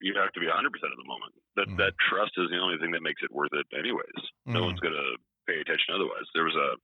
You 0.00 0.14
have 0.18 0.32
to 0.32 0.40
be 0.40 0.46
100% 0.46 0.66
of 0.66 0.98
the 0.98 1.06
moment. 1.06 1.32
That 1.56 1.68
Mhm. 1.68 1.76
that 1.78 1.94
trust 2.10 2.32
is 2.36 2.50
the 2.50 2.58
only 2.58 2.78
thing 2.78 2.90
that 2.92 3.02
makes 3.02 3.22
it 3.22 3.30
worth 3.30 3.52
it, 3.52 3.66
anyways. 3.72 4.30
No 4.46 4.60
Mhm. 4.60 4.66
one's 4.66 4.80
going 4.80 4.94
to 4.94 5.16
pay 5.46 5.60
attention 5.60 5.94
otherwise. 5.94 6.24
There 6.34 6.44
was 6.44 6.56
a 6.56 6.76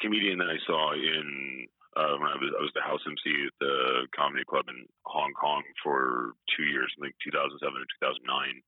comedian 0.00 0.38
that 0.38 0.50
I 0.50 0.58
saw 0.66 0.92
in 0.92 1.68
uh, 1.94 2.16
when 2.16 2.30
I 2.30 2.36
was 2.36 2.54
I 2.58 2.62
was 2.62 2.72
the 2.74 2.80
house 2.80 3.02
MC 3.06 3.44
at 3.46 3.52
the 3.60 4.08
comedy 4.16 4.44
club 4.44 4.66
in 4.68 4.88
Hong 5.04 5.32
Kong 5.34 5.62
for 5.82 6.32
two 6.56 6.64
years, 6.64 6.90
I 6.98 7.02
think 7.04 7.14
2007 7.22 7.76
and 7.76 7.86
2009 8.00 8.62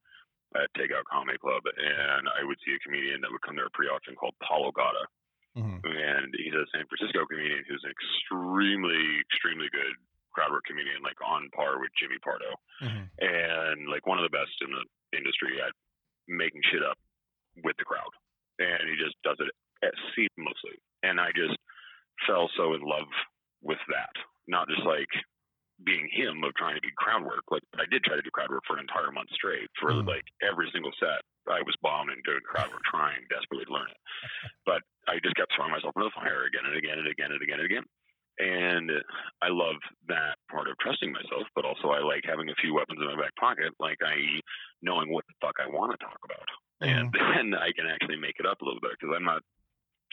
at 0.57 0.71
Takeout 0.79 1.05
Comedy 1.11 1.39
Club, 1.39 1.63
and 1.67 2.29
I 2.29 2.45
would 2.45 2.59
see 2.65 2.75
a 2.75 2.79
comedian 2.79 3.21
that 3.23 3.31
would 3.31 3.43
come 3.43 3.57
there 3.57 3.69
pretty 3.75 3.91
often 3.91 4.15
called 4.15 4.35
Paul 4.43 4.71
Ogata, 4.73 5.05
Mhm. 5.57 5.83
and 5.85 6.35
he's 6.35 6.55
a 6.55 6.67
San 6.73 6.87
Francisco 6.87 7.27
comedian 7.27 7.65
who's 7.65 7.83
an 7.85 7.91
extremely 7.91 9.21
extremely 9.21 9.69
good 9.71 9.95
crowd 10.33 10.51
work 10.51 10.65
comedian, 10.65 11.03
like 11.03 11.21
on 11.23 11.49
par 11.51 11.79
with 11.79 11.95
Jimmy 11.95 12.19
Pardo 12.19 12.55
Mhm. 12.81 13.09
and 13.19 13.89
like 13.89 14.05
one 14.07 14.19
of 14.19 14.25
the 14.25 14.37
best 14.37 14.51
in 14.63 14.71
the 14.71 14.85
industry 15.17 15.61
at 15.61 15.73
making 16.27 16.63
shit 16.63 16.83
up 16.83 16.99
with 17.63 17.77
the 17.77 17.85
crowd. 17.85 18.11
And 18.59 18.89
he 18.89 18.97
just 18.97 19.21
does 19.23 19.39
it 19.39 19.51
at 19.83 19.95
seamlessly. 20.17 20.79
And 21.05 21.21
I 21.21 21.31
just 21.33 21.57
fell 22.27 22.49
so 22.57 22.75
in 22.75 22.81
love 22.81 23.09
with 23.61 23.79
that. 23.89 24.11
Not 24.49 24.69
just 24.69 24.83
like 24.83 25.11
being 25.83 26.09
him 26.13 26.45
of 26.45 26.55
trying 26.55 26.77
to 26.77 26.81
do 26.81 26.91
crowd 26.97 27.25
work. 27.25 27.43
Like 27.51 27.63
I 27.75 27.85
did 27.91 28.05
try 28.05 28.15
to 28.17 28.23
do 28.23 28.31
crowd 28.31 28.51
work 28.51 28.63
for 28.67 28.77
an 28.79 28.87
entire 28.87 29.11
month 29.11 29.31
straight. 29.35 29.69
For 29.81 29.91
Mhm. 29.93 30.07
like 30.07 30.25
every 30.43 30.71
single 30.71 30.93
set, 31.01 31.23
I 31.51 31.63
was 31.63 31.75
bombing 31.83 32.23
doing 32.25 32.41
crowd 32.47 32.71
work, 32.71 32.83
trying 32.87 33.27
desperately 33.29 33.65
to 33.67 33.73
learn 33.73 33.91
it. 33.91 33.99
But 34.67 34.83
I 35.09 35.19
just 35.21 35.37
kept 35.37 35.53
throwing 35.55 35.73
myself 35.73 35.93
into 35.97 36.09
the 36.09 36.15
fire 36.17 36.45
again 36.45 36.65
and 36.65 36.77
again 36.77 36.99
and 36.99 37.09
again 37.09 37.33
and 37.33 37.43
again 37.43 37.59
and 37.61 37.67
again. 37.67 37.85
And 38.39 38.91
I 39.43 39.49
love 39.49 39.77
that 40.09 40.39
part 40.51 40.69
of 40.69 40.77
trusting 40.79 41.13
myself, 41.13 41.47
but 41.55 41.65
also 41.65 41.91
I 41.91 42.01
like 42.01 42.25
having 42.25 42.49
a 42.51 42.55
few 42.57 42.75
weapons 42.75 42.99
in 43.01 43.07
my 43.07 43.17
back 43.23 43.35
pocket, 43.37 43.75
like 43.79 43.99
i.e., 44.03 44.41
knowing 44.83 45.11
what 45.13 45.25
the 45.29 45.35
fuck 45.41 45.57
I 45.61 45.69
want 45.69 45.93
to 45.93 46.05
talk 46.05 46.19
about, 46.25 46.49
and 46.81 47.13
then 47.13 47.55
I 47.55 47.71
can 47.73 47.87
actually 47.87 48.17
make 48.17 48.37
it 48.41 48.47
up 48.47 48.61
a 48.61 48.65
little 48.65 48.81
bit 48.81 48.93
because 48.99 49.15
I'm 49.15 49.25
not. 49.25 49.43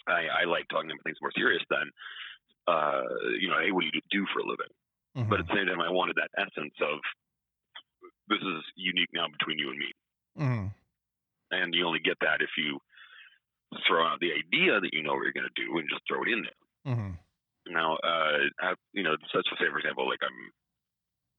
I, 0.08 0.28
I 0.28 0.44
like 0.46 0.68
talking 0.70 0.92
about 0.92 1.04
things 1.04 1.18
more 1.22 1.32
serious 1.36 1.64
than, 1.70 1.90
uh, 2.68 3.04
you 3.40 3.50
know, 3.50 3.60
hey, 3.60 3.72
what 3.72 3.82
do 3.82 3.90
you 3.94 4.02
do 4.12 4.26
for 4.34 4.40
a 4.40 4.46
living? 4.46 4.70
Mhm. 5.16 5.30
But 5.30 5.40
at 5.42 5.48
the 5.48 5.56
same 5.56 5.68
time, 5.68 5.82
I 5.82 5.90
wanted 5.90 6.16
that 6.16 6.32
essence 6.38 6.74
of 6.82 7.00
this 8.28 8.42
is 8.42 8.64
unique 8.76 9.12
now 9.14 9.28
between 9.28 9.60
you 9.60 9.70
and 9.70 9.80
me, 9.80 9.92
Mhm. 10.38 10.74
and 11.52 11.76
you 11.76 11.86
only 11.86 12.00
get 12.00 12.18
that 12.22 12.42
if 12.42 12.56
you 12.58 12.80
throw 13.86 14.06
out 14.06 14.20
the 14.20 14.34
idea 14.34 14.80
that 14.80 14.94
you 14.94 15.02
know 15.04 15.14
what 15.14 15.24
you're 15.24 15.34
going 15.34 15.50
to 15.54 15.62
do 15.62 15.78
and 15.78 15.90
just 15.90 16.02
throw 16.08 16.24
it 16.24 16.30
in 16.30 16.42
there. 16.44 16.94
Mhm. 16.96 17.20
Now, 17.68 17.96
uh, 17.98 18.50
I, 18.60 18.76
you 18.94 19.04
know, 19.04 19.18
such 19.32 19.46
to 19.50 19.56
say, 19.58 19.70
for 19.70 19.78
example, 19.80 20.08
like 20.08 20.24
I'm, 20.24 20.52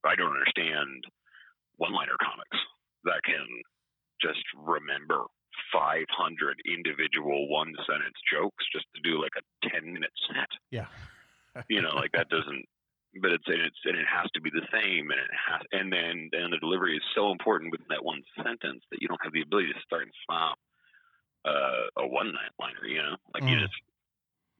I 0.04 0.14
don't 0.16 0.32
understand 0.32 1.06
one-liner 1.76 2.16
comics 2.20 2.58
that 3.04 3.22
can 3.24 3.62
just 4.20 4.44
remember 4.54 5.24
500 5.72 6.60
individual 6.66 7.48
one-sentence 7.48 8.16
jokes 8.30 8.64
just 8.72 8.86
to 8.94 9.00
do 9.02 9.20
like 9.20 9.32
a 9.36 9.66
10-minute 9.68 10.12
set. 10.28 10.48
Yeah. 10.70 10.88
You 11.68 11.82
know, 11.82 11.94
like 11.94 12.12
that 12.12 12.28
doesn't. 12.28 12.66
But 13.20 13.32
it's 13.32 13.44
and 13.46 13.60
it's 13.60 13.76
and 13.84 13.96
it 13.98 14.06
has 14.08 14.30
to 14.32 14.40
be 14.40 14.50
the 14.50 14.64
same, 14.72 15.10
and 15.10 15.20
it 15.20 15.34
has, 15.36 15.60
and 15.72 15.92
then 15.92 16.30
and 16.32 16.52
the 16.52 16.58
delivery 16.58 16.96
is 16.96 17.04
so 17.14 17.30
important 17.30 17.72
within 17.72 17.88
that 17.90 18.04
one 18.04 18.22
sentence 18.36 18.82
that 18.90 19.02
you 19.02 19.08
don't 19.08 19.20
have 19.22 19.32
the 19.32 19.42
ability 19.42 19.72
to 19.72 19.80
start 19.84 20.08
and 20.08 20.14
stop 20.24 20.56
uh, 21.44 21.92
a 22.00 22.06
one-liner. 22.06 22.86
You 22.86 23.02
know, 23.02 23.16
like 23.34 23.44
you 23.46 23.56
Mm. 23.56 23.60
just 23.60 23.76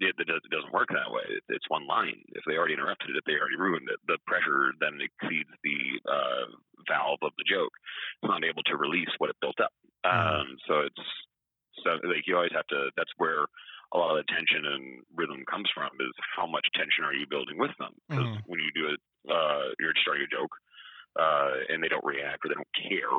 it, 0.00 0.14
it, 0.18 0.26
does, 0.26 0.42
it 0.44 0.50
doesn't 0.50 0.72
work 0.72 0.88
that 0.90 1.12
way. 1.12 1.22
It, 1.28 1.44
it's 1.48 1.68
one 1.70 1.86
line. 1.86 2.20
If 2.34 2.42
they 2.46 2.56
already 2.58 2.74
interrupted 2.74 3.14
it, 3.14 3.24
they 3.26 3.38
already 3.38 3.56
ruined 3.56 3.88
it. 3.88 4.00
The 4.06 4.18
pressure 4.26 4.74
then 4.80 4.98
exceeds 4.98 5.50
the 5.62 5.78
uh, 6.10 6.46
valve 6.90 7.22
of 7.22 7.32
the 7.38 7.46
joke. 7.46 7.72
It's 8.20 8.28
not 8.28 8.44
able 8.44 8.62
to 8.66 8.76
release 8.76 9.10
what 9.18 9.30
it 9.30 9.36
built 9.40 9.60
up. 9.62 9.72
Um, 10.04 10.58
so 10.66 10.80
it's 10.80 11.06
so 11.84 11.96
like 12.04 12.26
you 12.26 12.36
always 12.36 12.52
have 12.52 12.66
to. 12.68 12.90
That's 12.96 13.12
where 13.16 13.46
a 13.94 13.98
lot 13.98 14.16
of 14.16 14.24
the 14.24 14.32
tension 14.32 14.64
and 14.66 15.02
rhythm 15.14 15.44
comes 15.50 15.70
from. 15.74 15.90
Is 16.00 16.14
how 16.36 16.46
much 16.46 16.66
tension 16.74 17.04
are 17.04 17.14
you 17.14 17.26
building 17.28 17.58
with 17.58 17.72
them? 17.78 17.92
Because 18.10 18.28
Mhm. 18.28 18.42
when 18.44 18.60
you 18.60 18.72
do 18.74 18.88
it, 18.94 19.00
uh, 19.30 19.72
you're 19.78 19.94
starting 20.00 20.24
a 20.24 20.32
joke, 20.34 20.52
uh, 21.18 21.66
and 21.68 21.82
they 21.82 21.88
don't 21.88 22.04
react 22.04 22.44
or 22.44 22.48
they 22.48 22.58
don't 22.58 22.76
care. 22.76 23.12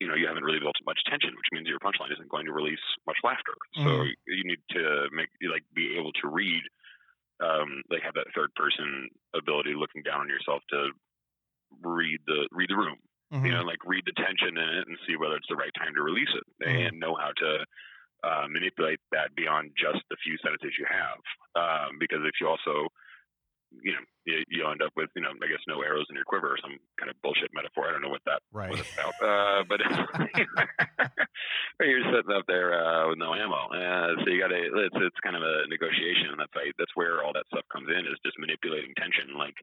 You 0.00 0.08
know, 0.08 0.14
you 0.16 0.26
haven't 0.28 0.44
really 0.44 0.60
built 0.60 0.76
much 0.86 1.00
tension, 1.06 1.34
which 1.36 1.50
means 1.52 1.68
your 1.68 1.80
punchline 1.80 2.12
isn't 2.12 2.30
going 2.30 2.46
to 2.46 2.52
release 2.52 2.82
much 3.06 3.18
laughter. 3.24 3.54
So 3.84 3.90
Mhm. 3.98 4.12
you 4.26 4.44
need 4.44 4.62
to 4.72 5.08
make 5.12 5.30
like 5.50 5.64
be 5.74 5.96
able 5.98 6.12
to 6.22 6.28
read, 6.28 6.62
um, 7.42 7.82
like 7.90 8.02
have 8.02 8.14
that 8.14 8.28
third 8.34 8.54
person 8.56 9.08
ability, 9.34 9.74
looking 9.74 10.02
down 10.02 10.20
on 10.22 10.28
yourself 10.28 10.62
to 10.70 10.90
read 11.82 12.20
the 12.26 12.48
read 12.52 12.70
the 12.70 12.76
room. 12.76 12.98
Mhm. 13.30 13.38
You 13.44 13.52
know, 13.52 13.62
like 13.62 13.78
read 13.86 14.04
the 14.06 14.12
tension 14.18 14.56
in 14.58 14.68
it 14.82 14.88
and 14.88 14.98
see 15.06 15.16
whether 15.16 15.36
it's 15.36 15.48
the 15.48 15.56
right 15.56 15.72
time 15.78 15.94
to 15.94 16.02
release 16.02 16.32
it, 16.34 16.46
Mhm. 16.64 16.88
and 16.90 16.98
know 16.98 17.14
how 17.14 17.30
to 17.38 17.64
uh, 18.24 18.46
manipulate 18.50 19.00
that 19.12 19.34
beyond 19.34 19.70
just 19.76 20.02
the 20.10 20.16
few 20.24 20.36
sentences 20.42 20.72
you 20.78 20.86
have. 20.90 21.18
Um, 21.54 21.98
because 21.98 22.20
if 22.24 22.34
you 22.40 22.48
also 22.48 22.88
you 23.70 23.92
know, 23.92 24.00
you, 24.24 24.40
you 24.48 24.64
end 24.64 24.80
up 24.82 24.92
with, 24.96 25.10
you 25.14 25.20
know, 25.22 25.28
I 25.28 25.46
guess 25.48 25.60
no 25.68 25.82
arrows 25.82 26.06
in 26.08 26.16
your 26.16 26.24
quiver 26.24 26.56
or 26.56 26.60
some 26.60 26.76
kind 26.96 27.10
of 27.10 27.20
bullshit 27.20 27.52
metaphor. 27.52 27.88
I 27.88 27.92
don't 27.92 28.00
know 28.02 28.08
what 28.12 28.24
that 28.24 28.40
Right. 28.52 28.70
was 28.72 28.80
about. 28.80 29.14
Uh, 29.20 29.64
but 29.68 29.80
you're 31.80 32.04
sitting 32.08 32.32
up 32.32 32.48
there 32.48 32.72
uh, 32.72 33.08
with 33.08 33.18
no 33.18 33.34
ammo. 33.34 33.68
Uh, 33.68 34.16
so 34.24 34.30
you 34.32 34.40
got 34.40 34.48
to, 34.48 34.56
it's, 34.56 34.96
it's 34.96 35.20
kind 35.20 35.36
of 35.36 35.42
a 35.44 35.68
negotiation 35.68 36.32
in 36.32 36.38
that 36.40 36.52
fight. 36.56 36.72
That's 36.78 36.94
where 36.96 37.22
all 37.22 37.32
that 37.36 37.44
stuff 37.52 37.68
comes 37.72 37.88
in 37.92 38.08
is 38.08 38.16
just 38.24 38.38
manipulating 38.40 38.94
tension. 38.96 39.36
Like, 39.36 39.56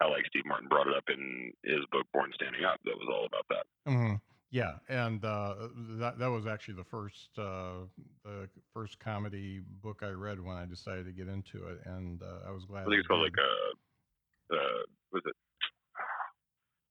how 0.00 0.10
like 0.10 0.24
Steve 0.26 0.46
Martin 0.48 0.68
brought 0.68 0.88
it 0.88 0.96
up 0.96 1.04
in 1.12 1.52
his 1.62 1.84
book 1.92 2.06
Born 2.12 2.32
Standing 2.34 2.64
Up. 2.64 2.80
That 2.84 2.96
was 2.98 3.08
all 3.12 3.26
about 3.28 3.46
that. 3.52 3.66
Mm 3.86 4.00
hmm 4.00 4.16
Yeah, 4.54 4.74
and 4.88 5.24
uh, 5.24 5.54
that 5.98 6.20
that 6.20 6.28
was 6.28 6.46
actually 6.46 6.74
the 6.74 6.84
first 6.84 7.30
uh, 7.36 7.90
the 8.22 8.48
first 8.72 9.00
comedy 9.00 9.60
book 9.82 10.04
I 10.04 10.10
read 10.10 10.38
when 10.38 10.56
I 10.56 10.64
decided 10.64 11.06
to 11.06 11.12
get 11.12 11.26
into 11.26 11.66
it, 11.66 11.80
and 11.86 12.22
uh, 12.22 12.46
I 12.48 12.52
was 12.52 12.64
glad. 12.64 12.82
I 12.82 12.84
think 12.84 13.00
it's 13.00 13.08
called 13.08 13.22
like 13.22 13.34
uh, 13.36 14.54
uh, 14.54 14.82
was 15.10 15.22
it 15.26 15.34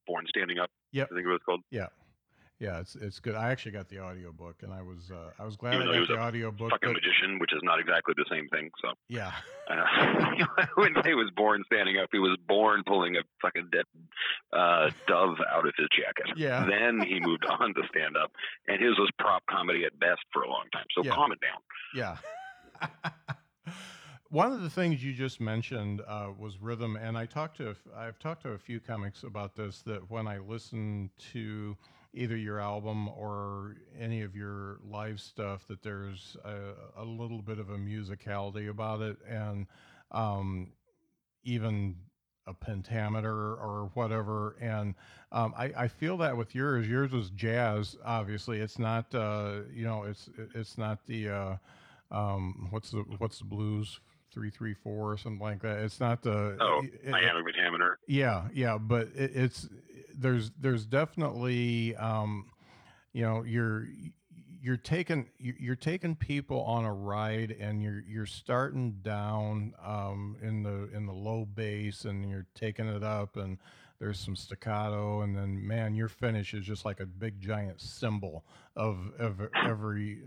Born 0.06 0.26
Standing 0.28 0.60
Up? 0.60 0.70
Yeah, 0.92 1.04
I 1.04 1.16
think 1.16 1.26
it 1.26 1.30
was 1.30 1.40
called. 1.46 1.62
Yeah, 1.72 1.88
yeah, 2.64 2.80
it's 2.80 2.96
it's 2.96 3.20
good. 3.20 3.36
I 3.36 3.52
actually 3.52 3.74
got 3.74 3.90
the 3.90 4.00
audiobook, 4.00 4.64
and 4.64 4.72
I 4.72 4.82
was 4.82 5.12
uh, 5.12 5.32
I 5.38 5.44
was 5.44 5.58
glad 5.58 5.76
Even 5.76 5.90
I 5.90 5.92
got 5.94 6.00
was 6.00 6.08
the 6.08 6.16
a 6.16 6.20
audiobook. 6.20 6.70
Fucking 6.72 6.90
But, 6.90 6.94
magician, 6.94 7.38
which 7.40 7.52
is 7.52 7.60
not 7.62 7.78
exactly 7.80 8.14
the 8.16 8.26
same 8.32 8.48
thing. 8.48 8.72
So 8.82 8.94
yeah, 9.10 9.34
uh, 9.70 9.74
I 9.76 10.68
wouldn't 10.78 11.04
say 11.04 11.10
he 11.10 11.16
was 11.16 11.30
born 11.36 11.64
standing 11.66 11.98
up. 11.98 12.08
He 12.14 12.20
was 12.20 12.38
born 12.48 12.84
pulling 12.88 13.18
a 13.18 13.22
fucking 13.42 13.68
dead 13.74 13.84
uh, 14.54 14.92
dove 15.08 15.36
out 15.54 15.68
of 15.68 15.74
his 15.78 15.90
jacket. 15.92 16.38
Yeah. 16.38 16.66
Then 16.66 17.02
he 17.06 17.20
moved 17.20 17.46
on 17.46 17.74
to 17.74 17.82
stand 17.94 18.16
up, 18.16 18.32
and 18.70 18.82
his 18.82 18.98
was 18.98 19.10
prop 19.20 19.44
comedy 19.50 19.84
at 19.84 20.00
best 20.00 20.22
for 20.32 20.44
a 20.44 20.50
long 20.50 20.66
time. 20.72 20.86
So 20.96 21.04
Yeah. 21.04 21.16
calm 21.16 21.34
it 21.34 21.40
down. 21.42 21.62
yeah. 21.94 22.18
One 24.30 24.52
of 24.52 24.62
the 24.64 24.70
things 24.70 25.04
you 25.04 25.14
just 25.14 25.40
mentioned 25.40 26.02
uh, 26.08 26.30
was 26.40 26.60
rhythm, 26.60 26.96
and 26.96 27.16
I 27.16 27.28
talked 27.28 27.58
to 27.58 27.76
I've 27.96 28.18
talked 28.18 28.42
to 28.44 28.50
a 28.52 28.58
few 28.58 28.80
comics 28.80 29.22
about 29.22 29.56
this. 29.56 29.84
That 29.84 30.10
when 30.10 30.28
I 30.28 30.40
listen 30.40 31.12
to 31.34 31.78
either 32.14 32.36
your 32.38 32.60
album 32.60 33.10
or 33.10 33.76
any 34.00 34.22
of 34.22 34.36
your 34.36 34.78
live 34.88 35.20
stuff, 35.20 35.68
that 35.68 35.82
there's 35.82 36.38
a, 36.46 37.02
a 37.02 37.04
little 37.04 37.42
bit 37.42 37.60
of 37.60 37.70
a 37.70 37.78
musicality 37.78 38.70
about 38.70 39.02
it, 39.02 39.18
and 39.28 39.68
um, 40.12 40.72
even 41.44 41.96
a 42.46 42.54
pentameter 42.54 43.54
or 43.56 43.90
whatever. 43.94 44.56
And 44.62 44.96
um, 45.32 45.54
I, 45.58 45.72
I 45.78 45.88
feel 45.88 46.18
that 46.18 46.36
with 46.38 46.54
yours, 46.54 46.88
yours 46.88 47.12
was 47.12 47.30
jazz. 47.32 47.98
Obviously, 48.06 48.60
it's 48.60 48.78
not. 48.78 49.14
Uh, 49.14 49.62
you 49.74 49.86
know, 49.86 50.04
it's 50.04 50.30
it's 50.54 50.78
not 50.78 51.06
the. 51.08 51.30
Uh, 51.30 51.56
um, 52.12 52.68
what's 52.70 52.92
the 52.92 53.04
what's 53.18 53.40
the 53.40 53.46
blues 53.46 54.00
three 54.32 54.50
three 54.50 54.74
four 54.74 55.12
or 55.12 55.18
something 55.18 55.42
like 55.42 55.62
that. 55.62 55.80
It's 55.80 56.00
not 56.00 56.22
the. 56.22 56.58
Oh, 56.60 56.82
it- 56.84 57.14
iambic 57.14 57.56
pentameter. 57.56 57.98
yeah, 58.08 58.48
yeah, 58.54 58.78
but 58.78 59.10
it, 59.16 59.32
it's 59.36 59.68
there's 60.18 60.52
there's 60.60 60.86
definitely 60.86 61.96
um, 61.96 62.46
you 63.14 63.24
know 63.24 63.44
you're 63.44 63.88
you're 64.62 64.78
taking 64.78 65.30
you- 65.38 65.56
you're 65.60 65.76
taking 65.76 66.16
people 66.16 66.62
on 66.64 66.86
a 66.86 66.94
ride 66.94 67.52
and 67.60 67.82
you're 67.82 68.04
you're 68.08 68.26
starting 68.26 68.94
down 69.02 69.74
um, 69.84 70.38
in 70.42 70.64
the 70.64 70.90
in 70.96 71.06
the 71.06 71.14
low 71.14 71.46
bass 71.46 72.06
and 72.06 72.30
you're 72.30 72.48
taking 72.56 72.88
it 72.88 73.04
up 73.04 73.36
and 73.38 73.58
there's 74.00 74.20
some 74.20 74.36
staccato 74.36 75.22
and 75.22 75.36
then 75.36 75.66
man 75.66 75.94
your 75.96 76.10
finish 76.10 76.54
is 76.54 76.66
just 76.66 76.84
like 76.86 77.00
a 77.00 77.06
big 77.06 77.40
giant 77.40 77.80
cymbal 77.80 78.44
of, 78.76 79.12
of 79.20 79.40
every 79.66 80.20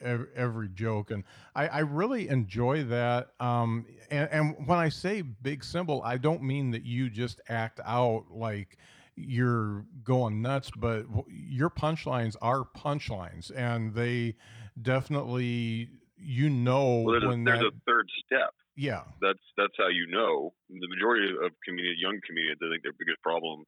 every, 0.00 0.26
every 0.34 0.68
joke. 0.68 1.10
And 1.10 1.24
I, 1.54 1.68
I 1.68 1.78
really 1.80 2.28
enjoy 2.28 2.84
that 2.84 3.28
um, 3.40 3.86
and, 4.10 4.28
and 4.30 4.66
when 4.66 4.78
I 4.78 4.88
say 4.88 5.22
big 5.22 5.64
cymbal 5.64 6.02
I 6.02 6.16
don't 6.18 6.42
mean 6.42 6.70
that 6.72 6.84
you 6.84 7.08
just 7.10 7.40
act 7.48 7.80
out 7.84 8.24
like 8.30 8.76
you're 9.16 9.84
going 10.02 10.40
nuts 10.40 10.70
but 10.76 11.04
your 11.28 11.68
punchlines 11.68 12.34
are 12.40 12.64
punchlines 12.64 13.50
and 13.54 13.94
they 13.94 14.34
definitely 14.80 15.90
you 16.16 16.48
know 16.48 17.02
Well, 17.04 17.20
there's, 17.20 17.24
a, 17.24 17.44
there's 17.44 17.60
that 17.60 17.66
a 17.66 17.80
third 17.86 18.08
step. 18.24 18.54
yeah 18.76 19.04
That's 19.20 19.42
that's 19.56 19.74
how 19.76 19.88
you 19.88 20.06
know. 20.06 20.54
The 20.70 20.88
majority 20.88 21.28
of 21.44 21.52
comedians, 21.64 22.00
young 22.00 22.18
comedians, 22.26 22.58
I 22.62 22.70
think 22.72 22.82
their 22.82 22.96
biggest 22.96 23.20
problem 23.22 23.64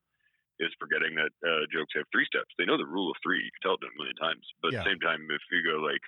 is 0.62 0.70
forgetting 0.78 1.18
that 1.18 1.34
uh, 1.42 1.66
jokes 1.74 1.92
have 1.98 2.06
three 2.14 2.24
steps. 2.30 2.54
They 2.56 2.64
know 2.64 2.78
the 2.78 2.86
rule 2.86 3.10
of 3.10 3.18
three. 3.22 3.42
You 3.42 3.50
can 3.58 3.62
tell 3.66 3.76
it 3.76 3.84
a 3.84 3.92
million 3.98 4.16
times. 4.16 4.46
But 4.62 4.72
Yeah. 4.72 4.80
at 4.80 4.84
the 4.86 4.90
same 4.94 5.02
time, 5.02 5.26
if 5.28 5.42
you 5.50 5.60
go 5.66 5.82
like, 5.82 6.04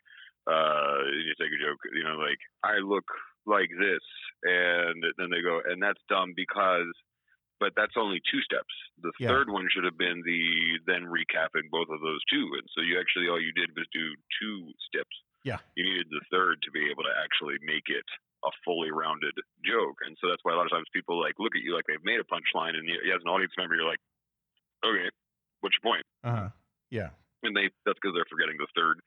uh, 0.47 1.03
you 1.13 1.35
take 1.35 1.51
a 1.51 1.61
joke, 1.61 1.83
you 1.93 2.07
know, 2.07 2.17
like 2.17 2.39
I 2.63 2.79
look 2.79 3.05
like 3.45 3.69
this, 3.75 4.05
and 4.47 5.03
then 5.19 5.29
they 5.35 5.43
go, 5.43 5.61
and 5.67 5.83
that's 5.83 6.01
dumb 6.09 6.33
because. 6.35 6.89
But 7.59 7.73
that's 7.75 7.97
only 7.97 8.21
two 8.31 8.43
steps. 8.43 8.73
The 9.01 9.13
Yeah. 9.19 9.29
third 9.29 9.49
one 9.49 9.67
should 9.73 9.85
have 9.85 9.97
been 9.97 10.21
the 10.23 10.79
then 10.85 11.05
recapping 11.09 11.71
both 11.71 11.89
of 11.89 12.01
those 12.01 12.21
two. 12.29 12.53
And 12.55 12.69
so 12.77 12.83
you 12.83 13.01
actually 13.01 13.29
all 13.29 13.41
you 13.41 13.53
did 13.53 13.73
was 13.77 13.87
do 13.93 14.15
two 14.41 14.73
steps. 14.89 15.17
Yeah. 15.43 15.59
You 15.75 15.85
needed 15.85 16.09
the 16.11 16.21
third 16.31 16.61
to 16.63 16.71
be 16.71 16.91
able 16.91 17.05
to 17.05 17.15
actually 17.17 17.57
make 17.65 17.89
it 17.89 18.05
a 18.45 18.51
fully 18.65 18.91
rounded 18.93 19.33
joke. 19.65 19.97
And 20.05 20.17
so 20.21 20.29
that's 20.29 20.45
why 20.45 20.53
a 20.53 20.57
lot 20.57 20.67
of 20.69 20.73
times 20.73 20.87
people 20.93 21.17
like 21.19 21.39
look 21.39 21.57
at 21.57 21.63
you 21.63 21.73
like 21.75 21.87
they've 21.89 22.05
made 22.05 22.21
a 22.21 22.29
punchline, 22.29 22.77
and 22.77 22.85
you, 22.87 23.01
as 23.15 23.23
an 23.25 23.29
audience 23.33 23.55
member, 23.57 23.75
you're 23.75 23.89
like, 23.89 24.03
okay, 24.85 25.09
what's 25.61 25.77
your 25.81 25.87
point? 25.93 26.05
uh-huh 26.25 26.51
yeah 26.91 27.11
And 27.43 27.57
they 27.57 27.71
that's 27.89 27.99
because 28.01 28.13
they're 28.15 28.29
forgetting 28.31 28.59
the 28.61 28.69
third 28.77 29.01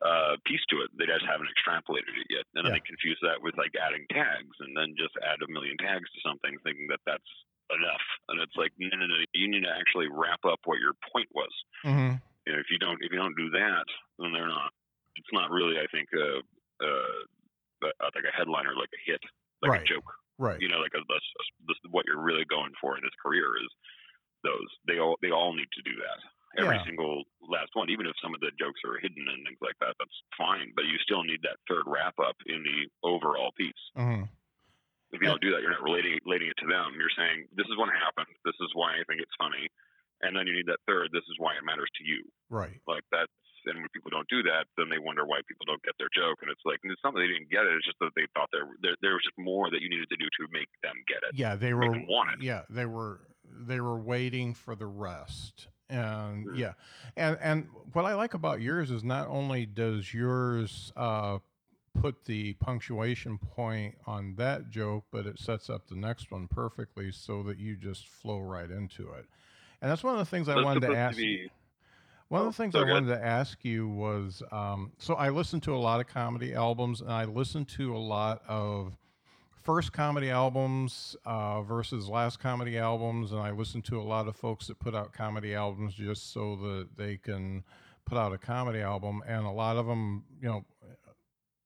uh, 0.00 0.36
piece 0.48 0.64
to 0.72 0.80
it. 0.80 0.88
They 0.96 1.04
just 1.04 1.26
haven't 1.28 1.52
extrapolated 1.52 2.16
it 2.16 2.28
yet, 2.32 2.48
and 2.48 2.64
then 2.64 2.72
Yeah. 2.72 2.80
they 2.80 2.88
confuse 2.88 3.20
that 3.20 3.42
with 3.44 3.58
like 3.60 3.76
adding 3.76 4.06
tags, 4.10 4.56
and 4.64 4.72
then 4.76 4.96
just 4.96 5.12
add 5.20 5.42
a 5.44 5.48
million 5.52 5.76
tags 5.76 6.08
to 6.10 6.20
something, 6.24 6.56
thinking 6.64 6.88
that 6.88 7.04
that's 7.04 7.28
enough. 7.78 8.04
And 8.28 8.40
it's 8.40 8.56
like, 8.56 8.72
no, 8.78 8.90
no, 8.96 9.06
no. 9.06 9.16
You 9.34 9.48
need 9.50 9.64
to 9.64 9.72
actually 9.72 10.08
wrap 10.10 10.42
up 10.44 10.60
what 10.64 10.78
your 10.78 10.94
point 11.12 11.28
was. 11.34 11.52
hmm 11.82 12.14
You 12.46 12.52
know, 12.54 12.60
if 12.60 12.68
you 12.70 12.78
don't 12.78 12.98
if 13.02 13.12
you 13.12 13.18
don't 13.18 13.36
do 13.36 13.50
that, 13.50 13.86
then 14.18 14.32
they're 14.32 14.48
not. 14.48 14.72
It's 15.16 15.32
not 15.32 15.50
really, 15.50 15.76
I 15.78 15.86
think, 15.92 16.08
uh, 16.16 16.40
uh, 16.80 17.18
like 18.14 18.24
a 18.28 18.36
headliner, 18.36 18.74
like 18.76 18.92
a 18.94 19.00
hit, 19.10 19.20
like 19.62 19.72
Right. 19.72 19.82
a 19.82 19.84
joke 19.84 20.06
right 20.38 20.60
you 20.60 20.68
know, 20.68 20.78
like 20.78 20.92
a, 20.94 21.00
a, 21.00 21.16
a- 21.16 21.88
what 21.90 22.06
you're 22.06 22.20
really 22.22 22.44
going 22.48 22.72
for 22.80 22.96
in 22.96 23.02
this 23.04 23.16
career 23.22 23.56
is 23.60 23.68
those. 24.44 24.68
They 24.86 24.98
all 24.98 25.16
they 25.22 25.30
all 25.30 25.52
need 25.54 25.68
to 25.72 25.82
do 25.82 25.96
that. 25.96 26.18
Every 26.60 26.76
Yeah. 26.76 26.84
single 26.86 27.24
last 27.40 27.70
one, 27.74 27.90
even 27.90 28.06
if 28.06 28.16
some 28.22 28.34
of 28.34 28.40
the 28.40 28.50
jokes 28.58 28.80
are 28.84 28.98
hidden 28.98 29.24
and 29.28 29.46
things 29.46 29.58
like 29.62 29.78
that, 29.80 29.94
that's 29.98 30.18
fine. 30.36 30.72
But 30.74 30.86
you 30.86 30.98
still 30.98 31.22
need 31.22 31.42
that 31.42 31.58
third 31.68 31.84
wrap 31.86 32.14
up 32.18 32.36
in 32.46 32.62
the 32.64 32.88
overall 33.06 33.52
piece. 33.56 33.82
hmm 33.94 34.24
If 35.12 35.20
you 35.20 35.26
don't 35.28 35.42
do 35.42 35.50
that, 35.52 35.60
you're 35.62 35.74
not 35.74 35.82
relating 35.82 36.18
relating 36.24 36.48
it 36.48 36.58
to 36.62 36.68
them. 36.70 36.94
You're 36.94 37.12
saying 37.18 37.50
this 37.56 37.66
is 37.66 37.76
what 37.76 37.90
happened. 37.90 38.30
This 38.46 38.54
is 38.62 38.70
why 38.78 38.94
I 38.94 39.02
think 39.10 39.18
it's 39.20 39.34
funny, 39.38 39.66
and 40.22 40.36
then 40.36 40.46
you 40.46 40.54
need 40.54 40.66
that 40.70 40.78
third. 40.86 41.10
This 41.12 41.26
is 41.26 41.36
why 41.38 41.54
it 41.58 41.64
matters 41.66 41.90
to 41.98 42.02
you. 42.06 42.22
right 42.48 42.78
Like 42.86 43.02
that's 43.10 43.32
and 43.66 43.76
when 43.76 43.92
people 43.92 44.08
don't 44.08 44.28
do 44.32 44.40
that, 44.48 44.64
then 44.78 44.88
they 44.88 44.96
wonder 44.96 45.26
why 45.26 45.44
people 45.46 45.66
don't 45.68 45.82
get 45.82 45.92
their 46.00 46.08
joke. 46.16 46.38
And 46.40 46.48
it's 46.50 46.62
like 46.64 46.78
it's 46.82 46.96
something 47.02 47.20
they 47.20 47.28
didn't 47.28 47.50
get 47.52 47.66
it. 47.68 47.76
It's 47.76 47.84
just 47.84 47.98
that 48.00 48.14
they 48.16 48.24
thought 48.32 48.48
there 48.54 48.64
there, 48.80 48.96
there 49.02 49.12
was 49.18 49.24
just 49.26 49.36
more 49.36 49.68
that 49.70 49.82
you 49.82 49.90
needed 49.90 50.08
to 50.08 50.16
do 50.16 50.24
to 50.24 50.42
make 50.54 50.70
them 50.82 50.96
get 51.10 51.20
it. 51.28 51.34
yeah 51.36 51.56
they 51.56 51.74
were 51.74 51.90
them 51.90 52.06
want 52.08 52.30
it. 52.38 52.42
yeah 52.44 52.62
they 52.70 52.86
were 52.86 53.20
they 53.44 53.80
were 53.80 53.98
waiting 53.98 54.54
for 54.54 54.74
the 54.74 54.86
rest 54.86 55.68
and 55.90 56.46
Mhm. 56.46 56.56
yeah 56.56 56.72
and 57.16 57.36
and 57.42 57.66
what 57.92 58.04
i 58.06 58.14
like 58.14 58.32
about 58.34 58.60
yours 58.60 58.90
is 58.92 59.02
not 59.02 59.26
only 59.28 59.66
does 59.66 60.14
yours 60.14 60.92
uh 60.96 61.38
put 61.98 62.24
the 62.24 62.52
punctuation 62.54 63.38
point 63.38 63.94
on 64.06 64.34
that 64.36 64.70
joke 64.70 65.04
but 65.10 65.26
it 65.26 65.38
sets 65.38 65.68
up 65.68 65.88
the 65.88 65.96
next 65.96 66.30
one 66.30 66.46
perfectly 66.46 67.10
so 67.10 67.42
that 67.42 67.58
you 67.58 67.76
just 67.76 68.06
flow 68.06 68.38
right 68.38 68.70
into 68.70 69.10
it 69.12 69.26
and 69.82 69.90
that's 69.90 70.04
one 70.04 70.12
of 70.14 70.18
the 70.20 70.24
things 70.24 70.48
i 70.48 70.54
That's 70.54 70.64
wanted 70.64 70.80
to 70.82 70.94
ask 70.96 71.16
to 71.16 71.22
be 71.22 71.50
one 72.28 72.42
of 72.42 72.46
Oh, 72.46 72.50
the 72.50 72.52
things 72.52 72.74
so 72.74 72.80
I 72.80 72.84
good. 72.84 72.92
wanted 72.92 73.08
to 73.08 73.24
ask 73.24 73.64
you 73.64 73.88
was 73.88 74.40
um, 74.52 74.92
so 74.98 75.14
I 75.14 75.30
listened 75.30 75.64
to 75.64 75.74
a 75.74 75.78
lot 75.78 75.98
of 76.00 76.06
comedy 76.06 76.54
albums 76.54 77.00
and 77.00 77.10
I 77.10 77.24
listened 77.24 77.68
to 77.70 77.96
a 77.96 77.98
lot 77.98 78.42
of 78.46 78.96
first 79.62 79.92
comedy 79.92 80.30
albums 80.30 81.16
uh, 81.24 81.62
versus 81.62 82.08
last 82.08 82.38
comedy 82.40 82.78
albums, 82.78 83.32
and 83.32 83.40
I 83.40 83.50
listened 83.50 83.84
to 83.86 84.00
a 84.00 84.02
lot 84.02 84.26
of 84.26 84.36
folks 84.36 84.66
that 84.68 84.78
put 84.78 84.94
out 84.94 85.12
comedy 85.12 85.54
albums 85.54 85.94
just 85.94 86.32
so 86.32 86.56
that 86.56 86.88
they 86.96 87.16
can 87.16 87.64
put 88.06 88.16
out 88.18 88.32
a 88.32 88.38
comedy 88.38 88.80
album, 88.80 89.22
and 89.26 89.44
a 89.46 89.50
lot 89.50 89.76
of 89.76 89.86
them, 89.86 90.24
you 90.40 90.48
know, 90.48 90.64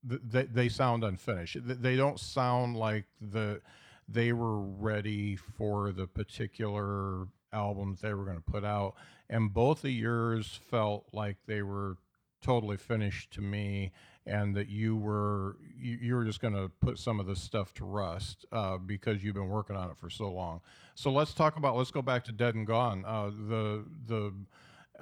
they, 0.05 0.45
they 0.45 0.69
sound 0.69 1.05
unfinished. 1.05 1.57
They 1.63 1.97
don't 1.97 2.21
sound 2.21 2.77
like 2.77 3.05
the 3.21 3.61
they 4.09 4.33
were 4.33 4.61
ready 4.61 5.35
for 5.37 5.91
the 5.93 6.07
particular 6.07 7.27
albums 7.53 8.01
they 8.01 8.13
were 8.13 8.25
going 8.25 8.37
to 8.37 8.43
put 8.43 8.65
out. 8.65 8.95
And 9.31 9.53
both 9.53 9.85
of 9.85 9.91
yours 9.91 10.61
felt 10.69 11.07
like 11.13 11.37
they 11.47 11.63
were 11.63 11.97
totally 12.43 12.77
finished 12.77 13.31
to 13.33 13.41
me 13.41 13.93
and 14.27 14.55
that 14.55 14.69
you 14.69 14.97
were 14.97 15.57
you, 15.79 15.99
you 16.01 16.15
were 16.15 16.25
just 16.25 16.41
going 16.41 16.55
to 16.55 16.71
put 16.81 16.99
some 16.99 17.21
of 17.21 17.27
this 17.27 17.41
stuff 17.41 17.73
to 17.75 17.85
rust 17.85 18.45
uh, 18.53 18.77
because 18.77 19.23
you've 19.23 19.35
been 19.35 19.49
working 19.49 19.77
on 19.77 19.91
it 19.91 19.97
for 19.97 20.11
so 20.11 20.31
long. 20.31 20.61
So 20.95 21.11
let's 21.11 21.33
talk 21.33 21.57
about 21.57 21.77
let's 21.77 21.91
go 21.91 22.03
back 22.03 22.25
to 22.25 22.33
dead 22.33 22.55
and 22.55 22.67
gone. 22.67 23.05
Uh, 23.07 23.31
the 23.49 23.85
the 24.07 24.33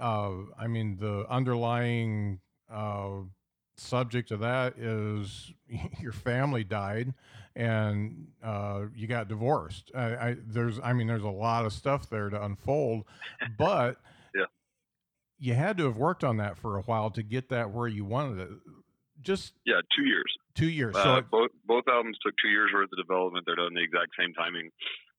uh, 0.00 0.32
i 0.58 0.66
mean 0.66 0.96
the 0.98 1.26
underlying 1.28 2.40
uh, 2.72 3.20
subject 3.82 4.30
of 4.30 4.40
that 4.40 4.78
is 4.78 5.52
your 6.00 6.12
family 6.12 6.64
died 6.64 7.14
and 7.54 8.28
uh, 8.42 8.82
you 8.94 9.06
got 9.06 9.28
divorced. 9.28 9.90
I, 9.94 10.04
I, 10.16 10.36
there's, 10.46 10.80
I 10.82 10.92
mean, 10.94 11.06
there's 11.06 11.22
a 11.22 11.28
lot 11.28 11.66
of 11.66 11.72
stuff 11.72 12.08
there 12.08 12.30
to 12.30 12.42
unfold, 12.42 13.04
but 13.58 13.98
Yeah. 14.34 14.44
you 15.38 15.52
had 15.54 15.76
to 15.78 15.84
have 15.84 15.98
worked 15.98 16.24
on 16.24 16.38
that 16.38 16.56
for 16.56 16.78
a 16.78 16.82
while 16.82 17.10
to 17.10 17.22
get 17.22 17.50
that 17.50 17.70
where 17.70 17.88
you 17.88 18.04
wanted 18.06 18.40
it. 18.40 18.48
Just 19.20 19.52
Yeah, 19.66 19.80
two 19.94 20.04
years. 20.04 20.24
two 20.54 20.68
years. 20.68 20.96
Uh, 20.96 21.20
so, 21.20 21.22
both 21.30 21.50
both 21.66 21.84
albums 21.88 22.16
took 22.24 22.34
two 22.42 22.48
years 22.48 22.70
worth 22.74 22.88
of 22.90 22.98
development. 22.98 23.44
They're 23.46 23.56
done 23.56 23.74
the 23.74 23.82
exact 23.82 24.12
same 24.18 24.32
timing. 24.32 24.70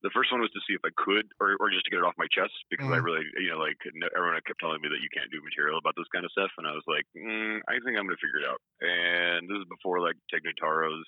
The 0.04 0.12
first 0.14 0.32
one 0.32 0.42
was 0.44 0.52
to 0.52 0.62
see 0.68 0.76
if 0.76 0.84
I 0.84 0.92
could, 1.00 1.32
or, 1.40 1.56
or 1.60 1.72
just 1.72 1.86
to 1.88 1.92
get 1.92 2.04
it 2.04 2.08
off 2.08 2.20
my 2.20 2.28
chest, 2.30 2.54
because 2.70 2.92
I 2.92 3.00
Mhm. 3.00 3.04
really, 3.04 3.24
you 3.40 3.50
know, 3.56 3.60
like 3.64 3.80
everyone 3.88 4.36
kept 4.46 4.60
telling 4.60 4.82
me 4.84 4.92
that 4.92 5.00
you 5.02 5.10
can't 5.16 5.32
do 5.32 5.40
material 5.42 5.80
about 5.80 5.96
this 5.98 6.12
kind 6.12 6.26
of 6.28 6.32
stuff, 6.36 6.52
and 6.60 6.68
I 6.68 6.76
was 6.76 6.84
like, 6.92 7.08
mm, 7.16 7.64
I 7.72 7.80
think 7.82 7.96
I'm 7.96 8.06
gonna 8.06 8.20
figure 8.20 8.44
it 8.44 8.50
out. 8.52 8.62
And 8.84 9.48
this 9.50 9.64
is 9.64 9.70
before 9.72 10.04
like 10.04 10.20
Tig 10.30 10.44
Notaro's 10.44 11.08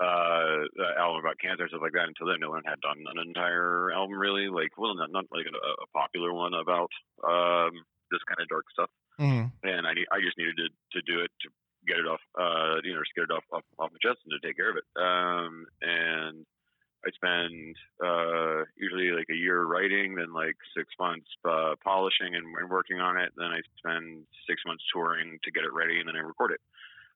uh, 0.00 0.64
uh, 0.72 0.94
album 0.98 1.20
about 1.20 1.38
cancer 1.42 1.64
and 1.68 1.70
stuff 1.70 1.84
like 1.84 1.92
that. 1.92 2.08
Until 2.08 2.26
then, 2.28 2.40
no 2.40 2.50
one 2.50 2.64
had 2.64 2.80
done 2.80 3.04
an 3.06 3.18
entire 3.20 3.92
album 3.92 4.16
really, 4.18 4.48
like 4.48 4.72
well, 4.78 4.94
not 4.94 5.10
not 5.12 5.26
like 5.30 5.46
a, 5.46 5.54
a 5.54 5.86
popular 5.92 6.32
one 6.32 6.54
about 6.54 6.90
um, 7.26 7.74
this 8.10 8.24
kind 8.24 8.40
of 8.40 8.48
dark 8.48 8.64
stuff 8.72 8.90
Mhm. 9.18 9.52
and 9.62 9.86
I 9.86 9.92
I 10.12 10.20
just 10.20 10.38
needed 10.38 10.56
to, 10.58 10.68
to 10.98 11.02
do 11.02 11.20
it 11.22 11.30
to 11.42 11.48
get 11.86 11.98
it 11.98 12.06
off, 12.06 12.20
uh, 12.38 12.78
you 12.84 12.94
know, 12.94 13.02
just 13.02 13.14
get 13.14 13.24
it 13.26 13.34
off, 13.34 13.44
off 13.52 13.64
off 13.78 13.90
my 13.92 13.98
chest 14.02 14.20
and 14.24 14.32
to 14.34 14.46
take 14.46 14.56
care 14.56 14.70
of 14.70 14.76
it. 14.78 14.86
Um, 14.96 15.66
and 15.80 16.46
I 17.06 17.10
spend 17.12 17.76
uh, 18.04 18.64
usually 18.76 19.10
like 19.10 19.26
a 19.30 19.36
year 19.36 19.62
writing, 19.64 20.14
then 20.16 20.32
like 20.32 20.56
six 20.76 20.88
months 20.98 21.28
uh, 21.48 21.74
polishing 21.82 22.34
and, 22.34 22.46
and 22.58 22.70
working 22.70 23.00
on 23.00 23.16
it. 23.18 23.32
Then 23.36 23.48
I 23.48 23.60
spend 23.78 24.26
six 24.48 24.62
months 24.66 24.84
touring 24.92 25.38
to 25.42 25.50
get 25.50 25.64
it 25.64 25.72
ready, 25.72 25.98
and 26.00 26.08
then 26.08 26.16
I 26.16 26.20
record 26.20 26.52
it. 26.52 26.60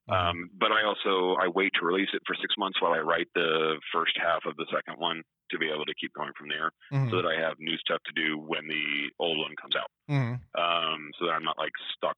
Um, 0.09 0.51
but 0.55 0.71
I 0.73 0.85
also 0.85 1.35
I 1.41 1.49
wait 1.49 1.73
to 1.81 1.87
release 1.87 2.11
it 2.15 2.23
for 2.27 2.37
six 2.41 2.55
months 2.59 2.81
while 2.81 2.93
I 2.93 3.01
write 3.01 3.29
the 3.35 3.81
first 3.93 4.15
half 4.23 4.43
of 4.47 4.57
the 4.57 4.67
second 4.73 5.01
one 5.01 5.23
to 5.51 5.59
be 5.59 5.71
able 5.71 5.85
to 5.87 5.95
keep 6.01 6.13
going 6.15 6.33
from 6.39 6.49
there, 6.49 6.71
Mhm. 6.91 7.11
so 7.11 7.23
that 7.23 7.27
I 7.27 7.41
have 7.41 7.59
new 7.59 7.77
stuff 7.79 8.01
to 8.07 8.13
do 8.15 8.39
when 8.39 8.69
the 8.69 9.11
old 9.19 9.39
one 9.39 9.55
comes 9.61 9.75
out 9.77 9.91
Mhm. 10.09 10.47
um, 10.59 11.11
so 11.19 11.27
that 11.27 11.33
I'm 11.33 11.45
not 11.45 11.59
like 11.59 11.73
stuck 11.97 12.17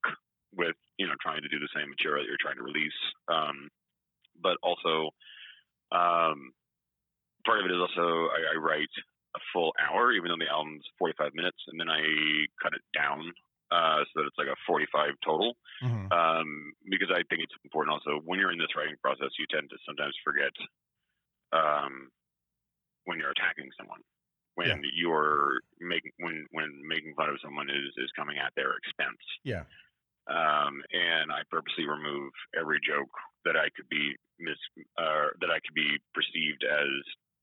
with 0.53 0.75
you 0.97 1.07
know 1.07 1.15
trying 1.21 1.41
to 1.41 1.49
do 1.49 1.59
the 1.59 1.69
same 1.75 1.89
material 1.89 2.23
that 2.23 2.27
you're 2.29 2.41
trying 2.41 2.57
to 2.57 2.63
release. 2.63 2.97
Um, 3.27 3.69
but 4.41 4.57
also, 4.63 5.11
um, 5.91 6.51
part 7.49 7.59
of 7.61 7.65
it 7.65 7.73
is 7.73 7.81
also 7.81 8.29
I, 8.29 8.53
I 8.53 8.57
write 8.61 8.93
a 9.35 9.41
full 9.53 9.73
hour, 9.81 10.13
even 10.13 10.29
though 10.29 10.37
the 10.37 10.49
album's 10.51 10.85
45 11.01 11.33
minutes, 11.33 11.57
and 11.69 11.79
then 11.81 11.89
I 11.89 12.01
cut 12.61 12.73
it 12.77 12.85
down 12.93 13.33
uh, 13.73 14.01
so 14.09 14.21
that 14.21 14.27
it's 14.29 14.37
like 14.41 14.49
a 14.53 14.57
45 14.69 15.17
total. 15.25 15.57
Mhm. 15.81 16.09
Um, 16.13 16.73
because 16.89 17.09
I 17.13 17.21
think 17.29 17.41
it's 17.45 17.57
important 17.65 17.93
also 17.93 18.21
when 18.25 18.39
you're 18.39 18.51
in 18.53 18.61
this 18.61 18.73
writing 18.77 18.97
process, 19.01 19.33
you 19.41 19.45
tend 19.49 19.69
to 19.69 19.77
sometimes 19.85 20.13
forget 20.25 20.53
um, 21.51 22.09
when 23.05 23.19
you're 23.19 23.31
attacking 23.31 23.69
someone. 23.77 24.01
When 24.55 24.83
you're 24.93 25.61
making 25.79 26.11
when 26.19 26.45
when 26.51 26.81
making 26.85 27.15
fun 27.15 27.29
of 27.29 27.39
someone 27.43 27.69
is 27.69 27.93
is 27.97 28.11
coming 28.15 28.37
at 28.37 28.51
their 28.57 28.75
expense, 28.75 29.23
Yeah. 29.45 29.63
um, 30.27 30.83
and 30.91 31.31
I 31.31 31.43
purposely 31.49 31.87
remove 31.87 32.31
every 32.59 32.79
joke 32.85 33.09
that 33.45 33.55
I 33.55 33.69
could 33.75 33.87
be 33.89 34.15
mis 34.37 34.59
uh, 34.97 35.31
that 35.39 35.49
I 35.49 35.59
could 35.63 35.73
be 35.73 35.97
perceived 36.13 36.63
as 36.65 36.91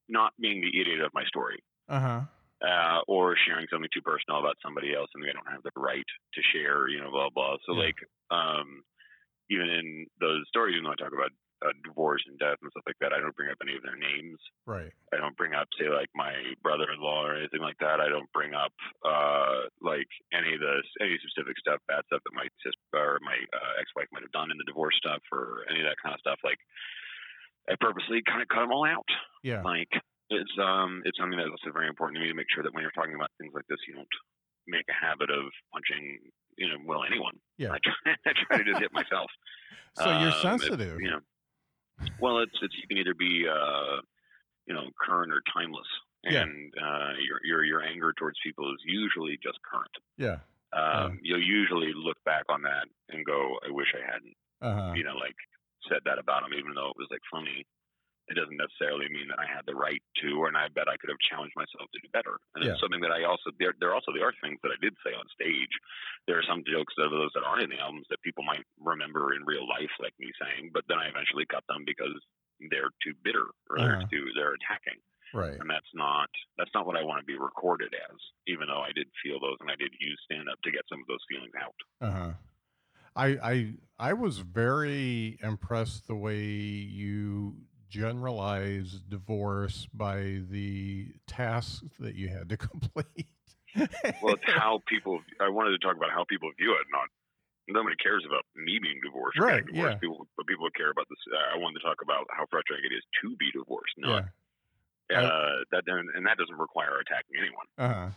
not 0.09 0.33
being 0.40 0.61
the 0.61 0.81
idiot 0.81 1.01
of 1.01 1.12
my 1.14 1.25
story, 1.25 1.59
Uh 1.88 2.01
huh. 2.01 2.21
uh, 2.66 3.01
or 3.09 3.37
sharing 3.37 3.66
something 3.71 3.90
too 3.92 4.03
personal 4.03 4.40
about 4.40 4.57
somebody 4.62 4.95
else, 4.95 5.11
and 5.14 5.23
they 5.25 5.33
don't 5.33 5.51
have 5.51 5.62
the 5.62 5.71
right 5.77 6.07
to 6.35 6.40
share, 6.53 6.88
you 6.88 7.01
know, 7.01 7.11
blah 7.11 7.31
blah. 7.31 7.57
So 7.66 7.75
Yeah. 7.75 7.85
like, 7.87 8.01
um, 8.31 8.83
even 9.51 9.69
in 9.69 10.07
those 10.21 10.42
stories, 10.49 10.75
you 10.75 10.83
know, 10.83 10.90
I 10.90 10.97
talk 10.97 11.12
about 11.12 11.31
uh, 11.64 11.73
divorce 11.85 12.21
and 12.27 12.38
death 12.38 12.59
and 12.61 12.71
stuff 12.71 12.85
like 12.87 12.99
that. 13.01 13.14
I 13.14 13.21
don't 13.21 13.35
bring 13.35 13.49
up 13.49 13.57
any 13.62 13.77
of 13.77 13.83
their 13.83 13.97
names. 13.97 14.37
Right. 14.66 14.92
I 15.14 15.16
don't 15.16 15.37
bring 15.37 15.55
up, 15.55 15.69
say, 15.79 15.88
like 15.88 16.11
my 16.14 16.53
brother-in-law 16.62 17.25
or 17.25 17.35
anything 17.37 17.62
like 17.62 17.79
that. 17.81 18.01
I 18.01 18.09
don't 18.11 18.31
bring 18.33 18.53
up 18.53 18.75
uh, 19.07 19.71
like 19.81 20.09
any 20.35 20.53
of 20.53 20.61
the 20.61 20.83
any 21.01 21.16
specific 21.23 21.57
stuff, 21.59 21.81
bad 21.88 22.05
stuff 22.07 22.21
that 22.27 22.35
my 22.37 22.49
sister 22.61 22.77
or 22.92 23.19
my 23.23 23.38
uh, 23.57 23.73
ex-wife 23.81 24.09
might 24.12 24.27
have 24.27 24.37
done 24.37 24.51
in 24.51 24.59
the 24.59 24.69
divorce 24.69 24.97
stuff 24.99 25.23
or 25.33 25.64
any 25.71 25.81
of 25.81 25.87
that 25.87 25.97
kind 26.03 26.12
of 26.12 26.21
stuff. 26.21 26.40
Like, 26.45 26.59
I 27.68 27.74
purposely 27.81 28.22
kind 28.26 28.42
of 28.42 28.48
cut 28.48 28.61
them 28.61 28.72
all 28.72 28.87
out. 28.87 29.07
Yeah. 29.42 29.62
Like, 29.62 29.88
it's 30.31 30.50
um, 30.61 31.02
it's 31.05 31.18
something 31.18 31.38
that's 31.38 31.50
also 31.50 31.72
very 31.72 31.88
important 31.88 32.16
to 32.16 32.20
me 32.22 32.29
to 32.29 32.35
make 32.35 32.46
sure 32.52 32.62
that 32.62 32.72
when 32.74 32.83
you're 32.83 32.94
talking 32.94 33.14
about 33.14 33.31
things 33.40 33.52
like 33.55 33.66
this, 33.68 33.79
you 33.87 33.94
don't 33.94 34.09
make 34.66 34.85
a 34.90 34.94
habit 35.07 35.31
of 35.31 35.46
punching, 35.72 36.18
you 36.59 36.68
know, 36.68 36.76
well 36.85 37.02
anyone. 37.07 37.35
Yeah. 37.59 37.72
I 37.72 37.79
try, 37.83 38.14
I 38.26 38.33
try 38.46 38.59
to 38.59 38.64
just 38.64 38.81
hit 38.81 38.92
myself. 38.92 39.31
So 39.96 40.05
you're 40.11 40.29
Um, 40.29 40.29
it- 40.29 40.42
sensitive. 40.42 41.00
you 41.00 41.09
know, 41.11 41.20
well, 42.20 42.40
it's 42.40 42.52
it's 42.61 42.74
you 42.76 42.87
can 42.87 42.98
either 42.98 43.14
be 43.14 43.46
uh, 43.48 43.96
you 44.66 44.74
know 44.74 44.90
current 45.00 45.33
or 45.33 45.40
timeless, 45.57 45.88
Yeah. 46.22 46.42
and 46.42 46.70
uh, 46.76 47.12
your 47.26 47.40
your 47.44 47.64
your 47.64 47.81
anger 47.83 48.12
towards 48.18 48.37
people 48.44 48.68
is 48.74 48.81
usually 48.85 49.38
just 49.42 49.57
current. 49.64 49.94
Yeah. 50.18 50.38
Um, 50.76 51.18
You'll 51.22 51.40
usually 51.40 51.92
look 51.96 52.18
back 52.26 52.44
on 52.50 52.61
that 52.68 52.85
and 53.09 53.24
go, 53.24 53.57
"I 53.66 53.70
wish 53.70 53.88
I 53.96 54.05
hadn't," 54.05 54.37
Uh 54.61 54.74
huh. 54.88 54.92
you 54.94 55.05
know, 55.05 55.16
like 55.16 55.37
said 55.88 56.03
that 56.05 56.18
about 56.18 56.44
him, 56.44 56.55
even 56.55 56.75
though 56.75 56.90
it 56.90 56.99
was 57.01 57.09
like 57.11 57.25
funny. 57.31 57.64
It 58.27 58.35
doesn't 58.35 58.59
necessarily 58.59 59.07
mean 59.07 59.31
that 59.31 59.38
I 59.38 59.46
had 59.46 59.62
the 59.70 59.79
right 59.79 60.03
to, 60.18 60.35
or 60.42 60.51
and 60.51 60.59
I 60.59 60.66
bet 60.75 60.90
I 60.90 60.99
could 60.99 61.14
have 61.14 61.22
challenged 61.31 61.55
myself 61.55 61.87
to 61.94 62.03
do 62.03 62.11
better. 62.11 62.42
And 62.59 62.66
Yeah. 62.66 62.75
it's 62.75 62.83
something 62.83 62.99
that 63.07 63.14
I 63.14 63.22
also 63.22 63.55
there 63.62 63.70
there 63.79 63.94
also 63.94 64.11
there 64.11 64.27
are 64.27 64.35
things 64.42 64.59
that 64.66 64.75
I 64.75 64.79
did 64.83 64.99
say 65.07 65.14
on 65.14 65.22
stage. 65.31 65.70
There 66.27 66.35
are 66.35 66.42
some 66.51 66.66
jokes 66.66 66.99
of 66.99 67.14
those 67.14 67.31
that 67.38 67.46
aren't 67.46 67.62
in 67.62 67.70
the 67.70 67.79
albums 67.79 68.11
that 68.11 68.18
people 68.27 68.42
might 68.42 68.66
remember 68.83 69.31
in 69.38 69.46
real 69.46 69.62
life, 69.70 69.94
like 70.03 70.11
me 70.18 70.35
saying, 70.42 70.75
but 70.75 70.83
then 70.90 70.99
I 70.99 71.07
eventually 71.07 71.46
cut 71.46 71.62
them 71.70 71.87
because 71.87 72.18
they're 72.66 72.90
too 72.99 73.14
bitter 73.22 73.46
or 73.70 73.79
Uh-huh. 73.79 73.87
they're 73.94 74.11
too 74.11 74.27
they're 74.35 74.59
attacking, 74.59 74.99
Right. 75.31 75.55
and 75.62 75.70
that's 75.70 75.92
not 75.94 76.27
that's 76.59 76.75
not 76.75 76.83
what 76.83 76.96
I 76.99 77.07
want 77.07 77.22
to 77.22 77.31
be 77.31 77.38
recorded 77.38 77.94
as. 77.94 78.18
Even 78.51 78.66
though 78.66 78.83
I 78.83 78.90
did 78.90 79.07
feel 79.22 79.38
those 79.38 79.62
and 79.62 79.70
I 79.70 79.77
did 79.79 79.94
use 80.03 80.18
stand 80.27 80.51
up 80.51 80.59
to 80.66 80.75
get 80.75 80.83
some 80.90 80.99
of 80.99 81.07
those 81.07 81.22
feelings 81.31 81.55
out. 81.62 81.79
Uh 82.03 82.11
huh. 82.11 82.33
I 83.16 83.26
I 83.42 83.72
I 83.98 84.12
was 84.12 84.38
very 84.38 85.38
impressed 85.42 86.07
the 86.07 86.14
way 86.16 86.38
you 86.44 87.57
generalize 87.88 89.00
divorce 89.09 89.87
by 89.92 90.42
the 90.50 91.09
tasks 91.26 91.83
that 91.98 92.14
you 92.14 92.29
had 92.29 92.48
to 92.50 92.57
complete. 92.68 93.26
Well, 94.22 94.35
it's 94.35 94.52
how 94.52 94.83
people. 94.87 95.20
I 95.40 95.48
wanted 95.48 95.72
to 95.72 95.79
talk 95.79 95.96
about 95.96 96.11
how 96.11 96.24
people 96.29 96.50
view 96.59 96.72
it. 96.72 96.87
Not 96.92 97.09
nobody 97.68 97.96
cares 97.96 98.24
about 98.26 98.44
me 98.55 98.79
being 98.81 99.00
divorced. 99.05 99.38
Right, 99.38 99.64
divorced. 99.66 99.96
yeah. 99.96 99.98
People, 99.98 100.29
but 100.37 100.46
people 100.46 100.68
care 100.76 100.90
about 100.90 101.07
this. 101.09 101.18
Uh, 101.33 101.57
I 101.57 101.59
wanted 101.59 101.81
to 101.81 101.85
talk 101.85 101.98
about 102.02 102.26
how 102.31 102.46
frustrating 102.50 102.88
it 102.90 102.94
is 102.94 103.05
to 103.22 103.37
be 103.37 103.50
divorced. 103.52 103.94
yeah. 103.98 104.07
Not 104.09 104.24
I- 105.12 105.22
uh, 105.22 105.57
that, 105.70 105.83
and, 105.87 106.09
and 106.16 106.26
that 106.26 106.37
doesn't 106.37 106.59
require 106.59 106.98
attacking 106.98 107.37
anyone. 107.38 107.66
Uh 107.79 107.88
huh. 107.94 108.09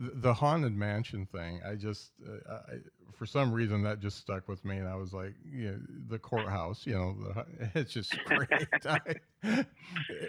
The, 0.00 0.32
haunted 0.32 0.74
mansion 0.74 1.26
thing, 1.26 1.60
I 1.68 1.74
just, 1.74 2.12
uh, 2.26 2.54
I, 2.54 2.76
for 3.12 3.26
some 3.26 3.52
reason, 3.52 3.82
that 3.82 4.00
just 4.00 4.16
stuck 4.16 4.48
with 4.48 4.64
me, 4.64 4.78
and 4.78 4.88
I 4.88 4.94
was 4.94 5.12
like, 5.12 5.34
you 5.52 5.72
know, 5.72 5.78
the 6.08 6.18
courthouse, 6.18 6.86
you 6.86 6.94
know, 6.94 7.16
the, 7.22 7.70
it's 7.74 7.92
just 7.92 8.18
great. 8.24 8.48
I, 8.86 9.66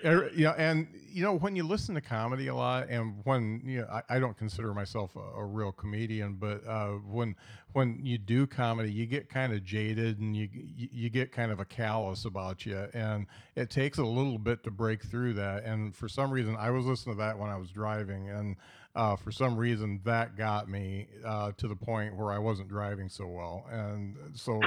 er, 0.03 0.29
you 0.35 0.43
know, 0.43 0.53
and 0.57 0.87
you 1.09 1.23
know, 1.23 1.37
when 1.37 1.55
you 1.55 1.63
listen 1.63 1.95
to 1.95 2.01
comedy 2.01 2.47
a 2.47 2.55
lot, 2.55 2.89
and 2.89 3.21
when 3.23 3.61
you 3.63 3.79
know, 3.81 3.87
I, 3.89 4.17
I 4.17 4.19
don't 4.19 4.37
consider 4.37 4.73
myself 4.73 5.15
a, 5.15 5.39
a 5.39 5.45
real 5.45 5.71
comedian, 5.71 6.33
but 6.33 6.67
uh, 6.67 6.89
when 7.09 7.35
when 7.73 7.99
you 8.03 8.17
do 8.17 8.45
comedy, 8.45 8.91
you 8.91 9.05
get 9.05 9.29
kind 9.29 9.53
of 9.53 9.63
jaded, 9.63 10.19
and 10.19 10.35
you 10.35 10.49
you 10.75 11.09
get 11.09 11.31
kind 11.31 11.51
of 11.51 11.59
a 11.59 11.65
callous 11.65 12.25
about 12.25 12.65
you, 12.65 12.87
and 12.93 13.25
it 13.55 13.69
takes 13.69 13.99
a 13.99 14.03
little 14.03 14.37
bit 14.37 14.63
to 14.63 14.71
break 14.71 15.03
through 15.03 15.33
that. 15.35 15.63
And 15.63 15.95
for 15.95 16.09
some 16.09 16.31
reason, 16.31 16.55
I 16.57 16.71
was 16.71 16.85
listening 16.85 17.15
to 17.15 17.19
that 17.19 17.37
when 17.37 17.49
I 17.49 17.57
was 17.57 17.69
driving, 17.69 18.29
and 18.29 18.55
uh, 18.95 19.15
for 19.15 19.31
some 19.31 19.55
reason 19.57 20.01
that 20.05 20.35
got 20.37 20.67
me 20.69 21.07
uh, 21.25 21.51
to 21.57 21.67
the 21.67 21.75
point 21.75 22.15
where 22.17 22.31
I 22.31 22.37
wasn't 22.39 22.69
driving 22.69 23.09
so 23.09 23.27
well, 23.27 23.65
and 23.71 24.17
so 24.33 24.59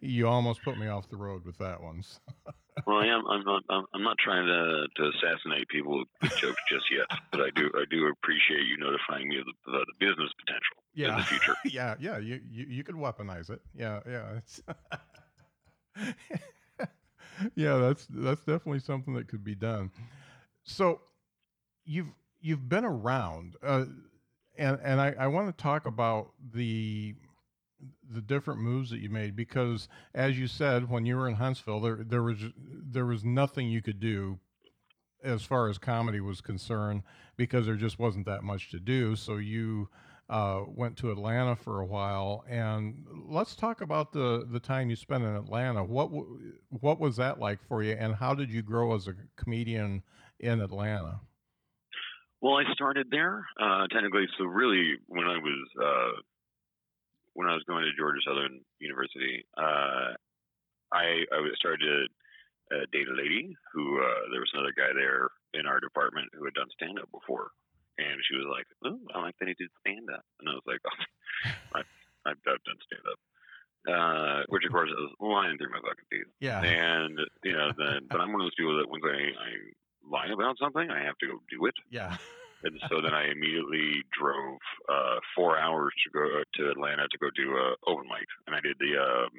you, 0.00 0.26
almost 0.28 0.62
put 0.62 0.78
me 0.78 0.88
off 0.88 1.08
the 1.08 1.16
road 1.16 1.44
with 1.44 1.58
that 1.58 1.82
one. 1.82 2.02
So- 2.02 2.18
Well, 2.86 2.98
I 2.98 3.06
am. 3.08 3.26
I'm 3.28 3.44
not. 3.44 3.62
I'm, 3.92 4.02
not 4.02 4.16
trying 4.24 4.46
to, 4.46 4.86
to 4.96 5.10
assassinate 5.10 5.68
people 5.68 6.02
with 6.22 6.36
jokes 6.38 6.62
just 6.70 6.84
yet, 6.90 7.04
but 7.30 7.40
I 7.42 7.50
do. 7.54 7.68
I 7.74 7.84
do 7.90 8.06
appreciate 8.06 8.64
you 8.64 8.78
notifying 8.78 9.28
me 9.28 9.38
of 9.38 9.44
the, 9.44 9.52
the, 9.66 9.78
the 9.86 10.06
business 10.06 10.30
potential 10.38 10.76
in 10.94 11.02
Yeah. 11.02 11.16
the 11.16 11.22
future. 11.24 11.54
yeah, 11.66 11.96
yeah, 12.00 12.16
you, 12.18 12.40
you 12.50 12.66
you 12.68 12.84
could 12.84 12.94
weaponize 12.94 13.50
it. 13.50 13.60
Yeah, 13.74 14.00
yeah. 14.08 14.40
Yeah, 17.54 17.76
that's 17.78 18.06
that's 18.10 18.40
definitely 18.44 18.80
something 18.80 19.14
that 19.14 19.28
could 19.28 19.42
be 19.44 19.54
done. 19.54 19.90
So 20.62 21.00
you've 21.84 22.08
you've 22.40 22.68
been 22.68 22.84
around, 22.84 23.54
uh, 23.62 23.84
and 24.56 24.78
and 24.82 25.00
I, 25.00 25.14
I 25.18 25.26
want 25.28 25.56
to 25.56 25.62
talk 25.62 25.86
about 25.86 26.32
the 26.54 27.14
the 28.12 28.20
different 28.20 28.60
moves 28.60 28.90
that 28.90 28.98
you 28.98 29.08
made 29.08 29.34
because, 29.34 29.88
as 30.14 30.38
you 30.38 30.46
said, 30.46 30.90
when 30.90 31.06
you 31.06 31.16
were 31.16 31.28
in 31.28 31.36
Huntsville, 31.36 31.80
there 31.80 32.04
there 32.04 32.22
was 32.22 32.38
there 32.56 33.06
was 33.06 33.24
nothing 33.24 33.68
you 33.68 33.82
could 33.82 34.00
do 34.00 34.38
as 35.22 35.42
far 35.42 35.68
as 35.68 35.78
comedy 35.78 36.20
was 36.20 36.40
concerned 36.40 37.02
because 37.36 37.66
there 37.66 37.76
just 37.76 37.98
wasn't 37.98 38.26
that 38.26 38.42
much 38.42 38.70
to 38.70 38.80
do. 38.80 39.16
So 39.16 39.36
you 39.36 39.88
uh, 40.28 40.62
went 40.66 40.96
to 40.98 41.10
Atlanta 41.10 41.56
for 41.56 41.80
a 41.80 41.86
while, 41.86 42.44
and 42.48 43.04
let's 43.28 43.56
talk 43.56 43.80
about 43.80 44.12
the 44.12 44.46
the 44.50 44.60
time 44.60 44.88
you 44.88 44.96
spent 44.96 45.24
in 45.24 45.34
Atlanta. 45.34 45.82
What 45.82 46.06
w- 46.10 46.54
what 46.68 47.00
was 47.00 47.16
that 47.16 47.38
like 47.40 47.58
for 47.66 47.82
you, 47.82 47.92
and 47.92 48.14
how 48.14 48.34
did 48.34 48.50
you 48.50 48.62
grow 48.62 48.94
as 48.94 49.08
a 49.08 49.14
comedian 49.36 50.02
in 50.38 50.60
Atlanta? 50.60 51.20
Well, 52.40 52.56
I 52.56 52.64
started 52.72 53.08
there 53.10 53.44
uh, 53.60 53.86
technically. 53.92 54.26
So 54.38 54.44
really, 54.44 54.96
when 55.06 55.26
I 55.26 55.36
was 55.36 55.68
uh, 55.76 56.20
when 57.34 57.48
I 57.48 57.54
was 57.54 57.64
going 57.68 57.84
to 57.84 57.92
Georgia 57.98 58.20
Southern 58.26 58.60
University, 58.80 59.44
uh, 59.58 60.16
I 60.92 61.24
I 61.28 61.38
started 61.56 61.80
to 61.84 62.76
uh, 62.76 62.84
date 62.92 63.08
a 63.08 63.16
lady 63.16 63.54
who 63.72 64.00
uh, 64.00 64.30
there 64.32 64.40
was 64.40 64.50
another 64.54 64.72
guy 64.76 64.88
there 64.94 65.28
in 65.54 65.66
our 65.66 65.80
department 65.80 66.28
who 66.32 66.44
had 66.44 66.54
done 66.54 66.70
stand 66.72 66.98
up 66.98 67.10
before, 67.12 67.50
and 67.98 68.16
she 68.24 68.36
was 68.36 68.46
like, 68.48 68.66
"Oh, 68.84 68.98
I 69.14 69.20
like 69.20 69.36
that 69.40 69.48
he 69.48 69.54
did 69.54 69.70
stand 69.84 70.08
up," 70.08 70.24
and 70.40 70.48
I 70.48 70.52
was 70.54 70.66
like, 70.66 70.80
oh, 70.86 71.00
I've, 71.78 71.92
I've 72.24 72.42
done 72.42 72.80
stand 72.88 73.04
up." 73.04 73.20
Uh, 73.88 74.44
which 74.48 74.64
of 74.64 74.72
course 74.72 74.90
is 74.90 75.12
lying 75.20 75.56
through 75.56 75.72
my 75.72 75.80
fucking 75.80 76.08
teeth. 76.12 76.28
Yeah. 76.38 76.60
And 76.60 77.18
you 77.44 77.52
know, 77.52 77.72
then, 77.76 78.08
but 78.10 78.20
I'm 78.20 78.32
one 78.32 78.42
of 78.42 78.46
those 78.46 78.58
people 78.58 78.76
that 78.76 78.90
once 78.90 79.04
I, 79.08 79.32
I 79.32 79.50
lie 80.10 80.28
about 80.32 80.58
something, 80.58 80.90
I 80.90 81.04
have 81.04 81.16
to 81.18 81.26
go 81.26 81.38
do 81.50 81.66
it. 81.66 81.74
Yeah. 81.90 82.16
And 82.62 82.78
so 82.90 83.00
then 83.00 83.14
I 83.14 83.30
immediately 83.32 84.04
drove 84.12 84.58
uh, 84.86 85.16
four 85.34 85.58
hours 85.58 85.94
to 86.04 86.10
go 86.12 86.42
to 86.56 86.70
Atlanta 86.70 87.08
to 87.08 87.16
go 87.16 87.30
do 87.34 87.56
a 87.56 87.72
open 87.88 88.04
mic, 88.04 88.28
and 88.46 88.54
I 88.54 88.60
did 88.60 88.76
the. 88.78 89.00
Um, 89.00 89.30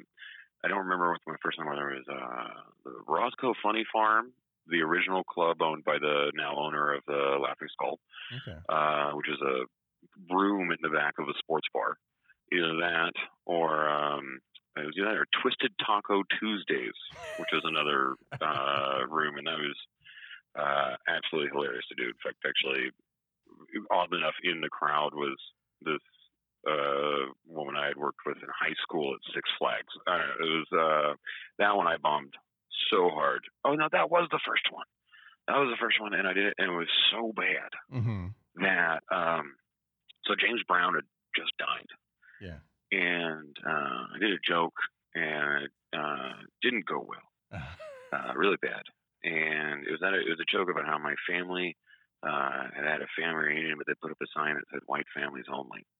I 0.64 0.66
don't 0.66 0.78
remember 0.90 1.10
what 1.12 1.20
my 1.28 1.36
first 1.40 1.56
time 1.56 1.68
was. 1.68 2.02
Uh, 2.10 2.66
the 2.84 2.90
Roswell 3.06 3.54
Funny 3.62 3.84
Farm 3.92 4.32
the 4.66 4.80
original 4.82 5.24
club 5.24 5.60
owned 5.62 5.84
by 5.84 5.98
the 5.98 6.30
now 6.34 6.56
owner 6.56 6.94
of 6.94 7.02
the 7.06 7.38
Laughing 7.40 7.68
Skull, 7.72 7.98
Okay. 8.42 8.58
uh, 8.68 9.10
which 9.12 9.28
is 9.28 9.38
a 9.40 10.34
room 10.34 10.70
in 10.70 10.78
the 10.82 10.88
back 10.90 11.14
of 11.18 11.28
a 11.28 11.34
sports 11.38 11.68
bar. 11.72 11.98
Either 12.52 12.74
that 12.80 13.12
or 13.46 13.88
um, 13.88 14.40
it 14.76 14.84
was 14.86 14.94
either 14.98 15.08
that 15.10 15.18
or 15.18 15.26
Twisted 15.42 15.72
Taco 15.84 16.22
Tuesdays, 16.38 16.94
which 17.38 17.48
was 17.52 17.62
another 17.64 18.14
uh, 18.40 19.06
room, 19.08 19.38
and 19.38 19.46
that 19.46 19.58
was 19.58 19.76
uh, 20.58 20.96
absolutely 21.08 21.50
hilarious 21.52 21.86
to 21.88 21.94
do. 21.96 22.08
In 22.08 22.20
fact, 22.22 22.44
actually, 22.46 22.90
oddly 23.90 24.18
enough, 24.18 24.34
in 24.44 24.60
the 24.60 24.68
crowd 24.68 25.14
was 25.14 25.36
this 25.82 26.02
uh, 26.68 27.32
woman 27.46 27.74
I 27.76 27.86
had 27.88 27.96
worked 27.96 28.20
with 28.26 28.36
in 28.36 28.48
high 28.48 28.74
school 28.82 29.14
at 29.14 29.34
Six 29.34 29.48
Flags. 29.58 29.92
I 30.06 30.18
don't 30.18 30.28
know, 30.28 30.46
it 30.46 30.58
was 30.62 30.70
uh, 30.72 31.14
that 31.58 31.76
one 31.76 31.86
I 31.86 31.96
bombed 31.96 32.34
so 32.90 33.08
hard. 33.10 33.42
Oh 33.64 33.74
no, 33.74 33.88
that 33.92 34.10
was 34.10 34.28
the 34.30 34.40
first 34.46 34.64
one. 34.70 34.86
That 35.48 35.56
was 35.58 35.70
the 35.74 35.82
first 35.82 36.00
one, 36.00 36.14
and 36.14 36.28
I 36.28 36.32
did 36.32 36.46
it, 36.46 36.54
and 36.58 36.70
it 36.72 36.76
was 36.76 36.88
so 37.10 37.32
bad 37.34 37.70
Mm-hmm. 37.92 38.26
that 38.62 39.00
um, 39.10 39.54
so 40.24 40.34
James 40.38 40.62
Brown 40.68 40.94
had 40.94 41.04
just 41.36 41.50
died, 41.58 41.88
Yeah. 42.40 42.58
and 42.92 43.56
uh, 43.66 44.06
I 44.14 44.18
did 44.20 44.30
a 44.32 44.38
joke, 44.48 44.76
and 45.14 45.64
it 45.64 45.70
uh, 45.96 46.32
didn't 46.62 46.86
go 46.86 47.04
well, 47.08 47.60
uh, 48.12 48.32
really 48.36 48.56
bad. 48.62 48.82
And 49.24 49.86
it 49.86 49.90
was 49.90 50.00
that 50.00 50.14
it 50.14 50.28
was 50.28 50.40
a 50.40 50.50
joke 50.50 50.68
about 50.70 50.86
how 50.86 50.98
my 50.98 51.14
family 51.28 51.76
uh, 52.22 52.68
had 52.74 52.84
had 52.84 53.02
a 53.02 53.10
family 53.18 53.46
reunion, 53.46 53.78
but 53.78 53.86
they 53.86 53.94
put 54.00 54.10
up 54.10 54.18
a 54.22 54.26
sign 54.34 54.54
that 54.54 54.64
said 54.70 54.80
"white 54.86 55.06
families 55.14 55.46
only." 55.52 55.84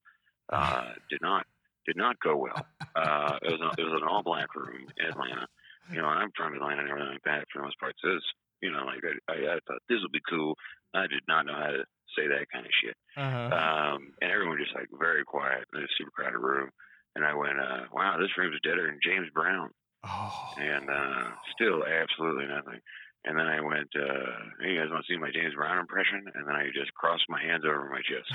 Uh, 0.52 0.92
did 1.08 1.22
not 1.22 1.46
did 1.86 1.96
not 1.96 2.20
go 2.20 2.36
well. 2.36 2.66
Uh, 2.94 3.38
it 3.40 3.52
was 3.52 3.60
a, 3.62 3.80
it 3.80 3.84
was 3.84 4.02
an 4.02 4.06
all 4.06 4.22
black 4.22 4.54
room 4.54 4.84
in 4.98 5.06
Atlanta. 5.06 5.46
You 5.90 6.02
know, 6.02 6.06
I'm 6.06 6.30
from 6.36 6.52
Atlanta 6.54 6.82
and 6.82 6.90
everything 6.90 7.12
like 7.12 7.24
that 7.24 7.46
for 7.50 7.60
the 7.60 7.64
most 7.64 7.80
part. 7.80 7.94
So 8.02 8.10
it's, 8.10 8.26
you 8.60 8.70
know, 8.70 8.84
like 8.84 9.00
I, 9.00 9.32
I, 9.32 9.54
I 9.54 9.58
thought 9.66 9.80
this 9.88 9.98
would 10.02 10.12
be 10.12 10.20
cool. 10.28 10.54
I 10.92 11.06
did 11.06 11.24
not 11.26 11.46
know 11.46 11.54
how 11.54 11.70
to 11.70 11.84
say 12.16 12.28
that 12.28 12.50
kind 12.52 12.66
of 12.66 12.72
shit. 12.84 12.96
uh-huh. 13.16 13.48
Um, 13.48 14.12
and 14.20 14.30
everyone 14.30 14.58
just 14.60 14.74
like 14.74 14.88
very 14.92 15.24
quiet 15.24 15.64
in 15.72 15.80
a 15.80 15.86
super 15.96 16.10
crowded 16.10 16.38
room. 16.38 16.70
And 17.16 17.24
I 17.24 17.34
went, 17.34 17.58
uh, 17.58 17.88
wow, 17.92 18.18
this 18.20 18.36
room's 18.36 18.60
deader 18.62 18.86
than 18.86 19.00
James 19.02 19.28
Brown. 19.32 19.70
oh. 20.04 20.54
And 20.58 20.90
uh, 20.90 21.32
still 21.54 21.82
absolutely 21.84 22.46
nothing. 22.46 22.80
And 23.24 23.38
then 23.38 23.46
I 23.46 23.60
went, 23.60 23.88
uh, 23.94 24.34
hey, 24.60 24.72
you 24.72 24.80
guys 24.80 24.90
want 24.90 25.06
to 25.06 25.12
see 25.12 25.18
my 25.18 25.30
James 25.32 25.54
Brown 25.54 25.78
impression? 25.78 26.24
And 26.34 26.46
then 26.46 26.56
I 26.56 26.66
just 26.74 26.92
crossed 26.94 27.24
my 27.28 27.40
hands 27.40 27.64
over 27.64 27.88
my 27.88 28.02
chest. 28.02 28.32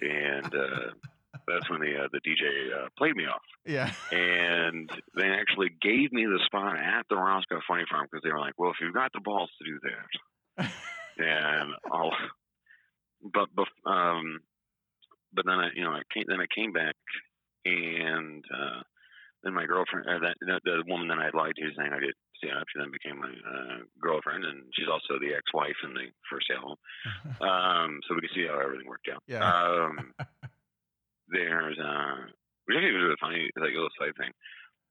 And 0.00 0.54
uh, 0.54 0.92
that's 1.48 1.70
when 1.70 1.80
the 1.80 2.04
uh, 2.04 2.08
the 2.12 2.20
DJ 2.20 2.44
uh, 2.76 2.88
played 2.98 3.16
me 3.16 3.24
off. 3.24 3.42
Yeah. 3.64 3.90
And 4.10 4.90
they 5.16 5.28
actually 5.28 5.70
gave 5.80 6.12
me 6.12 6.26
the 6.26 6.40
spot 6.44 6.76
at 6.76 7.06
the 7.08 7.16
Roswell 7.16 7.62
Funny 7.66 7.84
Farm 7.90 8.06
because 8.10 8.22
they 8.22 8.32
were 8.32 8.40
like, 8.40 8.54
well, 8.58 8.70
if 8.70 8.76
you've 8.80 8.94
got 8.94 9.12
the 9.12 9.20
balls 9.20 9.50
to 9.58 9.64
do 9.64 9.78
that, 9.88 10.70
and 11.18 11.72
I'll. 11.90 12.12
But 13.24 13.54
bef- 13.54 13.88
um, 13.88 14.40
but 15.32 15.46
then 15.46 15.54
I 15.54 15.68
you 15.76 15.84
know 15.84 15.92
I 15.92 16.02
came 16.12 16.24
then 16.26 16.40
I 16.40 16.46
came 16.52 16.72
back 16.72 16.96
and 17.64 18.44
uh, 18.52 18.82
then 19.42 19.54
my 19.54 19.66
girlfriend 19.66 20.06
uh, 20.06 20.18
that 20.20 20.36
the, 20.40 20.60
the 20.64 20.84
woman 20.86 21.08
that 21.08 21.18
I 21.18 21.30
lied 21.36 21.56
to 21.56 21.74
saying 21.76 21.92
I 21.92 22.00
did 22.00 22.14
stand 22.38 22.58
up 22.58 22.66
she 22.70 22.78
then 22.78 22.94
became 22.94 23.18
my 23.18 23.30
uh, 23.30 23.82
girlfriend 24.00 24.44
and 24.44 24.64
she's 24.74 24.90
also 24.90 25.18
the 25.18 25.34
ex-wife 25.34 25.78
in 25.84 25.94
the 25.94 26.10
first 26.30 26.50
album. 26.50 26.76
Um, 27.42 27.98
so 28.06 28.14
we 28.14 28.22
can 28.22 28.30
see 28.34 28.46
how 28.46 28.60
everything 28.60 28.86
worked 28.86 29.10
out. 29.10 29.22
Yeah. 29.26 29.42
Um, 29.42 30.14
there's 31.28 31.78
uh, 31.78 32.30
which 32.66 32.76
actually 32.76 32.94
was 32.94 33.18
a 33.18 33.24
funny 33.24 33.50
like 33.58 33.74
little 33.74 33.90
side 33.98 34.14
thing. 34.14 34.30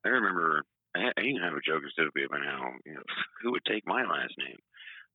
I 0.04 0.08
remember 0.08 0.64
I, 0.94 1.08
I 1.16 1.20
even 1.24 1.40
have 1.40 1.56
a 1.56 1.64
joke 1.64 1.80
of 1.80 1.92
about 1.96 2.44
how 2.44 2.72
you 2.84 2.94
know 2.94 3.06
who 3.42 3.52
would 3.52 3.64
take 3.64 3.86
my 3.86 4.02
last 4.04 4.36
name 4.36 4.60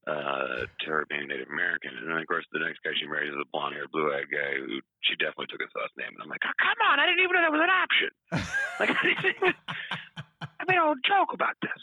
uh, 0.07 0.63
to 0.79 0.85
her 0.87 1.05
being 1.09 1.27
Native 1.27 1.51
American, 1.51 1.91
and 1.99 2.07
then 2.07 2.17
of 2.17 2.27
course 2.27 2.47
the 2.55 2.63
next 2.63 2.79
guy 2.83 2.95
she 2.95 3.07
married 3.07 3.29
is 3.29 3.35
a 3.35 3.49
blonde 3.51 3.75
haired, 3.75 3.91
blue 3.91 4.07
eyed 4.07 4.31
guy 4.31 4.55
who 4.55 4.79
she 5.03 5.19
definitely 5.19 5.51
took 5.51 5.59
his 5.61 5.73
last 5.75 5.91
name, 5.99 6.15
and 6.15 6.23
I'm 6.23 6.31
like, 6.31 6.47
oh, 6.47 6.55
come 6.55 6.79
on, 6.87 6.99
I 6.99 7.05
didn't 7.11 7.27
even 7.27 7.35
know 7.35 7.43
that 7.43 7.55
was 7.55 7.65
an 7.67 7.75
option. 7.75 8.11
Like 8.77 8.93
I 8.93 9.01
didn't 9.01 9.25
even, 9.41 9.53
I 10.37 10.63
made 10.69 10.77
a 10.77 10.85
whole 10.85 11.01
joke 11.01 11.33
about 11.33 11.57
this. 11.65 11.81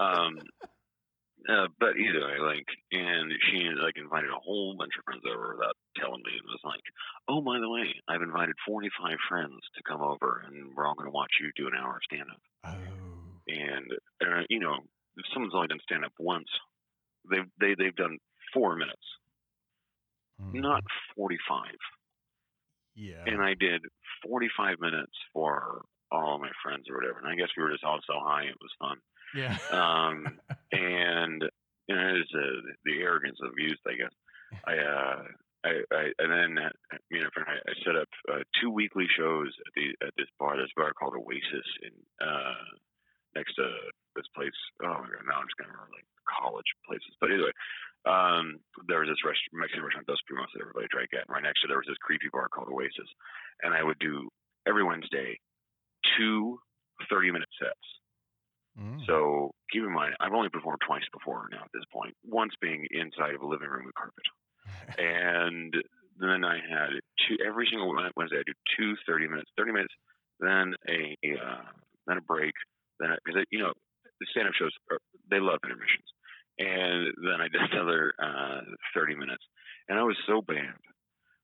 Um, 0.00 0.40
uh, 1.44 1.68
but 1.78 2.00
either 2.00 2.24
way, 2.24 2.40
like, 2.40 2.64
and 2.92 3.28
she 3.44 3.68
like 3.76 4.00
invited 4.00 4.30
a 4.32 4.40
whole 4.40 4.74
bunch 4.78 4.96
of 4.96 5.04
friends 5.04 5.20
over 5.28 5.52
without 5.52 5.76
telling 6.00 6.24
me. 6.24 6.32
It 6.32 6.48
was 6.48 6.64
like, 6.64 6.80
oh, 7.28 7.44
by 7.44 7.60
the 7.60 7.68
way, 7.68 7.92
I've 8.08 8.24
invited 8.24 8.56
45 8.66 8.88
friends 9.28 9.60
to 9.76 9.84
come 9.84 10.00
over, 10.00 10.48
and 10.48 10.72
we're 10.72 10.88
all 10.88 10.96
going 10.96 11.12
to 11.12 11.12
watch 11.12 11.36
you 11.40 11.52
do 11.52 11.68
an 11.68 11.76
hour 11.76 12.00
of 12.00 12.08
stand 12.08 12.32
up. 12.32 12.40
oh. 12.64 13.04
And 13.52 13.92
uh, 14.24 14.48
you 14.48 14.60
know, 14.60 14.80
if 15.18 15.24
someone's 15.32 15.54
only 15.54 15.68
done 15.68 15.84
stand 15.84 16.04
up 16.04 16.16
once, 16.18 16.48
they've 17.30 17.50
they 17.60 17.74
they've 17.78 17.96
done 17.96 18.18
four 18.52 18.76
minutes, 18.76 19.02
Mhm. 20.40 20.54
not 20.60 20.84
45. 21.16 21.78
Yeah. 22.94 23.24
And 23.26 23.42
I 23.42 23.54
did 23.54 23.82
45 24.26 24.80
minutes 24.80 25.12
for 25.32 25.84
all 26.10 26.38
my 26.38 26.50
friends 26.62 26.88
or 26.88 26.96
whatever. 26.96 27.18
And 27.18 27.28
I 27.28 27.34
guess 27.34 27.48
we 27.56 27.62
were 27.62 27.72
just 27.72 27.84
all 27.84 28.00
so 28.06 28.14
high, 28.20 28.44
it 28.44 28.56
was 28.60 28.72
fun. 28.78 28.98
yeah. 29.34 29.58
um, 29.70 30.40
and 30.72 31.42
you 31.88 31.94
know, 31.96 32.14
it's 32.16 32.30
uh, 32.34 32.72
the 32.84 33.00
arrogance 33.02 33.38
of 33.42 33.52
youth, 33.58 33.80
I 33.86 33.94
guess. 33.94 34.14
I, 34.64 34.76
uh, 34.78 35.22
I, 35.64 35.70
I, 35.92 36.12
and 36.18 36.30
then 36.32 36.64
uh, 36.64 36.70
me 37.10 37.18
and 37.18 37.26
a 37.26 37.30
friend, 37.32 37.48
I, 37.48 37.70
I 37.70 37.74
set 37.84 37.96
up 37.96 38.08
uh, 38.32 38.42
two 38.60 38.70
weekly 38.70 39.06
shows 39.16 39.52
at 39.66 39.72
the 39.74 40.06
at 40.06 40.14
this 40.16 40.28
bar, 40.38 40.56
this 40.56 40.70
bar 40.76 40.92
called 40.94 41.14
Oasis, 41.14 41.66
in 41.82 41.92
uh, 42.26 42.54
next 43.34 43.54
to 43.56 43.64
this 44.16 44.30
place. 44.34 44.56
Oh 44.82 45.02
my 45.02 45.10
god, 45.10 45.26
now 45.26 45.42
I'm 45.42 45.48
just 45.50 45.58
gonna 45.58 45.74
remember 45.74 45.94
like 45.94 46.08
college 46.26 46.68
places. 46.86 47.12
But 47.20 47.30
anyway, 47.30 47.54
um, 48.06 48.60
there 48.88 49.00
was 49.00 49.08
this 49.08 49.24
rest- 49.24 49.52
Mexican 49.52 49.84
restaurant, 49.84 50.06
Dos 50.06 50.20
Primos, 50.28 50.50
that 50.54 50.62
everybody 50.62 50.88
drank 50.90 51.12
at. 51.14 51.26
And 51.26 51.34
right 51.34 51.44
next 51.44 51.62
to 51.62 51.68
there 51.68 51.80
was 51.80 51.88
this 51.88 52.00
creepy 52.04 52.28
bar 52.32 52.48
called 52.48 52.68
Oasis, 52.68 53.10
and 53.64 53.72
I 53.72 53.82
would 53.82 53.98
do 53.98 54.28
every 54.66 54.84
Wednesday 54.84 55.38
two 56.16 56.58
30 57.10 57.32
minute 57.32 57.52
sets. 57.58 57.86
Mm. 58.78 59.06
So 59.06 59.50
keep 59.70 59.82
in 59.82 59.92
mind, 59.92 60.14
I've 60.20 60.34
only 60.34 60.48
performed 60.48 60.82
twice 60.84 61.06
before 61.12 61.48
now 61.50 61.62
at 61.62 61.72
this 61.72 61.86
point. 61.92 62.14
Once 62.24 62.52
being 62.60 62.86
inside 62.90 63.34
of 63.34 63.42
a 63.42 63.46
living 63.46 63.68
room 63.68 63.86
with 63.86 63.94
carpet, 63.94 64.26
and 64.98 65.72
then 66.18 66.44
I 66.44 66.58
had 66.58 66.98
two 67.26 67.36
every 67.44 67.66
single 67.70 67.94
Wednesday. 68.16 68.38
I 68.38 68.46
do 68.46 68.54
two 68.76 68.94
30 69.06 69.28
minutes, 69.28 69.50
30 69.56 69.72
minutes, 69.72 69.94
then 70.40 70.74
a 70.88 71.16
uh, 71.40 71.70
then 72.06 72.18
a 72.18 72.22
break, 72.22 72.54
then 73.00 73.10
because 73.24 73.44
you 73.50 73.58
know 73.58 73.72
the 74.24 74.30
stand 74.32 74.48
up 74.48 74.54
shows 74.56 74.72
are, 74.90 74.98
they 75.30 75.40
love 75.40 75.60
intermissions, 75.62 76.08
and 76.58 77.12
then 77.20 77.40
I 77.40 77.48
did 77.52 77.60
another 77.72 78.14
uh, 78.16 78.64
30 78.96 79.16
minutes, 79.16 79.44
and 79.88 79.98
I 79.98 80.02
was 80.02 80.16
so 80.26 80.40
bad 80.40 80.72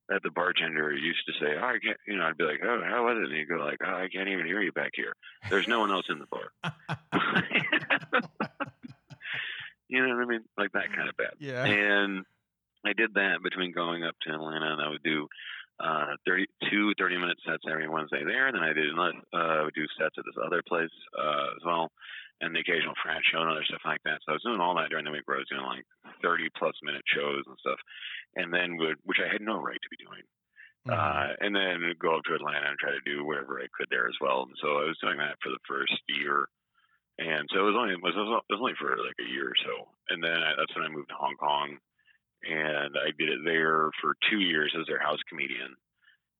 that 0.09 0.23
the 0.25 0.31
bartender 0.31 0.93
used 0.93 1.25
to 1.27 1.33
say, 1.39 1.55
"Oh, 1.55 1.65
I 1.65 1.79
can't," 1.79 1.97
you 2.07 2.17
know, 2.17 2.25
I'd 2.25 2.37
be 2.37 2.45
like, 2.45 2.61
"Oh, 2.65 2.83
how 2.85 3.07
was 3.07 3.17
it?" 3.19 3.29
And 3.31 3.35
he'd 3.37 3.49
go 3.49 3.57
like, 3.63 3.79
"Oh, 3.85 3.95
I 3.95 4.09
can't 4.13 4.29
even 4.29 4.47
hear 4.47 4.61
you 4.61 4.73
back 4.73 4.91
here. 4.95 5.15
There's 5.49 5.69
no 5.69 5.79
one 5.81 5.93
else 5.93 6.07
in 6.09 6.19
the 6.19 6.27
bar." 6.27 6.51
you 9.89 10.03
know 10.03 10.15
what 10.17 10.23
I 10.23 10.27
mean? 10.27 10.45
Like 10.59 10.73
that 10.73 10.93
kind 10.95 11.09
of 11.09 11.17
bad. 11.17 11.35
yeah. 11.39 11.65
And 11.65 12.25
I 12.85 12.93
did 12.93 13.15
that 13.15 13.43
between 13.43 13.73
going 13.73 14.05
up 14.05 14.17
to 14.23 14.33
Atlanta, 14.33 14.73
and 14.73 14.83
I 14.83 14.89
would 14.89 15.03
do 15.03 15.29
uh, 15.83 16.17
32 16.27 16.95
30 16.99 17.17
minute 17.19 17.39
sets 17.47 17.65
every 17.71 17.89
Wednesday 17.89 18.23
there. 18.25 18.47
And 18.47 18.57
then 18.57 18.65
I 18.65 18.73
did 18.73 18.89
another, 18.93 19.17
uh, 19.33 19.71
do 19.75 19.87
sets 19.99 20.15
at 20.19 20.25
this 20.25 20.37
other 20.45 20.63
place 20.69 20.93
uh, 21.19 21.57
as 21.57 21.65
well, 21.65 21.91
and 22.41 22.55
the 22.55 22.61
occasional 22.61 22.95
frat 23.03 23.23
show 23.25 23.41
and 23.41 23.51
other 23.51 23.65
stuff 23.65 23.83
like 23.85 24.03
that. 24.05 24.21
So 24.25 24.33
I 24.33 24.39
was 24.39 24.45
doing 24.45 24.61
all 24.61 24.77
that 24.77 24.91
during 24.91 25.05
the 25.05 25.13
week 25.13 25.27
where 25.27 25.37
I 25.41 25.45
was 25.45 25.49
doing 25.51 25.65
like 25.65 25.87
30 26.23 26.49
plus 26.57 26.75
minute 26.83 27.05
shows 27.09 27.45
and 27.49 27.57
stuff, 27.59 27.81
and 28.37 28.53
then 28.53 28.77
would, 28.77 28.97
which 29.05 29.19
I 29.25 29.33
had 29.33 29.41
no 29.43 29.61
right 29.61 29.81
to 29.81 29.93
be 29.93 30.05
doing. 30.05 30.23
Mhm. 30.89 30.97
uh, 30.97 31.37
and 31.45 31.53
then 31.55 31.93
go 32.01 32.17
up 32.17 32.25
to 32.25 32.33
Atlanta 32.33 32.71
and 32.73 32.79
try 32.79 32.89
to 32.91 33.05
do 33.05 33.23
whatever 33.23 33.61
I 33.61 33.69
could 33.77 33.89
there 33.91 34.09
as 34.09 34.17
well. 34.19 34.49
And 34.49 34.57
so 34.65 34.81
I 34.81 34.85
was 34.89 34.97
doing 35.05 35.19
that 35.19 35.37
for 35.43 35.51
the 35.53 35.61
first 35.69 35.93
year, 36.09 36.49
and 37.19 37.45
so 37.53 37.61
it 37.61 37.69
was 37.69 37.77
only 37.77 37.93
it 37.93 38.03
was, 38.03 38.17
it 38.17 38.49
was 38.49 38.61
only 38.65 38.73
for 38.81 38.97
like 38.97 39.21
a 39.21 39.29
year 39.29 39.49
or 39.53 39.59
so, 39.61 39.93
and 40.09 40.25
then 40.25 40.41
I, 40.41 40.57
that's 40.57 40.73
when 40.75 40.85
I 40.85 40.89
moved 40.89 41.11
to 41.11 41.21
Hong 41.21 41.37
Kong, 41.37 41.77
and 42.43 42.97
I 42.97 43.11
did 43.19 43.29
it 43.29 43.41
there 43.45 43.91
for 44.01 44.15
two 44.31 44.41
years 44.41 44.75
as 44.79 44.87
their 44.87 45.01
house 45.01 45.21
comedian, 45.29 45.75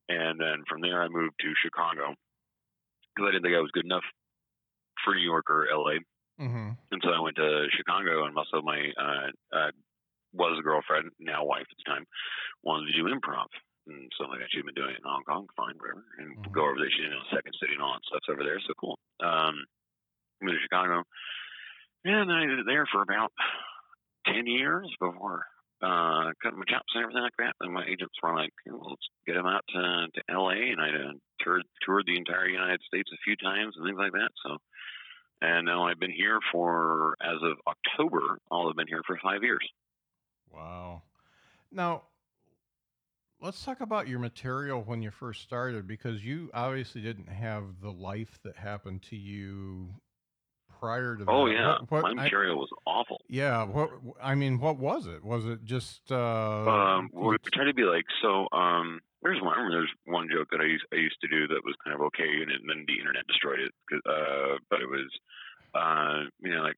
and 0.09 0.39
then 0.39 0.63
from 0.69 0.81
there 0.81 1.01
I 1.03 1.07
moved 1.09 1.35
to 1.41 1.53
Chicago 1.61 2.15
because 3.15 3.27
I 3.29 3.31
didn't 3.31 3.43
think 3.43 3.55
I 3.55 3.61
was 3.61 3.71
good 3.71 3.85
enough 3.85 4.03
for 5.03 5.15
New 5.15 5.21
York 5.23 5.49
or 5.49 5.67
LA, 5.71 5.99
Mhm. 6.37 6.77
and 6.91 7.01
so 7.03 7.09
I 7.11 7.19
went 7.19 7.37
to 7.37 7.67
Chicago, 7.71 8.25
and 8.25 8.37
also 8.37 8.61
my 8.61 8.91
uh, 8.97 9.31
uh, 9.55 9.71
was 10.33 10.57
a 10.59 10.63
girlfriend, 10.63 11.11
now 11.19 11.43
wife 11.45 11.67
at 11.69 11.77
the 11.77 11.91
time, 11.91 12.05
wanted 12.63 12.87
to 12.87 12.97
do 12.97 13.05
improv. 13.09 13.47
And 13.87 14.11
so 14.17 14.25
like 14.25 14.39
that 14.39 14.49
she'd 14.51 14.65
been 14.65 14.75
doing 14.75 14.91
it 14.91 14.97
in 14.99 15.03
Hong 15.03 15.23
Kong, 15.23 15.47
fine, 15.57 15.75
whatever. 15.77 16.05
And 16.19 16.37
Mhm. 16.37 16.51
go 16.53 16.63
over 16.69 16.77
there. 16.77 16.89
She 16.91 17.01
didn't 17.01 17.13
know 17.17 17.23
Second 17.35 17.53
City 17.59 17.73
and 17.73 17.81
all 17.81 17.93
that 17.93 18.05
stuff's 18.05 18.29
over 18.29 18.43
there, 18.43 18.59
so 18.61 18.73
cool. 18.79 18.99
Um, 19.21 19.65
moved 20.41 20.57
to 20.57 20.61
Chicago, 20.63 21.03
and 22.05 22.31
I 22.31 22.45
did 22.45 22.59
it 22.59 22.65
there 22.65 22.85
for 22.87 23.01
about 23.01 23.33
ten 24.25 24.47
years 24.47 24.87
before 24.99 25.45
uh, 25.81 26.31
cutting 26.41 26.59
my 26.59 26.65
chops 26.67 26.93
and 26.93 27.03
everything 27.03 27.23
like 27.23 27.37
that. 27.39 27.55
And 27.59 27.73
my 27.73 27.85
agents 27.85 28.13
were 28.21 28.35
like, 28.35 28.53
well, 28.65 28.91
"Let's 28.91 29.09
get 29.25 29.35
him 29.35 29.45
out 29.45 29.63
to, 29.69 30.07
to 30.13 30.21
L.A." 30.29 30.71
And 30.71 30.81
I 30.81 30.89
uh, 30.89 31.13
toured 31.41 31.63
toured 31.85 32.05
the 32.05 32.17
entire 32.17 32.47
United 32.47 32.81
States 32.87 33.09
a 33.13 33.23
few 33.23 33.35
times 33.35 33.75
and 33.75 33.85
things 33.85 33.97
like 33.97 34.13
that. 34.13 34.29
So, 34.45 34.57
and 35.41 35.65
now 35.65 35.87
I've 35.87 35.99
been 35.99 36.11
here 36.11 36.39
for 36.51 37.15
as 37.21 37.41
of 37.41 37.57
October. 37.67 38.39
I'll 38.51 38.67
have 38.67 38.75
been 38.75 38.87
here 38.87 39.01
for 39.05 39.17
five 39.23 39.43
years. 39.43 39.67
Wow. 40.53 41.03
Now, 41.71 42.03
let's 43.41 43.63
talk 43.63 43.81
about 43.81 44.07
your 44.07 44.19
material 44.19 44.83
when 44.83 45.01
you 45.01 45.09
first 45.09 45.41
started 45.41 45.87
because 45.87 46.23
you 46.23 46.49
obviously 46.53 47.01
didn't 47.01 47.29
have 47.29 47.81
the 47.81 47.91
life 47.91 48.39
that 48.43 48.57
happened 48.57 49.01
to 49.03 49.15
you 49.15 49.89
prior 50.81 51.15
to 51.15 51.23
that. 51.23 51.31
Oh 51.31 51.45
yeah, 51.45 51.77
What, 51.87 51.91
what, 51.91 52.03
my 52.03 52.09
I- 52.09 52.23
material 52.25 52.57
was 52.57 52.69
awful. 52.85 53.21
yeah. 53.29 53.63
What 53.63 53.91
I 54.21 54.35
mean, 54.35 54.59
what 54.59 54.77
was 54.77 55.05
it? 55.05 55.23
Was 55.23 55.45
it 55.45 55.63
just? 55.63 56.11
Uh, 56.11 56.17
um, 56.69 57.09
we 57.13 57.37
try 57.53 57.65
to 57.65 57.73
be 57.73 57.83
like 57.83 58.05
so. 58.21 58.47
Um, 58.51 58.99
there's 59.21 59.39
one. 59.41 59.53
I 59.53 59.57
remember 59.61 59.77
there's 59.77 59.93
one 60.05 60.27
joke 60.33 60.47
that 60.51 60.59
I 60.61 60.65
used, 60.65 60.85
I 60.91 60.95
used 60.97 61.17
to 61.21 61.27
do 61.27 61.47
that 61.47 61.61
was 61.63 61.75
kind 61.85 61.93
of 61.95 62.01
okay, 62.07 62.27
and, 62.41 62.51
and 62.51 62.67
then 62.67 62.85
the 62.87 62.97
internet 62.99 63.27
destroyed 63.27 63.59
it. 63.59 63.71
Uh, 64.05 64.57
but 64.69 64.81
it 64.81 64.89
was, 64.89 65.09
uh, 65.75 66.25
you 66.41 66.49
know, 66.53 66.63
like 66.63 66.75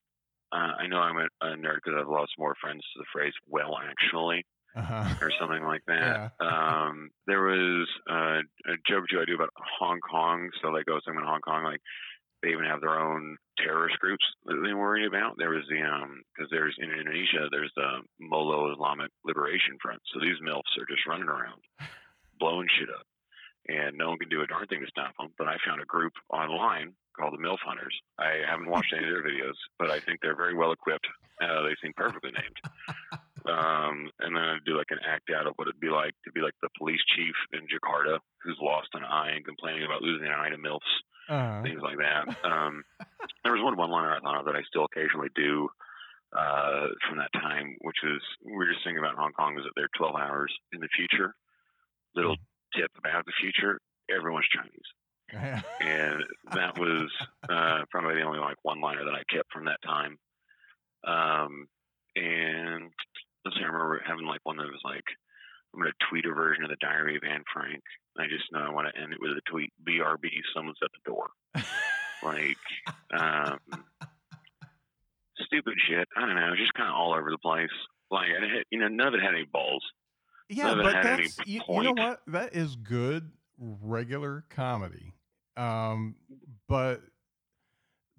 uh, 0.52 0.76
I 0.84 0.88
know 0.88 0.98
I'm 0.98 1.18
a, 1.18 1.28
a 1.42 1.56
nerd 1.56 1.78
because 1.84 1.98
I've 2.00 2.10
lost 2.10 2.34
more 2.38 2.54
friends 2.62 2.82
to 2.94 3.00
the 3.00 3.06
phrase 3.14 3.34
"well, 3.48 3.78
actually" 3.80 4.46
uh-huh. 4.76 5.16
or 5.22 5.32
something 5.40 5.64
like 5.64 5.82
that. 5.88 6.34
Yeah. 6.42 6.48
Um, 6.48 7.10
there 7.28 7.42
was 7.44 7.88
uh, 8.12 8.40
a 8.68 8.76
joke 8.86 9.06
I 9.14 9.26
do 9.26 9.36
about 9.36 9.50
Hong 9.80 10.00
Kong. 10.02 10.50
So 10.62 10.68
like, 10.68 10.86
oh, 10.92 11.00
someone 11.06 11.24
in 11.24 11.30
Hong 11.30 11.42
Kong, 11.42 11.64
like 11.64 11.80
they 12.42 12.50
even 12.50 12.66
have 12.66 12.82
their 12.82 13.00
own 13.00 13.38
terrorist 13.64 13.98
groups 14.00 14.26
that 14.46 14.60
they 14.64 14.74
worried 14.74 15.08
about. 15.08 15.38
There 15.38 15.56
was 15.56 15.66
the 15.70 15.82
um 15.82 16.22
because 16.36 16.52
there's 16.52 16.76
in 16.78 16.92
Indonesia 16.92 17.48
there's 17.50 17.72
the 17.76 18.04
Moro 18.20 18.72
Islamic 18.74 19.12
Liberation 19.26 19.78
Front. 19.82 20.02
So 20.14 20.20
these 20.20 20.38
milfs 20.44 20.76
are 20.78 20.90
just 20.90 21.08
running 21.08 21.30
around 21.30 21.62
blowing 22.40 22.68
shit 22.78 22.90
up, 22.90 23.08
and 23.68 23.98
no 23.98 24.10
one 24.10 24.20
can 24.20 24.30
do 24.30 24.42
a 24.42 24.48
darn 24.48 24.68
thing 24.68 24.82
to 24.82 24.92
stop 24.92 25.16
them. 25.18 25.32
But 25.38 25.48
I 25.48 25.58
found 25.66 25.82
a 25.82 25.86
group 25.86 26.14
online 26.30 26.94
called 27.16 27.34
the 27.34 27.44
MILF 27.44 27.62
Hunters. 27.64 27.94
I 28.18 28.42
haven't 28.50 28.70
watched 28.70 28.92
any 28.92 29.06
of 29.06 29.14
their 29.14 29.24
videos, 29.24 29.58
but 29.78 29.92
I 29.92 30.00
think 30.00 30.20
they're 30.22 30.36
very 30.36 30.56
well 30.56 30.72
equipped. 30.72 31.06
Uh, 31.40 31.62
they 31.62 31.76
seem 31.82 31.94
perfectly 31.96 32.32
named. 32.32 32.60
Um, 33.44 34.08
and 34.24 34.32
then 34.36 34.44
I'd 34.44 34.64
do 34.64 34.78
like 34.78 34.92
an 34.92 35.04
act 35.04 35.28
out 35.36 35.48
of 35.48 35.54
what 35.58 35.68
it'd 35.68 35.80
be 35.80 35.92
like 35.92 36.16
to 36.24 36.32
be 36.32 36.40
like 36.40 36.56
the 36.62 36.72
police 36.78 37.04
chief 37.12 37.36
in 37.52 37.68
Jakarta 37.68 38.20
who's 38.42 38.58
lost 38.62 38.88
an 38.94 39.04
eye 39.04 39.32
and 39.36 39.44
complaining 39.44 39.84
about 39.84 40.02
losing 40.02 40.28
an 40.28 40.34
eye 40.34 40.48
to 40.48 40.56
MILFs 40.56 40.96
Uh-huh. 41.30 41.64
things 41.64 41.82
like 41.82 41.98
that. 41.98 42.28
Um, 42.46 42.84
there 43.44 43.54
was 43.54 43.62
one 43.64 43.78
one 43.78 43.92
liner 43.92 44.16
I 44.16 44.20
thought 44.20 44.40
of 44.40 44.46
that 44.46 44.56
I 44.56 44.64
still 44.64 44.86
occasionally 44.86 45.30
do 45.36 45.70
uh, 46.36 46.88
from 47.08 47.18
that 47.20 47.32
time, 47.34 47.78
which 47.82 47.98
we 48.04 48.52
were 48.52 48.66
just 48.66 48.84
thinking 48.84 49.00
about 49.00 49.16
Hong 49.16 49.32
Kong 49.34 49.58
is 49.58 49.64
that 49.64 49.72
they're 49.76 49.90
12 49.98 50.16
hours 50.16 50.54
in 50.74 50.82
the 50.82 50.90
future. 50.96 51.36
Little 52.16 52.36
tip 52.76 52.92
about 52.98 53.26
the 53.26 53.34
future: 53.40 53.80
everyone's 54.10 54.48
Chinese, 54.54 55.64
and 55.82 56.24
that 56.54 56.78
was 56.78 57.10
uh, 57.50 57.86
probably 57.90 58.16
the 58.16 58.26
only 58.26 58.40
like 58.40 58.58
one 58.64 58.82
liner 58.82 59.06
that 59.06 59.16
I 59.16 59.24
kept 59.34 59.52
from 59.52 59.66
that 59.66 59.82
time. 59.84 60.18
Um, 61.06 61.68
and 62.16 62.92
let's 63.44 63.58
see, 63.58 63.64
I 63.64 63.68
remember 63.68 64.02
having 64.06 64.26
like 64.26 64.42
one 64.44 64.58
that 64.58 64.68
was 64.68 64.82
like, 64.86 65.06
I'm 65.74 65.80
going 65.80 65.92
to 65.92 66.06
tweet 66.10 66.26
a 66.26 66.34
version 66.34 66.64
of 66.64 66.70
the 66.70 66.78
Diary 66.80 67.16
of 67.16 67.24
Anne 67.24 67.44
Frank. 67.52 67.82
I 68.18 68.28
just 68.28 68.52
know 68.52 68.60
I 68.60 68.72
want 68.72 68.88
to 68.94 69.02
end 69.02 69.14
it 69.14 69.20
with 69.20 69.32
a 69.32 69.42
tweet. 69.50 69.74
BRB, 69.88 70.30
someone's 70.56 70.78
at 70.84 70.92
the 70.94 71.12
door. 71.12 71.30
like, 72.24 72.58
um, 73.20 73.60
stupid 75.40 75.74
shit. 75.88 76.08
I 76.16 76.22
don't 76.22 76.36
know, 76.36 76.56
just 76.56 76.74
kind 76.74 76.90
of 76.90 76.96
all 76.96 77.14
over 77.14 77.32
the 77.32 77.40
place. 77.40 77.70
Like, 78.12 78.30
it 78.30 78.42
had, 78.42 78.64
you 78.70 78.80
know, 78.80 78.88
none 78.88 79.08
of 79.08 79.14
it 79.16 79.22
had 79.22 79.34
any 79.34 79.46
balls. 79.46 79.84
Yeah, 80.50 80.76
but 80.76 80.94
that's 81.02 81.38
you, 81.46 81.62
you 81.68 81.84
know 81.84 81.94
what? 81.94 82.22
That 82.28 82.56
is 82.56 82.76
good 82.76 83.32
regular 83.58 84.46
comedy. 84.50 85.14
Um, 85.58 86.16
but 86.68 87.02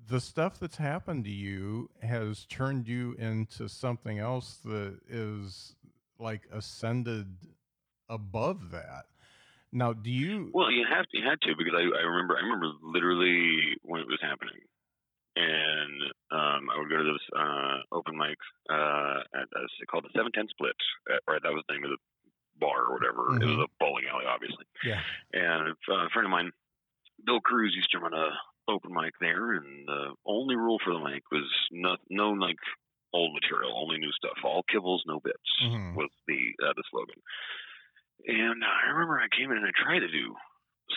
the 0.07 0.21
stuff 0.21 0.59
that's 0.59 0.77
happened 0.77 1.25
to 1.25 1.31
you 1.31 1.91
has 2.03 2.45
turned 2.47 2.89
you 2.89 3.15
into 3.19 3.69
something 3.69 4.19
else 4.19 4.59
that 4.65 4.99
is 5.09 5.75
like 6.19 6.43
ascended 6.53 7.27
above 8.09 8.71
that. 8.71 9.07
Now, 9.73 9.93
do 9.93 10.11
you? 10.11 10.51
Well, 10.55 10.71
you 10.71 10.87
have 10.89 11.07
to, 11.09 11.19
you 11.19 11.25
had 11.29 11.41
to 11.43 11.55
because 11.59 11.75
I, 11.75 11.83
I 11.83 12.03
remember 12.07 12.37
I 12.37 12.43
remember 12.43 12.71
literally 12.83 13.77
when 13.83 14.01
it 14.01 14.07
was 14.07 14.21
happening, 14.23 14.63
and 15.35 16.03
um, 16.31 16.71
I 16.71 16.79
would 16.79 16.89
go 16.89 16.99
to 16.99 17.13
this 17.13 17.27
uh, 17.37 17.79
open 17.91 18.17
mic 18.17 18.39
uh, 18.71 19.27
at 19.35 19.51
uh, 19.51 19.65
it's 19.65 19.91
called 19.91 20.05
the 20.05 20.15
Seven 20.15 20.31
Ten 20.33 20.47
Split. 20.49 20.77
Right, 21.27 21.43
that 21.43 21.53
was 21.53 21.65
the 21.69 21.75
name 21.75 21.85
of 21.85 21.91
the 21.91 21.99
bar 22.61 22.87
or 22.87 22.95
whatever. 22.95 23.35
It 23.43 23.47
was 23.47 23.67
a 23.67 23.71
bowling 23.81 24.05
alley, 24.11 24.27
obviously. 24.29 24.65
yeah. 24.85 25.01
And 25.33 25.75
uh, 25.91 26.07
a 26.07 26.11
friend 26.11 26.27
of 26.27 26.31
mine, 26.31 26.53
Bill 27.27 27.41
Cruz, 27.41 27.75
used 27.75 27.91
to 27.91 27.99
run 27.99 28.15
a 28.15 28.31
open 28.69 28.93
mic 28.93 29.15
there, 29.21 29.55
and 29.55 29.87
the 29.87 30.15
only 30.25 30.57
rule 30.57 30.79
for 30.85 30.93
the 30.93 31.01
mic 31.01 31.23
was 31.31 31.51
no, 31.71 31.97
no 32.11 32.31
like 32.31 32.63
old 33.15 33.33
material, 33.33 33.73
only 33.79 33.97
new 33.99 34.11
stuff. 34.13 34.37
All 34.43 34.65
kibbles, 34.67 35.01
no 35.07 35.21
bits 35.21 35.49
Mhm. 35.63 35.95
was 35.95 36.11
the 36.27 36.53
uh, 36.67 36.75
the 36.75 36.83
slogan. 36.91 37.23
And 38.27 38.65
I 38.65 38.91
remember 38.91 39.21
I 39.21 39.29
came 39.37 39.51
in 39.51 39.59
and 39.59 39.67
I 39.67 39.73
tried 39.77 40.01
to 40.01 40.09
do 40.11 40.35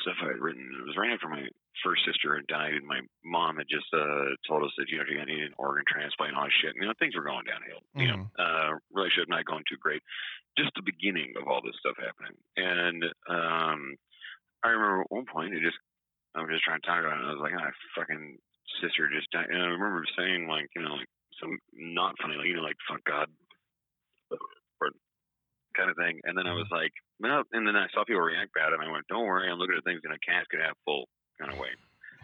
stuff 0.02 0.18
I 0.22 0.28
had 0.36 0.40
written. 0.42 0.64
It 0.80 0.86
was 0.86 0.98
right 0.98 1.12
after 1.12 1.28
my 1.30 1.48
first 1.84 2.04
sister 2.06 2.36
had 2.36 2.48
died, 2.48 2.74
and 2.74 2.86
my 2.88 3.02
mom 3.24 3.58
had 3.58 3.68
just 3.70 3.86
uh, 3.94 4.34
told 4.48 4.64
us 4.66 4.74
that 4.78 4.90
you 4.90 4.98
know 4.98 5.06
she 5.08 5.16
needed 5.16 5.52
an 5.54 5.56
organ 5.58 5.86
transplant 5.88 6.32
and 6.34 6.38
all 6.40 6.46
this 6.50 6.54
shit. 6.60 6.76
You 6.76 6.88
know 6.88 6.94
things 7.00 7.16
were 7.16 7.24
going 7.24 7.46
downhill. 7.46 7.82
You 7.96 8.08
know, 8.08 8.20
uh, 8.40 8.72
relationship 8.92 9.30
not 9.30 9.46
going 9.46 9.64
too 9.70 9.78
great. 9.78 10.02
Just 10.58 10.72
the 10.76 10.82
beginning 10.82 11.34
of 11.38 11.48
all 11.48 11.62
this 11.62 11.78
stuff 11.80 11.96
happening. 12.02 12.36
And 12.58 13.04
um, 13.30 13.96
I 14.64 14.70
remember 14.74 15.02
at 15.04 15.12
one 15.12 15.26
point, 15.30 15.54
it 15.54 15.62
just 15.62 15.78
I 16.36 16.42
was 16.42 16.50
just 16.52 16.64
trying 16.64 16.82
to 16.82 16.88
talk 16.88 17.00
about 17.06 17.18
it. 17.18 17.22
And 17.22 17.30
I 17.30 17.34
was 17.34 17.42
like, 17.42 17.54
oh, 17.54 17.64
my 17.64 17.72
fucking 17.96 18.38
sister 18.82 19.10
just 19.14 19.30
died. 19.32 19.50
And 19.50 19.62
I 19.62 19.68
remember 19.68 20.04
saying 20.18 20.48
like, 20.48 20.70
you 20.76 20.82
know, 20.82 20.96
like 20.96 21.10
some 21.42 21.58
not 21.74 22.16
funny, 22.22 22.36
like 22.36 22.48
you 22.48 22.56
know, 22.56 22.66
like 22.66 22.78
fuck 22.90 23.04
God, 23.06 23.28
or 24.82 24.90
kind 25.76 25.90
of 25.90 25.98
thing. 25.98 26.20
And 26.26 26.38
then 26.38 26.48
I 26.48 26.54
was 26.54 26.68
like, 26.72 26.92
no. 27.20 27.44
And 27.54 27.68
then 27.68 27.76
I 27.76 27.88
saw 27.94 28.04
people 28.06 28.22
react 28.22 28.54
bad, 28.54 28.74
and 28.74 28.82
I 28.82 28.92
went, 28.92 29.08
don't 29.08 29.26
worry, 29.28 29.50
I'm 29.50 29.58
looking 29.60 29.78
at 29.78 29.84
things 29.86 30.02
in 30.06 30.12
a 30.12 30.22
casket 30.26 30.62
half 30.62 30.78
full 30.86 31.06
kind 31.40 31.54
of 31.54 31.60
way. 31.60 31.70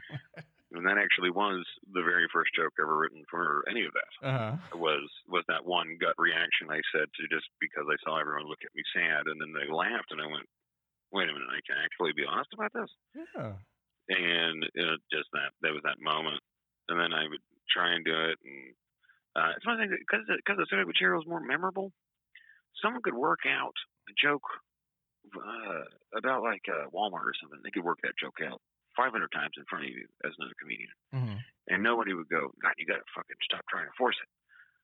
and 0.74 0.86
that 0.89 0.97
actually 0.97 1.30
was 1.30 1.61
the 1.93 2.01
very 2.01 2.26
first 2.34 2.49
joke 2.57 2.74
ever 2.82 2.97
written 2.97 3.22
for 3.30 3.61
any 3.70 3.86
of 3.86 3.93
that 3.93 4.11
Uh-huh. 4.26 4.53
was 4.78 5.05
was 5.30 5.45
that 5.47 5.66
one 5.66 5.97
gut 6.01 6.18
reaction 6.18 6.70
I 6.70 6.82
said 6.93 7.07
to 7.14 7.24
just 7.30 7.45
because 7.61 7.86
I 7.89 7.97
saw 8.01 8.18
everyone 8.18 8.49
look 8.49 8.61
at 8.66 8.74
me 8.74 8.82
sad 8.93 9.30
and 9.30 9.38
then 9.38 9.53
they 9.53 9.70
laughed 9.70 10.09
and 10.09 10.22
I 10.22 10.26
went, 10.30 10.49
wait 11.14 11.30
a 11.30 11.34
minute, 11.34 11.49
I 11.53 11.61
can 11.66 11.78
actually 11.78 12.14
be 12.18 12.26
honest 12.26 12.49
about 12.57 12.74
this. 12.74 12.89
Yeah. 13.14 13.53
And 14.09 14.66
you 14.74 14.86
know, 14.86 14.97
just 15.14 15.30
that 15.38 15.53
there 15.61 15.74
was 15.78 15.86
that 15.86 16.01
moment, 16.01 16.41
and 16.89 16.97
then 16.99 17.14
I 17.14 17.24
would 17.30 17.41
try 17.72 17.93
and 17.95 18.03
do 18.03 18.18
it, 18.34 18.38
and 18.43 18.74
uh, 19.36 19.52
it's 19.58 19.66
one 19.66 19.78
thing 19.78 19.90
because 19.90 20.26
because 20.28 20.58
the 20.58 20.68
subject 20.70 20.88
material 20.88 21.22
is 21.22 21.28
more 21.28 21.42
memorable. 21.42 21.92
Someone 22.82 23.02
could 23.04 23.16
work 23.16 23.42
out 23.48 23.74
a 24.10 24.14
joke 24.22 24.44
uh, 25.36 25.84
about 26.18 26.44
like 26.44 26.64
uh, 26.70 26.90
Walmart 26.94 27.26
or 27.26 27.36
something. 27.42 27.60
They 27.64 27.72
could 27.72 27.84
work 27.84 28.00
that 28.04 28.18
joke 28.20 28.38
out 28.46 28.62
500 28.98 29.30
times 29.32 29.56
in 29.58 29.66
front 29.70 29.86
of 29.86 29.92
you 29.92 30.06
as 30.26 30.34
another 30.38 30.54
comedian 30.60 30.92
Mhm. 31.14 31.40
and 31.70 31.84
nobody 31.84 32.14
would 32.14 32.30
go, 32.30 32.52
God, 32.62 32.74
you 32.78 32.86
got 32.86 32.98
to 33.02 33.14
fucking 33.16 33.38
stop 33.44 33.66
trying 33.70 33.88
to 33.88 33.94
force 33.98 34.18
it. 34.22 34.30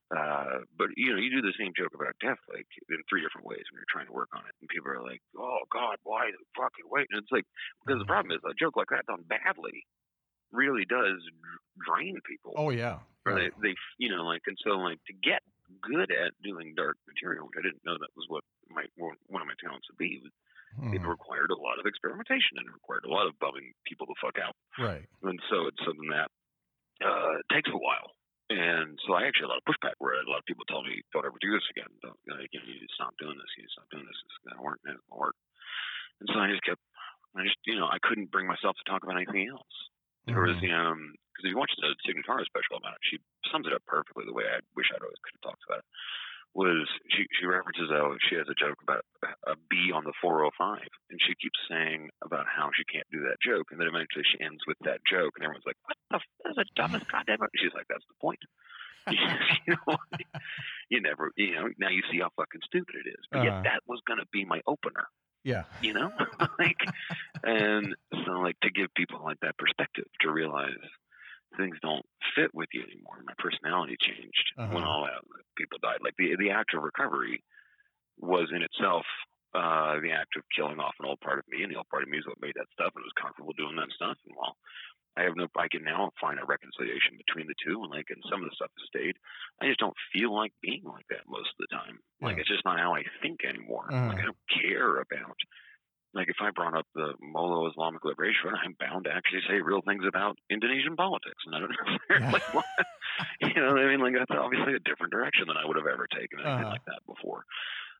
Uh, 0.10 0.66
but 0.78 0.90
you 0.98 1.14
know, 1.14 1.20
you 1.22 1.30
do 1.30 1.42
the 1.42 1.54
same 1.60 1.74
joke 1.78 1.94
about 1.94 2.18
death 2.22 2.40
like 2.50 2.66
in 2.90 2.98
three 3.10 3.22
different 3.22 3.46
ways 3.48 3.62
when 3.70 3.78
you're 3.78 3.94
trying 3.94 4.08
to 4.08 4.14
work 4.14 4.30
on 4.34 4.42
it, 4.48 4.56
and 4.62 4.70
people 4.70 4.90
are 4.90 5.04
like, 5.04 5.22
"Oh 5.38 5.62
God, 5.72 5.98
why 6.04 6.32
the 6.32 6.40
fucking 6.58 6.90
wait?" 6.90 7.08
And 7.12 7.22
it's 7.22 7.32
like 7.32 7.46
because 7.86 8.00
the 8.02 8.10
problem 8.10 8.34
is 8.34 8.42
a 8.46 8.54
joke 8.58 8.76
like 8.76 8.90
that 8.90 9.06
done 9.06 9.22
badly 9.30 9.86
really 10.52 10.86
does 10.86 11.22
drain 11.86 12.20
people, 12.26 12.54
Oh 12.58 12.70
yeah. 12.70 13.00
or 13.26 13.34
Yeah. 13.38 13.50
they, 13.62 13.70
they, 13.70 13.76
you 13.98 14.10
know, 14.10 14.24
like 14.24 14.42
and 14.48 14.58
so 14.64 14.72
like 14.80 15.00
to 15.08 15.14
get 15.14 15.42
good 15.82 16.12
at 16.12 16.34
doing 16.44 16.74
dark 16.76 16.98
material, 17.08 17.46
which 17.48 17.58
I 17.60 17.62
didn't 17.64 17.86
know 17.86 17.98
that 17.98 18.10
was 18.16 18.26
what 18.28 18.44
my 18.70 18.86
one 18.98 19.16
of 19.42 19.48
my 19.48 19.54
talents 19.62 19.88
would 19.90 19.98
be. 19.98 20.22
It 20.94 21.02
Mhm. 21.02 21.08
required 21.08 21.50
a 21.52 21.58
lot 21.58 21.80
of 21.80 21.86
experimentation 21.86 22.58
and 22.58 22.68
it 22.68 22.74
required 22.74 23.06
a 23.06 23.10
lot 23.10 23.26
of 23.28 23.38
bumming 23.40 23.74
people 23.86 24.06
the 24.06 24.16
fuck 24.22 24.38
out. 24.38 24.56
Right. 24.78 25.08
And 25.24 25.42
so 25.50 25.66
it's 25.68 25.84
something 25.86 26.10
that 26.10 26.30
uh, 27.04 27.38
takes 27.52 27.70
a 27.70 27.78
while. 27.78 28.12
And 28.50 29.00
so 29.06 29.14
I 29.14 29.26
actually 29.26 29.46
had 29.48 29.54
a 29.54 29.56
lot 29.58 29.64
of 29.66 29.70
pushback 29.70 29.94
where 30.00 30.14
a 30.20 30.30
lot 30.30 30.40
of 30.40 30.46
people 30.46 30.66
tell 30.66 30.82
me, 30.84 31.02
"Don't 31.14 31.26
ever 31.26 31.38
do 31.40 31.52
this 31.54 31.66
again. 31.70 31.90
Don't, 32.02 32.20
you, 32.26 32.34
know, 32.34 32.40
you 32.52 32.62
need 32.66 32.82
to 32.82 32.94
stop 32.96 33.14
doing 33.18 33.38
this. 33.38 33.48
You 33.58 33.64
need 33.64 33.68
to 33.70 33.74
stop 33.78 33.90
doing 33.92 34.06
this. 34.06 34.18
It's 34.26 34.38
gonna 34.50 34.62
work. 34.62 34.80
It's 34.86 35.00
gonna 35.10 35.20
work." 35.22 35.36
And 36.20 36.30
so 36.34 36.40
I 36.40 36.50
just 36.50 36.64
kept, 36.64 36.82
I 37.36 37.44
just, 37.44 37.58
you 37.66 37.78
know, 37.80 37.88
I 37.88 38.00
couldn't 38.04 38.32
bring 38.32 38.48
myself 38.48 38.76
to 38.78 38.84
talk 38.90 39.04
about 39.04 39.16
anything 39.18 39.48
else. 39.50 39.90
There 40.34 40.46
was 40.46 40.58
Mhm. 40.58 40.62
the 40.62 40.72
um, 40.72 41.14
because 41.34 41.46
if 41.48 41.52
you 41.56 41.58
watch 41.58 41.72
the 41.80 41.96
Tig 42.06 42.16
Notaro 42.20 42.44
special 42.46 42.78
about 42.78 43.00
it, 43.00 43.04
she 43.08 43.18
sums 43.52 43.68
it 43.68 43.74
up 43.74 43.84
perfectly 43.88 44.26
the 44.28 44.34
way 44.36 44.44
I 44.48 44.60
wish 44.76 44.92
I'd 44.92 45.02
always 45.04 45.20
could 45.24 45.36
have 45.40 45.48
talked 45.54 45.64
about 45.68 45.80
it. 45.84 45.90
Was 46.58 46.90
she 47.14 47.26
she 47.40 47.46
references 47.46 47.90
how 47.94 48.18
she 48.28 48.36
has 48.36 48.50
a 48.50 48.58
joke 48.58 48.82
about 48.82 49.06
a 49.46 49.56
bee 49.70 49.92
on 49.94 50.04
the 50.04 50.14
405, 50.22 50.82
and 51.10 51.20
she 51.22 51.36
keeps 51.38 51.60
saying 51.70 52.10
about 52.26 52.48
how 52.50 52.72
she 52.74 52.84
can't 52.90 53.06
do 53.12 53.22
that 53.30 53.38
joke, 53.42 53.70
and 53.72 53.80
then 53.80 53.88
eventually 53.88 54.26
she 54.26 54.42
ends 54.42 54.62
with 54.68 54.78
that 54.82 55.02
joke, 55.06 55.38
and 55.38 55.46
everyone's 55.46 55.66
like, 55.70 55.78
"What 55.86 55.98
the? 56.10 56.18
F- 56.18 56.34
that's 56.44 56.58
the 56.58 56.66
dumbest 56.76 57.06
goddamn." 57.12 57.40
She's 57.56 57.74
like, 57.78 57.88
"That's 57.88 58.06
the 58.10 58.18
point." 58.22 58.42
you 59.68 59.76
know, 59.88 59.98
you 60.90 61.02
never, 61.02 61.32
you 61.38 61.56
know, 61.56 61.70
now 61.78 61.90
you 61.90 62.02
see 62.12 62.20
how 62.20 62.30
fucking 62.36 62.62
stupid 62.66 62.96
it 63.06 63.10
is. 63.10 63.26
But 63.32 63.42
Uh-huh. 63.42 63.46
yet 63.46 63.54
that 63.64 63.82
was 63.88 64.02
going 64.08 64.20
to 64.20 64.28
be 64.32 64.46
my 64.46 64.62
opener, 64.68 65.08
Yeah. 65.44 65.64
you 65.80 65.94
know, 65.94 66.12
like, 66.60 66.78
and 67.44 67.96
so 68.26 68.32
like 68.42 68.60
to 68.62 68.72
give 68.72 68.94
people 69.10 69.26
like 69.26 69.40
that 69.42 69.58
perspective 69.58 70.06
to 70.22 70.32
realize 70.32 70.78
things 71.58 71.78
don't 71.82 72.06
fit 72.36 72.54
with 72.54 72.70
you 72.74 72.84
anymore. 72.84 73.22
My 73.26 73.34
personality 73.40 73.98
changed 74.00 74.54
when 74.70 74.84
Uh-huh. 74.84 74.92
all 74.92 75.06
that 75.06 75.22
people 75.58 75.80
died. 75.82 76.00
Like 76.02 76.16
the 76.18 76.36
the 76.38 76.52
act 76.52 76.74
of 76.76 76.84
recovery 76.84 77.44
was 78.18 78.50
in 78.56 78.62
itself 78.62 79.06
uh, 79.56 80.00
the 80.02 80.12
act 80.14 80.36
of 80.38 80.44
killing 80.56 80.80
off 80.80 80.94
an 81.00 81.08
old 81.08 81.20
part 81.22 81.40
of 81.40 81.46
me, 81.50 81.64
and 81.64 81.72
the 81.72 81.78
old 81.78 81.90
part 81.90 82.04
of 82.04 82.10
me 82.10 82.20
is 82.20 82.28
what 82.28 82.40
made 82.42 82.54
that 82.56 82.70
stuff, 82.72 82.94
and 82.96 83.02
was 83.04 83.18
comfortable 83.20 83.54
doing 83.58 83.76
that 83.78 83.90
stuff. 83.96 84.18
And 84.28 84.36
well, 84.38 84.56
I 85.18 85.24
have 85.24 85.36
no, 85.36 85.48
I 85.58 85.68
can 85.68 85.84
now 85.84 86.12
find 86.22 86.40
a 86.40 86.46
reconciliation 86.46 87.18
between 87.18 87.48
the 87.48 87.56
two, 87.66 87.82
and 87.82 87.90
like, 87.92 88.08
and 88.10 88.22
some 88.30 88.44
of 88.44 88.50
the 88.50 88.56
stuff 88.56 88.72
has 88.78 88.88
stayed. 88.94 89.18
I 89.62 89.68
just 89.68 89.80
don't 89.80 89.98
feel 90.14 90.36
like 90.36 90.54
being 90.62 90.84
like 90.86 91.08
that 91.10 91.26
most 91.28 91.50
of 91.50 91.60
the 91.66 91.74
time. 91.76 92.00
Like 92.22 92.38
Yeah. 92.38 92.42
it's 92.42 92.50
just 92.50 92.66
not 92.66 92.80
how 92.80 92.94
I 92.96 93.04
think 93.22 93.44
anymore. 93.46 93.90
Uh-huh. 93.92 94.08
Like 94.08 94.20
I 94.22 94.26
don't 94.30 94.46
care 94.62 95.02
about. 95.02 95.38
Like 96.14 96.28
if 96.30 96.38
I 96.42 96.50
brought 96.52 96.76
up 96.76 96.88
the 96.96 97.14
Moro 97.22 97.70
Islamic 97.70 98.04
Liberation 98.04 98.42
Front, 98.44 98.58
I'm 98.66 98.76
bound 98.80 99.06
to 99.06 99.12
actually 99.14 99.42
say 99.48 99.62
real 99.62 99.82
things 99.86 100.04
about 100.08 100.38
Indonesian 100.50 100.96
politics, 100.96 101.44
and 101.46 101.56
I 101.56 101.60
don't 101.60 101.70
know. 101.72 101.98
Yeah. 102.20 102.32
like, 102.32 102.48
what? 102.52 102.66
You 103.42 103.54
know 103.62 103.74
what 103.74 103.82
I 103.84 103.88
mean? 103.90 104.00
Like 104.02 104.14
that's 104.18 104.32
obviously 104.32 104.74
a 104.76 104.80
different 104.84 105.12
direction 105.12 105.46
than 105.48 105.58
I 105.58 105.66
would 105.66 105.78
have 105.78 105.88
ever 105.88 106.08
taken 106.08 106.40
anything 106.40 106.66
Uh-huh. 106.66 106.72
like 106.72 106.86
that 106.88 107.02
before. 107.06 107.44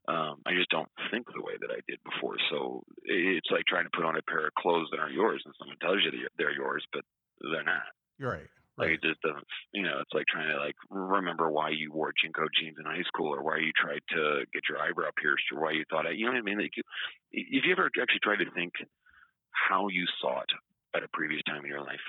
Um, 0.08 0.42
I 0.46 0.54
just 0.56 0.70
don't 0.70 0.90
think 1.12 1.28
the 1.28 1.44
way 1.44 1.54
that 1.60 1.70
I 1.70 1.82
did 1.88 2.00
before. 2.04 2.38
So 2.50 2.84
it's 3.04 3.50
like 3.52 3.66
trying 3.68 3.86
to 3.86 3.94
put 3.94 4.06
on 4.06 4.18
a 4.18 4.22
pair 4.24 4.48
of 4.48 4.54
clothes 4.58 4.88
that 4.92 5.00
aren't 5.00 5.14
yours, 5.14 5.42
and 5.46 5.54
someone 5.60 5.78
tells 5.80 6.02
you 6.04 6.12
that 6.12 6.32
they're 6.38 6.54
yours, 6.56 6.84
but 6.94 7.04
they're 7.52 7.64
not. 7.68 7.94
You're 8.18 8.32
right. 8.32 8.50
Like 8.80 8.92
it 8.96 9.04
just 9.04 9.22
doesn't, 9.22 9.46
you 9.74 9.84
know. 9.84 10.00
It's 10.00 10.14
like 10.14 10.26
trying 10.32 10.50
to 10.50 10.58
like 10.58 10.76
remember 10.90 11.52
why 11.52 11.70
you 11.72 11.92
wore 11.92 12.14
JNCO 12.16 12.48
jeans 12.56 12.78
in 12.80 12.86
high 12.86 13.04
school, 13.04 13.36
or 13.36 13.44
why 13.44 13.58
you 13.60 13.72
tried 13.76 14.02
to 14.16 14.46
get 14.54 14.64
your 14.70 14.80
eyebrow 14.80 15.12
pierced, 15.18 15.52
or 15.54 15.62
why 15.62 15.74
you 15.74 15.84
thought, 15.90 16.08
you 16.16 16.26
know 16.26 16.32
what 16.32 16.40
I 16.40 16.44
mean? 16.44 16.60
Like, 16.60 16.78
you, 16.78 16.84
if 17.32 17.66
you 17.66 17.74
ever 17.74 17.92
actually 18.02 18.24
tried 18.24 18.40
to 18.44 18.52
think 18.56 18.74
how 19.52 19.88
you 19.90 20.06
saw 20.22 20.42
it 20.42 20.52
at 20.96 21.04
a 21.04 21.10
previous 21.14 21.44
time 21.44 21.64
in 21.66 21.72
your 21.72 21.82
life, 21.84 22.06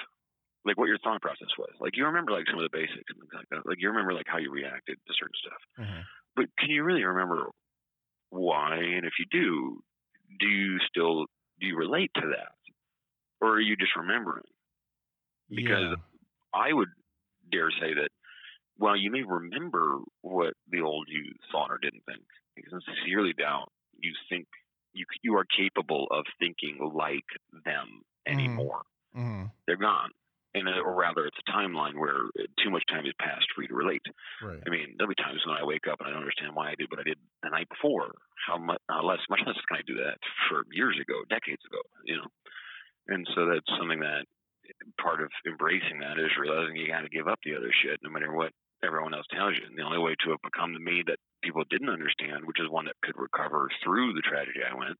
like 0.64 0.78
what 0.78 0.88
your 0.88 0.98
thought 0.98 1.22
process 1.22 1.48
was, 1.58 1.72
like 1.80 1.96
you 1.96 2.06
remember 2.06 2.32
like 2.32 2.46
some 2.50 2.60
of 2.60 2.70
the 2.70 2.76
basics 2.76 3.08
and 3.08 3.18
things 3.20 3.32
like 3.34 3.48
that, 3.50 3.66
like 3.68 3.78
you 3.80 3.88
remember 3.88 4.14
like 4.14 4.28
how 4.28 4.38
you 4.38 4.50
reacted 4.52 4.98
to 5.06 5.14
certain 5.18 5.36
stuff, 5.40 5.62
Mhm. 5.78 6.08
but 6.36 6.46
can 6.58 6.70
you 6.70 6.84
really 6.84 7.04
remember 7.04 7.50
why? 8.30 8.76
And 8.76 9.06
if 9.06 9.14
you 9.18 9.26
do, 9.30 9.82
do 10.38 10.46
you 10.48 10.78
still 10.88 11.26
do 11.60 11.66
you 11.66 11.76
relate 11.76 12.10
to 12.16 12.28
that, 12.36 12.52
or 13.40 13.54
are 13.56 13.60
you 13.60 13.76
just 13.76 13.96
remembering? 13.96 14.44
Because 15.54 15.86
yeah. 15.86 15.96
I 16.54 16.72
would 16.72 16.88
dare 17.50 17.70
say 17.70 17.94
that 17.94 18.10
well, 18.78 18.96
you 18.96 19.10
may 19.10 19.22
remember 19.22 19.98
what 20.22 20.54
the 20.68 20.80
old 20.80 21.06
you 21.10 21.34
thought 21.52 21.70
or 21.70 21.78
didn't 21.78 22.04
think, 22.06 22.24
because 22.56 22.72
I 22.72 22.80
sincerely 22.94 23.34
doubt 23.34 23.72
you 23.98 24.12
think 24.28 24.48
you 24.92 25.04
you 25.22 25.36
are 25.36 25.44
capable 25.44 26.06
of 26.10 26.24
thinking 26.38 26.78
like 26.94 27.28
them 27.64 28.02
anymore. 28.26 28.82
Mhm. 29.14 29.52
They're 29.66 29.76
gone, 29.76 30.10
and 30.54 30.68
uh, 30.68 30.80
or 30.80 30.94
rather, 30.94 31.26
it's 31.26 31.38
a 31.46 31.50
timeline 31.50 31.98
where 31.98 32.30
too 32.62 32.70
much 32.70 32.84
time 32.88 33.04
has 33.04 33.14
passed 33.20 33.46
for 33.54 33.62
you 33.62 33.68
to 33.68 33.74
relate. 33.74 34.02
Right. 34.42 34.62
I 34.66 34.70
mean, 34.70 34.94
there'll 34.96 35.08
be 35.12 35.14
times 35.14 35.42
when 35.46 35.56
I 35.56 35.64
wake 35.64 35.86
up 35.86 36.00
and 36.00 36.08
I 36.08 36.12
don't 36.12 36.20
understand 36.20 36.54
why 36.56 36.70
I 36.70 36.74
did 36.74 36.90
what 36.90 37.00
I 37.00 37.04
did 37.04 37.18
the 37.42 37.50
night 37.50 37.68
before. 37.68 38.14
How 38.46 38.58
much 38.58 38.80
uh, 38.88 39.02
less, 39.02 39.20
much 39.30 39.40
less 39.46 39.56
can 39.68 39.78
I 39.78 39.82
do 39.86 39.94
that 39.96 40.18
for 40.48 40.64
years 40.72 40.98
ago, 41.00 41.22
decades 41.28 41.62
ago, 41.66 41.82
you 42.04 42.16
know? 42.16 42.28
And 43.08 43.26
so 43.34 43.46
that's 43.46 43.68
something 43.78 44.00
that 44.00 44.26
part 45.00 45.22
of 45.22 45.30
embracing 45.46 46.00
that 46.00 46.18
is 46.18 46.30
realizing 46.40 46.76
you 46.76 46.88
got 46.88 47.02
to 47.02 47.08
give 47.08 47.28
up 47.28 47.38
the 47.44 47.56
other 47.56 47.70
shit, 47.82 48.00
no 48.02 48.10
matter 48.10 48.32
what 48.32 48.52
everyone 48.82 49.12
else 49.14 49.26
tells 49.30 49.56
you. 49.58 49.66
And 49.66 49.76
the 49.76 49.82
only 49.82 49.98
way 49.98 50.14
to 50.24 50.30
have 50.30 50.40
become 50.42 50.72
the 50.72 50.80
me 50.80 51.02
that 51.06 51.18
people 51.42 51.64
didn't 51.68 51.88
understand, 51.92 52.44
which 52.46 52.60
is 52.60 52.68
one 52.68 52.86
that 52.86 52.96
could 53.04 53.16
recover 53.18 53.68
through 53.84 54.12
the 54.14 54.22
tragedy 54.24 54.60
I 54.64 54.74
went, 54.74 54.96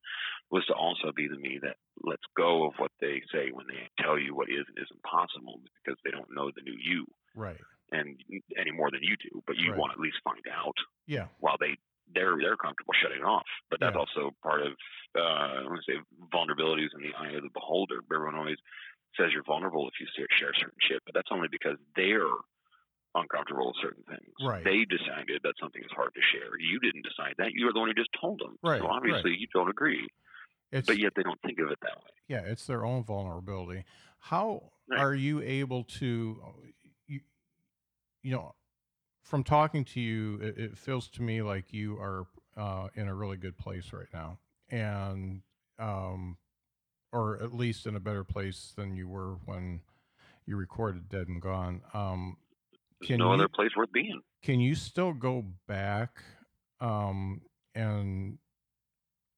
was 0.50 0.64
to 0.66 0.74
also 0.74 1.12
be 1.16 1.28
the 1.28 1.38
me 1.38 1.58
that 1.62 1.76
lets 2.04 2.22
go 2.36 2.66
of 2.66 2.74
what 2.76 2.92
they 3.00 3.22
say 3.32 3.50
when 3.52 3.66
they 3.68 3.88
tell 4.02 4.18
you 4.18 4.34
what 4.34 4.48
is 4.50 4.64
and 4.68 4.78
isn't 4.78 5.02
possible 5.02 5.60
because 5.82 5.98
they 6.04 6.10
don't 6.10 6.34
know 6.34 6.50
the 6.54 6.62
new 6.62 6.76
you 6.78 7.06
Right. 7.34 7.60
and 7.92 8.18
any 8.58 8.70
more 8.72 8.90
than 8.90 9.02
you 9.02 9.16
do, 9.16 9.42
but 9.46 9.56
you 9.56 9.70
Right. 9.70 9.78
want 9.78 9.92
to 9.92 9.98
at 9.98 10.00
least 10.00 10.18
find 10.24 10.44
out 10.52 10.76
Yeah. 11.06 11.28
while 11.38 11.56
they 11.58 11.76
they're 12.12 12.36
they're 12.42 12.56
comfortable 12.56 12.92
shutting 13.00 13.22
off. 13.22 13.46
But 13.70 13.78
that's 13.78 13.94
Yeah. 13.94 14.00
also 14.00 14.32
part 14.42 14.62
of 14.62 14.72
uh, 15.16 15.20
I 15.20 15.62
want 15.62 15.80
to 15.84 15.92
say 15.92 15.98
vulnerabilities 16.34 16.90
in 16.94 17.02
the 17.02 17.14
eye 17.14 17.32
of 17.38 17.42
the 17.44 17.50
beholder. 17.54 18.00
Everyone 18.12 18.34
always 18.34 18.58
says 19.16 19.32
you're 19.32 19.44
vulnerable 19.44 19.88
if 19.88 19.94
you 20.00 20.06
share 20.16 20.26
share 20.38 20.54
certain 20.54 20.78
shit, 20.88 21.02
but 21.04 21.14
that's 21.14 21.30
only 21.30 21.48
because 21.50 21.76
they're 21.96 22.30
uncomfortable 23.14 23.68
with 23.68 23.76
certain 23.82 24.04
things. 24.04 24.34
Right. 24.40 24.64
They 24.64 24.84
decided 24.84 25.40
that 25.42 25.54
something 25.60 25.82
is 25.82 25.90
hard 25.94 26.12
to 26.14 26.20
share. 26.32 26.58
You 26.58 26.78
didn't 26.78 27.02
decide 27.02 27.34
that. 27.38 27.52
You 27.52 27.66
were 27.66 27.72
the 27.72 27.80
one 27.80 27.88
who 27.88 27.94
just 27.94 28.14
told 28.20 28.38
them. 28.40 28.56
Right, 28.62 28.80
So 28.80 28.86
obviously 28.86 29.34
you 29.36 29.48
don't 29.52 29.68
agree, 29.70 30.06
It's 30.70 30.86
but 30.86 30.98
yet 30.98 31.12
they 31.16 31.22
don't 31.22 31.40
think 31.42 31.58
of 31.58 31.70
it 31.70 31.78
that 31.82 31.96
way. 31.96 32.10
yeah, 32.28 32.42
it's 32.46 32.66
their 32.66 32.84
own 32.84 33.02
vulnerability. 33.04 33.84
How 34.20 34.70
Right. 34.88 35.00
are 35.00 35.14
you 35.14 35.40
able 35.42 35.84
to 35.84 36.40
you, 37.06 37.20
you 38.22 38.32
know 38.32 38.54
from 39.22 39.44
talking 39.44 39.84
to 39.84 40.00
you 40.00 40.38
it, 40.40 40.58
it 40.58 40.78
feels 40.78 41.08
to 41.08 41.22
me 41.22 41.42
like 41.42 41.72
you 41.72 41.96
are 41.98 42.26
uh, 42.56 42.88
in 42.94 43.06
a 43.06 43.14
really 43.14 43.36
good 43.36 43.56
place 43.56 43.92
right 43.92 44.08
now 44.12 44.38
and 44.70 45.42
um 45.78 46.36
or 47.12 47.42
at 47.42 47.54
least 47.54 47.86
in 47.86 47.96
a 47.96 48.00
better 48.00 48.24
place 48.24 48.72
than 48.76 48.94
you 48.94 49.08
were 49.08 49.34
when 49.46 49.80
you 50.46 50.56
recorded 50.56 51.08
dead 51.08 51.28
and 51.28 51.40
gone 51.42 51.80
um 51.94 52.36
can 53.04 53.18
no 53.18 53.28
you 53.28 53.34
other 53.34 53.48
place 53.48 53.70
worth 53.76 53.92
being. 53.92 54.20
can 54.42 54.60
you 54.60 54.74
still 54.74 55.12
go 55.12 55.44
back 55.66 56.22
um 56.80 57.40
and 57.74 58.38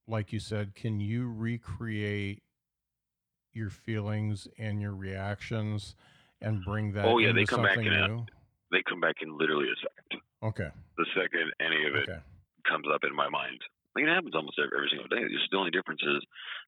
like 0.06 0.32
you 0.32 0.38
said 0.38 0.74
can 0.74 1.00
you 1.00 1.28
recreate 1.30 2.42
your 3.52 3.70
feelings 3.70 4.48
and 4.58 4.80
your 4.80 4.94
reactions 4.94 5.94
and 6.40 6.64
bring 6.64 6.92
that 6.92 7.04
Oh, 7.04 7.18
yeah, 7.18 7.28
into 7.28 7.40
they 7.40 7.44
come 7.44 7.62
back 7.62 7.76
in 7.78 7.92
a- 7.92 8.24
They 8.70 8.82
come 8.88 8.98
back 9.00 9.16
in 9.20 9.36
literally 9.36 9.66
a 9.68 9.76
second. 9.76 10.22
okay 10.42 10.70
The 10.96 11.06
second 11.14 11.52
any 11.60 11.86
of 11.86 11.94
it 11.94 12.08
okay 12.08 12.20
comes 12.66 12.86
up 12.94 13.02
in 13.04 13.14
my 13.14 13.28
mind. 13.28 13.60
Like 13.94 14.08
it 14.08 14.14
happens 14.14 14.34
almost 14.34 14.56
every, 14.56 14.72
every 14.72 14.90
single 14.90 15.08
day. 15.08 15.20
Just 15.28 15.52
the 15.52 15.60
only 15.60 15.70
difference 15.70 16.00
is 16.00 16.20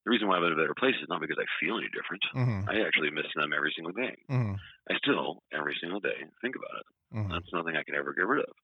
the 0.04 0.10
reason 0.12 0.28
why 0.28 0.36
I'm 0.36 0.44
in 0.44 0.52
a 0.52 0.60
better 0.60 0.76
place 0.76 0.96
is 1.00 1.08
not 1.08 1.24
because 1.24 1.40
I 1.40 1.48
feel 1.56 1.80
any 1.80 1.88
different. 1.88 2.22
mm-hmm, 2.36 2.68
I 2.68 2.84
actually 2.84 3.10
miss 3.10 3.28
them 3.34 3.56
every 3.56 3.72
single 3.74 3.96
day. 3.96 4.16
mm-hmm, 4.28 4.60
I 4.88 4.94
still 5.00 5.42
every 5.52 5.76
single 5.80 6.00
day 6.00 6.28
think 6.44 6.56
about 6.56 6.84
it. 6.84 6.86
mm-hmm. 7.16 7.32
That's 7.32 7.52
nothing 7.52 7.76
I 7.76 7.84
can 7.84 7.96
ever 7.96 8.12
get 8.12 8.28
rid 8.28 8.44
of. 8.44 8.54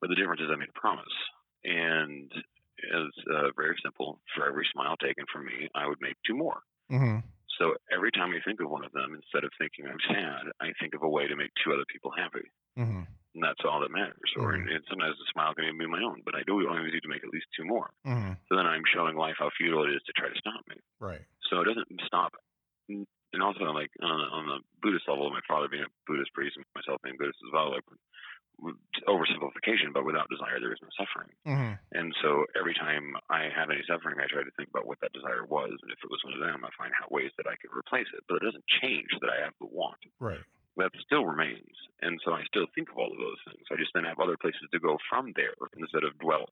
But 0.00 0.10
the 0.10 0.18
difference 0.18 0.42
is 0.42 0.50
I 0.50 0.56
made 0.56 0.70
a 0.70 0.80
promise, 0.80 1.16
and 1.64 2.30
it's 2.78 3.20
uh, 3.30 3.50
very 3.56 3.76
simple. 3.82 4.20
For 4.34 4.46
every 4.46 4.66
smile 4.72 4.96
taken 4.96 5.24
from 5.32 5.46
me, 5.46 5.70
I 5.74 5.86
would 5.86 6.00
make 6.00 6.16
two 6.26 6.36
more. 6.36 6.60
Mm-hmm. 6.90 7.26
So 7.58 7.74
every 7.92 8.10
time 8.10 8.30
I 8.34 8.42
think 8.44 8.60
of 8.60 8.70
one 8.70 8.84
of 8.84 8.92
them, 8.92 9.14
instead 9.14 9.44
of 9.44 9.50
thinking 9.58 9.86
I'm 9.86 10.02
sad, 10.08 10.50
I 10.60 10.74
think 10.80 10.94
of 10.94 11.02
a 11.02 11.08
way 11.08 11.26
to 11.26 11.36
make 11.36 11.50
two 11.62 11.72
other 11.72 11.86
people 11.90 12.10
happy. 12.16 12.46
Mm-hmm. 12.78 13.02
And 13.34 13.42
that's 13.42 13.64
all 13.66 13.80
that 13.82 13.90
matters. 13.90 14.30
Or 14.38 14.54
Mhm. 14.54 14.70
and 14.70 14.84
sometimes 14.88 15.18
the 15.18 15.26
smile 15.34 15.54
can 15.54 15.64
even 15.64 15.78
be 15.78 15.86
my 15.90 16.02
own, 16.02 16.22
but 16.24 16.34
I 16.36 16.42
do 16.46 16.54
always 16.68 16.92
need 16.92 17.02
to 17.02 17.08
make 17.10 17.24
at 17.24 17.30
least 17.34 17.46
two 17.56 17.64
more. 17.66 17.90
Mm-hmm. 18.06 18.34
So 18.48 18.54
then 18.54 18.66
I'm 18.66 18.82
showing 18.94 19.16
life 19.16 19.34
how 19.38 19.50
futile 19.58 19.84
it 19.90 19.94
is 19.94 20.02
to 20.06 20.12
try 20.14 20.28
to 20.30 20.38
stop 20.38 20.62
me. 20.68 20.76
right 21.00 21.22
So 21.50 21.60
it 21.60 21.64
doesn't 21.66 21.88
stop. 22.06 22.34
And 22.88 23.42
also, 23.42 23.64
like 23.74 23.90
on 24.00 24.14
the, 24.18 24.28
on 24.30 24.46
the 24.46 24.58
Buddhist 24.80 25.08
level, 25.08 25.26
my 25.30 25.42
father 25.48 25.66
being 25.66 25.82
a 25.82 25.90
Buddhist 26.06 26.32
priest 26.34 26.54
and 26.56 26.64
myself 26.76 27.02
being 27.02 27.16
Buddhist 27.18 27.42
as 27.42 27.50
well, 27.52 27.72
like 27.74 27.82
oversimplification, 29.08 29.90
but 29.92 30.04
without 30.06 30.30
desire, 30.30 30.60
there 30.60 30.72
is 30.72 30.78
no 30.82 30.88
suffering. 30.94 31.30
mm-hmm. 31.42 31.74
And 31.92 32.14
so 32.22 32.46
every 32.54 32.74
time 32.74 33.16
I 33.30 33.50
have 33.50 33.70
any 33.70 33.82
suffering, 33.90 34.22
I 34.22 34.30
try 34.30 34.42
to 34.46 34.54
think 34.56 34.70
about 34.70 34.86
what 34.86 35.00
that 35.02 35.12
desire 35.12 35.44
was, 35.44 35.74
and 35.82 35.90
if 35.90 35.98
it 35.98 36.10
was 36.10 36.22
one 36.22 36.34
of 36.34 36.40
them, 36.40 36.62
I 36.64 36.70
find 36.78 36.92
out 37.02 37.10
ways 37.10 37.32
that 37.36 37.46
I 37.50 37.56
could 37.58 37.74
replace 37.74 38.06
it. 38.14 38.22
But 38.28 38.38
it 38.38 38.46
doesn't 38.46 38.64
change 38.80 39.10
that 39.20 39.30
I 39.30 39.42
have 39.42 39.54
the 39.58 39.66
want. 39.66 39.98
right 40.20 40.38
That 40.76 40.90
still 41.04 41.24
remains, 41.24 41.70
and 42.02 42.18
so 42.24 42.32
I 42.32 42.42
still 42.44 42.66
think 42.74 42.90
of 42.90 42.98
all 42.98 43.12
of 43.12 43.18
those 43.18 43.38
things. 43.46 43.66
I 43.70 43.76
just 43.76 43.92
then 43.94 44.04
have 44.04 44.18
other 44.18 44.36
places 44.36 44.66
to 44.72 44.80
go 44.80 44.98
from 45.08 45.32
there 45.36 45.54
instead 45.78 46.02
of 46.02 46.18
dwell. 46.18 46.46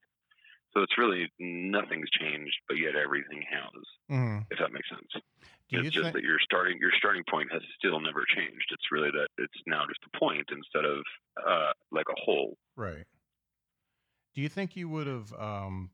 So 0.72 0.80
it's 0.82 0.96
really 0.96 1.30
nothing's 1.38 2.08
changed, 2.10 2.56
but 2.68 2.78
yet 2.78 2.94
everything 2.96 3.42
has. 3.50 3.82
hmm 4.08 4.38
If 4.50 4.58
that 4.58 4.72
makes 4.72 4.88
sense. 4.88 5.10
Do 5.12 5.78
it's 5.80 5.90
just 5.90 6.04
think? 6.04 6.16
that 6.16 6.22
your 6.22 6.38
starting 6.40 6.78
your 6.80 6.92
starting 6.96 7.24
point 7.28 7.50
has 7.52 7.62
still 7.78 8.00
never 8.00 8.24
changed. 8.34 8.68
It's 8.70 8.92
really 8.92 9.10
that 9.10 9.28
it's 9.38 9.60
now 9.66 9.84
just 9.88 10.00
a 10.06 10.18
point 10.18 10.48
instead 10.52 10.84
of 10.84 11.02
uh, 11.44 11.72
like 11.90 12.06
a 12.08 12.20
whole. 12.24 12.56
Right. 12.76 13.06
Do 14.34 14.40
you 14.40 14.48
think 14.48 14.76
you 14.76 14.88
would 14.88 15.06
have 15.06 15.32
um, 15.34 15.90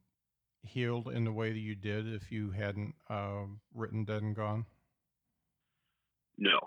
healed 0.62 1.09
in 1.09 1.24
the 1.24 1.33
way 1.33 1.53
that 1.53 1.59
you 1.59 1.74
did 1.74 2.12
if 2.12 2.31
you 2.31 2.51
hadn't 2.51 2.95
um, 3.09 3.61
written 3.74 4.05
Dead 4.05 4.22
and 4.22 4.35
Gone? 4.35 4.66
No, 6.39 6.59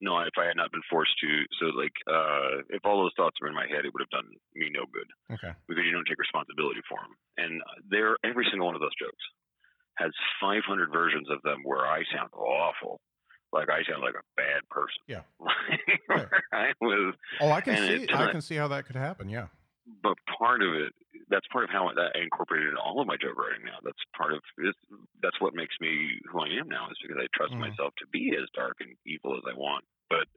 no. 0.00 0.18
If 0.20 0.34
I 0.38 0.46
had 0.46 0.56
not 0.56 0.70
been 0.72 0.82
forced 0.90 1.14
to, 1.20 1.28
so 1.60 1.66
like, 1.76 1.94
uh, 2.10 2.62
if 2.70 2.84
all 2.84 3.02
those 3.02 3.12
thoughts 3.16 3.36
were 3.40 3.48
in 3.48 3.54
my 3.54 3.66
head, 3.66 3.84
it 3.84 3.92
would 3.92 4.02
have 4.02 4.10
done 4.10 4.28
me 4.54 4.70
no 4.72 4.84
good 4.92 5.08
Okay. 5.34 5.52
because 5.68 5.84
you 5.84 5.92
don't 5.92 6.06
take 6.06 6.18
responsibility 6.18 6.80
for 6.88 6.98
them. 6.98 7.14
And 7.38 7.62
there, 7.88 8.16
every 8.24 8.46
single 8.50 8.66
one 8.66 8.74
of 8.74 8.80
those 8.80 8.94
jokes 9.00 9.24
has 9.96 10.10
500 10.40 10.90
versions 10.92 11.28
of 11.30 11.42
them 11.42 11.62
where 11.64 11.86
I 11.86 12.02
sound 12.14 12.30
awful. 12.34 13.00
Like 13.52 13.68
I 13.70 13.84
sound 13.88 14.02
like 14.02 14.14
a 14.18 14.26
bad 14.36 14.62
person. 14.70 15.00
Yeah. 15.06 15.22
I 16.52 16.72
was 16.80 17.14
Oh, 17.40 17.50
I 17.52 17.60
can 17.60 17.76
see. 17.76 18.04
it- 18.04 18.14
I 18.14 18.30
can 18.32 18.40
see 18.42 18.56
how 18.56 18.68
that 18.68 18.86
could 18.86 18.96
happen. 18.96 19.28
Yeah. 19.28 19.46
But 19.86 20.16
part 20.38 20.62
of 20.62 20.74
it 20.74 20.92
that's 21.28 21.46
part 21.52 21.64
of 21.64 21.70
how 21.70 21.88
that 21.94 22.12
I 22.16 22.20
incorporated 22.20 22.70
in 22.70 22.76
all 22.76 23.00
of 23.00 23.06
my 23.06 23.16
joke 23.16 23.36
writing 23.38 23.64
now. 23.64 23.78
That's 23.82 24.00
part 24.16 24.32
of 24.34 24.40
this, 24.58 24.74
that's 25.22 25.40
what 25.40 25.54
makes 25.54 25.74
me 25.80 26.20
who 26.30 26.40
I 26.40 26.48
am 26.60 26.68
now 26.68 26.88
is 26.90 26.98
because 27.00 27.16
I 27.20 27.26
trust 27.34 27.54
Mhm. 27.54 27.60
myself 27.60 27.94
to 27.98 28.06
be 28.08 28.32
as 28.36 28.48
dark 28.54 28.76
and 28.80 28.96
evil 29.06 29.36
as 29.36 29.44
I 29.48 29.54
want. 29.56 29.84
But 30.10 30.28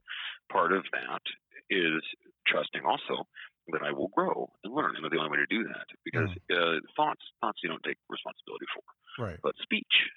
part 0.52 0.72
of 0.72 0.84
that 0.92 1.22
is 1.70 2.02
trusting 2.46 2.84
also 2.84 3.24
that 3.72 3.82
I 3.84 3.92
will 3.92 4.08
grow 4.08 4.48
and 4.64 4.72
learn, 4.74 4.96
and 4.96 5.04
the 5.04 5.18
only 5.18 5.30
way 5.30 5.44
to 5.44 5.46
do 5.52 5.64
that 5.68 5.86
because 6.04 6.30
uh, 6.52 6.80
thoughts 6.96 7.20
thoughts 7.40 7.60
you 7.62 7.68
don't 7.68 7.84
take 7.84 7.98
responsibility 8.08 8.66
for, 8.74 8.82
Right. 9.18 9.40
but 9.42 9.54
speech 9.62 10.08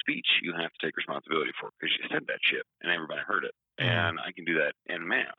speech 0.00 0.26
you 0.42 0.52
have 0.56 0.72
to 0.72 0.86
take 0.86 0.96
responsibility 0.96 1.52
for 1.60 1.70
because 1.78 1.94
you 1.96 2.08
said 2.10 2.24
that 2.26 2.40
shit 2.42 2.64
and 2.80 2.90
everybody 2.92 3.20
heard 3.20 3.44
it, 3.44 3.54
Mhm. 3.80 4.08
and 4.08 4.18
I 4.20 4.32
can 4.32 4.44
do 4.44 4.54
that 4.58 4.74
in 4.86 5.06
mass 5.06 5.36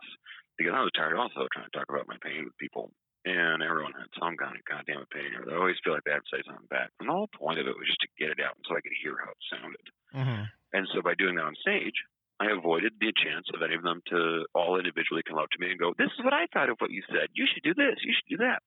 because 0.58 0.74
I 0.76 0.82
was 0.82 0.92
tired 0.96 1.18
also 1.18 1.48
trying 1.52 1.66
to 1.70 1.78
talk 1.78 1.90
about 1.90 2.08
my 2.08 2.18
pain 2.22 2.46
with 2.46 2.58
people 2.58 2.94
and 3.28 3.60
everyone 3.64 3.92
had 3.92 4.08
some 4.16 4.40
kind 4.40 4.56
of 4.56 4.64
goddamn 4.64 5.04
opinion, 5.04 5.36
or 5.42 5.46
they 5.46 5.56
always 5.60 5.76
feel 5.84 5.94
like 5.94 6.06
they 6.08 6.16
have 6.16 6.24
to 6.24 6.34
say 6.34 6.44
something 6.48 6.72
back. 6.72 6.96
And 7.00 7.10
the 7.10 7.14
whole 7.18 7.28
point 7.36 7.60
of 7.60 7.68
it 7.68 7.76
was 7.76 7.88
just 7.88 8.00
to 8.08 8.10
get 8.16 8.32
it 8.32 8.40
out 8.40 8.56
so 8.64 8.76
I 8.76 8.82
could 8.82 8.96
hear 9.04 9.20
how 9.20 9.32
it 9.36 9.44
sounded. 9.52 9.86
hmm 10.14 10.44
And 10.74 10.88
so 10.94 11.02
by 11.02 11.16
doing 11.16 11.36
that 11.36 11.48
on 11.48 11.56
stage, 11.60 11.96
I 12.40 12.52
avoided 12.54 12.94
the 13.00 13.14
chance 13.18 13.48
of 13.54 13.62
any 13.64 13.76
of 13.76 13.84
them 13.84 14.02
to 14.14 14.46
all 14.54 14.78
individually 14.78 15.24
come 15.28 15.40
up 15.40 15.50
to 15.52 15.60
me 15.60 15.72
and 15.72 15.80
go, 15.80 15.94
This 15.98 16.14
is 16.16 16.24
what 16.24 16.34
I 16.34 16.48
thought 16.54 16.70
of 16.70 16.78
what 16.80 16.92
you 16.92 17.04
said. 17.10 17.34
You 17.34 17.48
should 17.52 17.64
do 17.64 17.74
this. 17.74 17.98
You 18.04 18.14
should 18.14 18.38
do 18.38 18.44
that. 18.46 18.62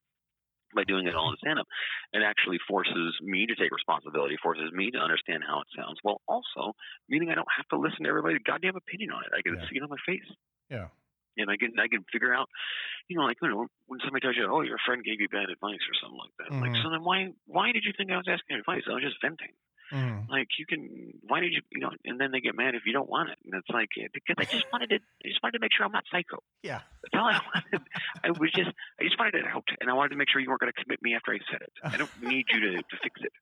By 0.75 0.85
doing 0.85 1.07
it 1.07 1.17
all 1.17 1.31
in 1.31 1.37
stand 1.39 1.59
up, 1.59 1.67
it 2.13 2.23
actually 2.23 2.59
forces 2.69 3.19
me 3.23 3.47
to 3.47 3.57
take 3.57 3.73
responsibility, 3.73 4.37
forces 4.43 4.71
me 4.73 4.91
to 4.93 4.99
understand 4.99 5.43
how 5.47 5.61
it 5.63 5.69
sounds, 5.75 5.99
while 6.03 6.23
also 6.29 6.75
meaning 7.09 7.31
I 7.31 7.35
don't 7.35 7.57
have 7.57 7.67
to 7.75 7.79
listen 7.79 8.05
to 8.05 8.11
everybody's 8.11 8.43
goddamn 8.47 8.77
opinion 8.77 9.11
on 9.11 9.25
it. 9.25 9.33
I 9.35 9.43
can 9.43 9.57
Yeah. 9.57 9.67
see 9.69 9.77
it 9.79 9.83
on 9.83 9.91
their 9.91 10.03
face 10.07 10.31
Yeah. 10.71 10.89
And 11.41 11.51
I 11.51 11.57
can 11.57 11.79
I 11.79 11.89
can 11.89 12.05
figure 12.13 12.33
out, 12.35 12.49
you 13.09 13.17
know, 13.19 13.25
like 13.25 13.39
you 13.43 13.49
know, 13.49 13.67
when 13.87 14.01
somebody 14.01 14.23
tells 14.23 14.37
you, 14.37 14.47
oh, 14.51 14.63
your 14.63 14.79
friend 14.87 15.03
gave 15.05 15.21
you 15.21 15.29
bad 15.29 15.51
advice 15.51 15.83
or 15.89 15.95
something 16.03 16.19
like 16.21 16.37
that. 16.41 16.53
Like, 16.61 16.73
Mhm. 16.73 16.83
so 16.83 16.91
then 16.91 17.03
why 17.05 17.33
why 17.47 17.73
did 17.73 17.85
you 17.85 17.93
think 17.97 18.11
I 18.11 18.17
was 18.19 18.29
asking 18.29 18.57
advice? 18.59 18.85
I 18.89 18.95
was 18.95 19.03
just 19.05 19.21
venting. 19.23 19.55
hmm 19.91 20.23
Like, 20.31 20.49
you 20.59 20.67
can 20.67 21.13
why 21.27 21.41
did 21.41 21.53
you 21.53 21.63
you 21.73 21.81
know? 21.81 21.91
And 22.05 22.21
then 22.21 22.31
they 22.31 22.41
get 22.41 22.55
mad 22.55 22.75
if 22.75 22.87
you 22.87 22.93
don't 22.93 23.11
want 23.11 23.31
it, 23.31 23.39
and 23.45 23.55
it's 23.55 23.69
like 23.71 23.91
eh, 23.99 24.09
because 24.15 24.37
I 24.39 24.47
just 24.47 24.67
wanted 24.73 24.91
to 24.91 24.99
I 25.25 25.27
just 25.29 25.43
wanted 25.43 25.59
to 25.59 25.63
make 25.65 25.73
sure 25.75 25.85
I'm 25.87 25.93
not 25.93 26.05
psycho. 26.11 26.39
Yeah. 26.63 26.83
That's 27.03 27.17
all 27.19 27.27
I 27.27 27.41
wanted. 27.55 27.83
I 28.25 28.31
was 28.31 28.53
just 28.53 28.71
I 29.01 29.05
just 29.05 29.19
wanted 29.19 29.35
it 29.43 29.47
out, 29.47 29.67
and 29.81 29.91
I 29.91 29.95
wanted 29.95 30.11
to 30.11 30.17
make 30.17 30.29
sure 30.31 30.41
you 30.41 30.49
weren't 30.49 30.61
going 30.61 30.73
to 30.73 30.83
commit 30.85 31.03
me 31.03 31.15
after 31.17 31.33
I 31.33 31.41
said 31.51 31.63
it. 31.63 31.73
I 31.93 31.97
don't 31.97 32.13
need 32.21 32.47
you 32.53 32.61
to 32.61 32.73
to 32.85 32.97
fix 33.03 33.21
it. 33.25 33.33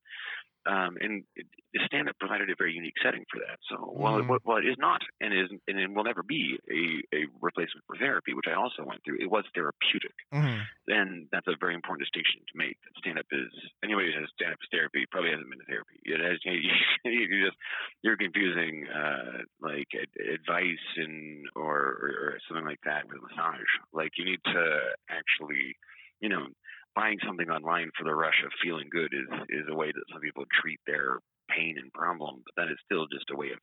Um, 0.67 0.97
and 1.01 1.25
the 1.37 1.81
stand-up 1.87 2.17
provided 2.19 2.51
a 2.51 2.55
very 2.59 2.73
unique 2.75 2.97
setting 3.03 3.25
for 3.31 3.39
that. 3.41 3.59
So 3.71 3.77
while, 3.77 4.19
Mhm. 4.19 4.37
it, 4.37 4.41
while 4.45 4.59
it 4.59 4.67
is 4.67 4.77
not 4.79 5.01
and 5.21 5.33
is 5.33 5.49
and 5.67 5.79
it 5.79 5.91
will 5.91 6.05
never 6.05 6.23
be 6.23 6.59
a, 6.71 7.17
a 7.17 7.27
replacement 7.41 7.85
for 7.87 7.97
therapy, 7.97 8.35
which 8.35 8.49
I 8.49 8.55
also 8.55 8.85
went 8.85 9.03
through, 9.05 9.19
it 9.21 9.31
was 9.31 9.45
therapeutic. 9.55 10.15
hmm 10.33 10.61
Then 10.87 11.29
that's 11.33 11.47
a 11.47 11.57
very 11.61 11.75
important 11.75 12.05
distinction 12.07 12.41
to 12.49 12.57
make. 12.59 12.77
That 12.85 12.99
stand-up 12.99 13.27
is 13.33 13.49
anybody 13.83 14.13
who 14.13 14.21
says 14.21 14.31
stand-up 14.35 14.59
is 14.63 14.69
therapy 14.71 15.07
probably 15.11 15.31
hasn't 15.31 15.49
been 15.49 15.61
to 15.61 15.65
therapy. 15.67 16.01
It 16.05 16.21
has, 16.21 16.39
you, 16.45 16.73
you 17.05 17.47
just 17.47 17.57
you're 18.03 18.17
confusing 18.17 18.87
uh, 18.89 19.45
like 19.61 19.89
advice 20.19 20.87
and 20.97 21.47
or 21.55 21.79
or 21.79 22.39
something 22.49 22.67
like 22.67 22.81
that 22.85 23.07
with 23.09 23.23
massage. 23.23 23.73
Like 23.93 24.13
you 24.19 24.25
need 24.25 24.41
to 24.45 24.65
actually, 25.09 25.77
you 26.21 26.29
know, 26.29 26.49
buying 26.95 27.18
something 27.26 27.49
online 27.51 27.91
for 27.97 28.05
the 28.05 28.14
rush 28.14 28.43
of 28.45 28.53
feeling 28.62 28.89
good 28.91 29.12
is 29.14 29.28
is 29.49 29.66
a 29.68 29.74
way 29.74 29.93
that 29.93 30.05
some 30.12 30.20
people 30.20 30.45
treat 30.61 30.80
their 30.86 31.18
pain 31.51 31.76
and 31.78 31.93
problem, 31.93 32.43
but 32.45 32.55
that 32.57 32.70
is 32.70 32.78
still 32.84 33.07
just 33.09 33.30
a 33.30 33.36
way 33.36 33.51
of 33.53 33.59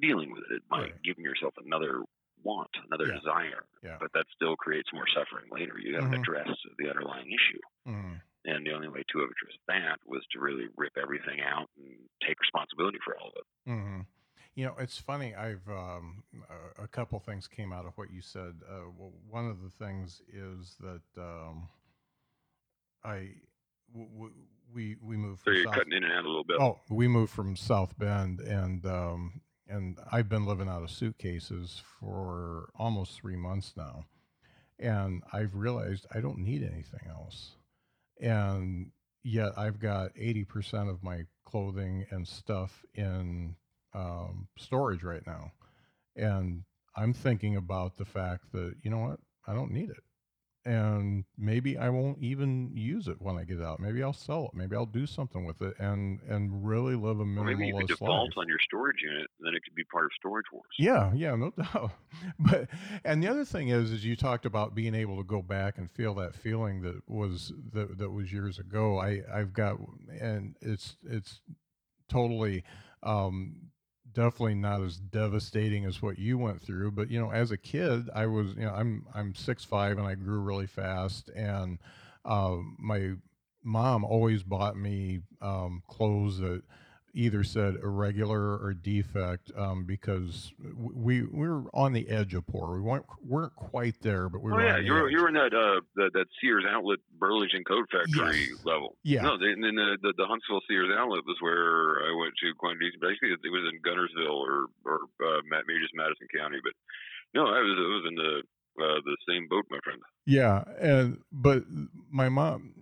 dealing 0.00 0.30
with 0.32 0.44
it 0.50 0.62
by 0.68 0.80
Right. 0.80 1.02
giving 1.02 1.24
yourself 1.24 1.54
another 1.58 2.02
want, 2.42 2.70
another 2.86 3.06
Yeah. 3.08 3.18
desire. 3.18 3.64
Yeah. 3.82 3.96
But 3.98 4.12
that 4.12 4.26
still 4.34 4.56
creates 4.56 4.92
more 4.92 5.06
suffering 5.08 5.50
later. 5.50 5.78
You 5.78 5.94
got 5.94 6.10
to 6.10 6.16
Mhm. 6.16 6.20
address 6.22 6.48
the 6.78 6.88
underlying 6.90 7.30
issue. 7.32 7.60
hmm 7.84 8.14
And 8.44 8.64
the 8.64 8.72
only 8.72 8.88
way 8.88 9.02
to 9.08 9.22
address 9.22 9.58
that 9.66 9.98
was 10.06 10.24
to 10.28 10.38
really 10.38 10.68
rip 10.76 10.96
everything 10.96 11.40
out 11.40 11.68
and 11.76 12.08
take 12.24 12.38
responsibility 12.40 12.98
for 13.04 13.18
all 13.18 13.30
of 13.30 13.36
it. 13.36 13.46
hmm 13.64 14.00
You 14.54 14.66
know, 14.66 14.76
it's 14.78 14.98
funny. 14.98 15.34
I've 15.34 15.68
um, 15.68 16.22
a, 16.78 16.86
couple 16.88 17.18
things 17.18 17.48
came 17.48 17.72
out 17.72 17.84
of 17.86 17.98
what 17.98 18.10
you 18.10 18.22
said. 18.22 18.62
Uh, 18.66 18.84
one 19.28 19.46
of 19.50 19.60
the 19.62 19.68
things 19.70 20.22
is 20.32 20.76
that 20.80 21.02
um, 21.18 21.68
I 23.04 23.30
w- 23.92 24.10
w- 24.12 24.34
we 24.74 24.96
we 25.02 25.16
moved 25.16 25.42
So 25.44 25.50
you're 25.50 25.64
South. 25.64 25.74
cutting 25.74 25.92
in 25.92 26.04
and 26.04 26.12
out 26.12 26.24
a 26.24 26.28
little 26.28 26.44
bit. 26.44 26.60
Oh, 26.60 26.80
we 26.90 27.08
moved 27.08 27.32
from 27.32 27.56
South 27.56 27.98
Bend, 27.98 28.40
and 28.40 28.84
um, 28.86 29.40
and 29.68 29.98
I've 30.10 30.28
been 30.28 30.46
living 30.46 30.68
out 30.68 30.82
of 30.82 30.90
suitcases 30.90 31.82
for 32.00 32.70
almost 32.78 33.14
three 33.20 33.36
months 33.36 33.74
now, 33.76 34.04
and 34.78 35.22
I've 35.32 35.54
realized 35.54 36.06
I 36.14 36.20
don't 36.20 36.38
need 36.38 36.62
anything 36.62 37.08
else, 37.08 37.56
and 38.20 38.90
yet 39.22 39.52
I've 39.56 39.78
got 39.80 40.10
eighty 40.16 40.44
percent 40.44 40.88
of 40.88 41.02
my 41.02 41.22
clothing 41.44 42.06
and 42.10 42.26
stuff 42.26 42.84
in 42.94 43.56
um, 43.94 44.48
storage 44.58 45.02
right 45.04 45.26
now, 45.26 45.52
and 46.16 46.64
I'm 46.96 47.12
thinking 47.12 47.56
about 47.56 47.96
the 47.96 48.04
fact 48.04 48.52
that 48.52 48.74
you 48.82 48.90
know 48.90 48.98
what 48.98 49.20
I 49.46 49.54
don't 49.54 49.70
need 49.72 49.90
it 49.90 50.02
and 50.66 51.24
maybe 51.38 51.78
I 51.78 51.88
won't 51.88 52.18
even 52.18 52.72
use 52.74 53.06
it 53.08 53.22
when 53.22 53.36
I 53.38 53.44
get 53.44 53.62
out. 53.62 53.80
Maybe 53.80 54.02
I'll 54.02 54.12
sell 54.12 54.46
it. 54.46 54.50
Maybe 54.54 54.74
I'll 54.76 54.84
do 54.84 55.06
something 55.06 55.44
with 55.46 55.62
it 55.62 55.74
and 55.78 56.20
and 56.28 56.66
really 56.66 56.96
live 56.96 57.20
a 57.20 57.22
Or 57.22 57.44
maybe 57.44 57.66
you 57.66 57.74
could 57.74 57.86
minimalist 57.86 57.88
default 57.88 58.28
life. 58.30 58.38
on 58.38 58.48
your 58.48 58.58
storage 58.58 59.00
unit, 59.02 59.28
and 59.38 59.46
then 59.46 59.54
it 59.54 59.62
could 59.64 59.74
be 59.74 59.84
part 59.84 60.06
of 60.06 60.10
Storage 60.18 60.46
Wars. 60.52 60.66
Yeah, 60.78 61.12
yeah, 61.14 61.34
no 61.36 61.50
doubt. 61.52 61.92
But 62.38 62.68
and 63.04 63.22
the 63.22 63.28
other 63.28 63.44
thing 63.44 63.68
is, 63.68 63.90
is 63.92 64.04
you 64.04 64.16
talked 64.16 64.46
about 64.46 64.74
being 64.74 64.94
able 64.94 65.16
to 65.18 65.24
go 65.24 65.42
back 65.42 65.78
and 65.78 65.90
feel 65.90 66.14
that 66.14 66.34
feeling 66.34 66.82
that 66.82 67.08
was 67.08 67.52
that 67.72 67.98
that 67.98 68.10
was 68.10 68.32
years 68.32 68.58
ago. 68.58 68.98
I 68.98 69.22
I've 69.32 69.52
got 69.52 69.78
and 70.20 70.56
it's 70.60 70.96
it's 71.04 71.40
totally 72.08 72.64
um 73.02 73.65
definitely 74.16 74.54
not 74.54 74.80
as 74.80 74.96
devastating 74.96 75.84
as 75.84 76.00
what 76.00 76.18
you 76.18 76.38
went 76.38 76.62
through 76.62 76.90
but 76.90 77.10
you 77.10 77.20
know 77.20 77.30
as 77.30 77.50
a 77.50 77.56
kid 77.58 78.08
i 78.14 78.24
was 78.24 78.54
you 78.54 78.64
know 78.64 78.72
i'm 78.72 79.04
i'm 79.14 79.34
six 79.34 79.62
five 79.62 79.98
and 79.98 80.06
i 80.06 80.14
grew 80.14 80.40
really 80.40 80.66
fast 80.66 81.28
and 81.36 81.78
um 82.24 82.74
my 82.80 83.10
mom 83.62 84.06
always 84.06 84.42
bought 84.42 84.74
me 84.74 85.20
um 85.42 85.82
clothes 85.86 86.38
that 86.38 86.62
either 87.16 87.42
said 87.42 87.74
irregular 87.82 88.56
or 88.60 88.74
defect 88.74 89.50
um 89.56 89.84
because 89.84 90.52
we 90.76 91.22
we 91.22 91.48
were 91.48 91.64
on 91.72 91.92
the 91.92 92.08
edge 92.08 92.34
of 92.34 92.46
poor 92.46 92.74
we 92.76 92.80
weren't 92.80 93.06
weren't 93.24 93.56
quite 93.56 93.96
there 94.02 94.28
but 94.28 94.42
we 94.42 94.52
Oh 94.52 94.56
were 94.56 94.62
yeah, 94.62 94.78
you 94.78 94.92
were 94.92 95.08
you 95.10 95.20
were 95.20 95.28
in 95.28 95.34
that 95.34 95.54
uh 95.56 95.80
that, 95.96 96.10
that 96.12 96.26
Sears 96.40 96.64
outlet 96.68 96.98
Burlington 97.18 97.64
Coat 97.64 97.88
Factory 97.90 98.48
Yes. 98.52 98.60
level. 98.64 98.96
Yeah. 99.02 99.22
No, 99.22 99.38
then 99.38 99.60
the, 99.60 99.96
the 100.02 100.12
the 100.16 100.26
Huntsville 100.26 100.60
Sears 100.68 100.90
outlet 100.96 101.24
was 101.26 101.36
where 101.40 102.04
I 102.04 102.12
went 102.14 102.34
to 102.44 102.52
quite 102.58 102.78
decent. 102.78 103.00
Basically, 103.00 103.30
it 103.32 103.50
was 103.50 103.64
in 103.72 103.80
Guntersville 103.80 104.36
or 104.36 104.66
or 104.84 104.98
uh, 105.24 105.40
maybe 105.48 105.80
just 105.80 105.94
Madison 105.96 106.28
County, 106.36 106.58
but 106.62 106.74
no, 107.34 107.46
I 107.48 107.60
was 107.64 107.74
I 107.80 107.88
was 107.96 108.04
in 108.08 108.14
the 108.14 108.32
uh, 108.76 109.00
the 109.04 109.16
same 109.26 109.48
boat, 109.48 109.64
my 109.70 109.78
friend. 109.82 110.00
Yeah, 110.26 110.62
and 110.78 111.18
but 111.32 111.64
my 112.10 112.28
mom, 112.28 112.74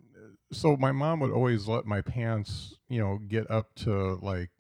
so 0.54 0.76
my 0.76 0.92
mom 0.92 1.20
would 1.20 1.30
always 1.30 1.68
let 1.68 1.86
my 1.86 2.00
pants, 2.00 2.76
you 2.88 3.00
know, 3.00 3.18
get 3.28 3.50
up 3.50 3.74
to 3.76 4.18
like 4.22 4.50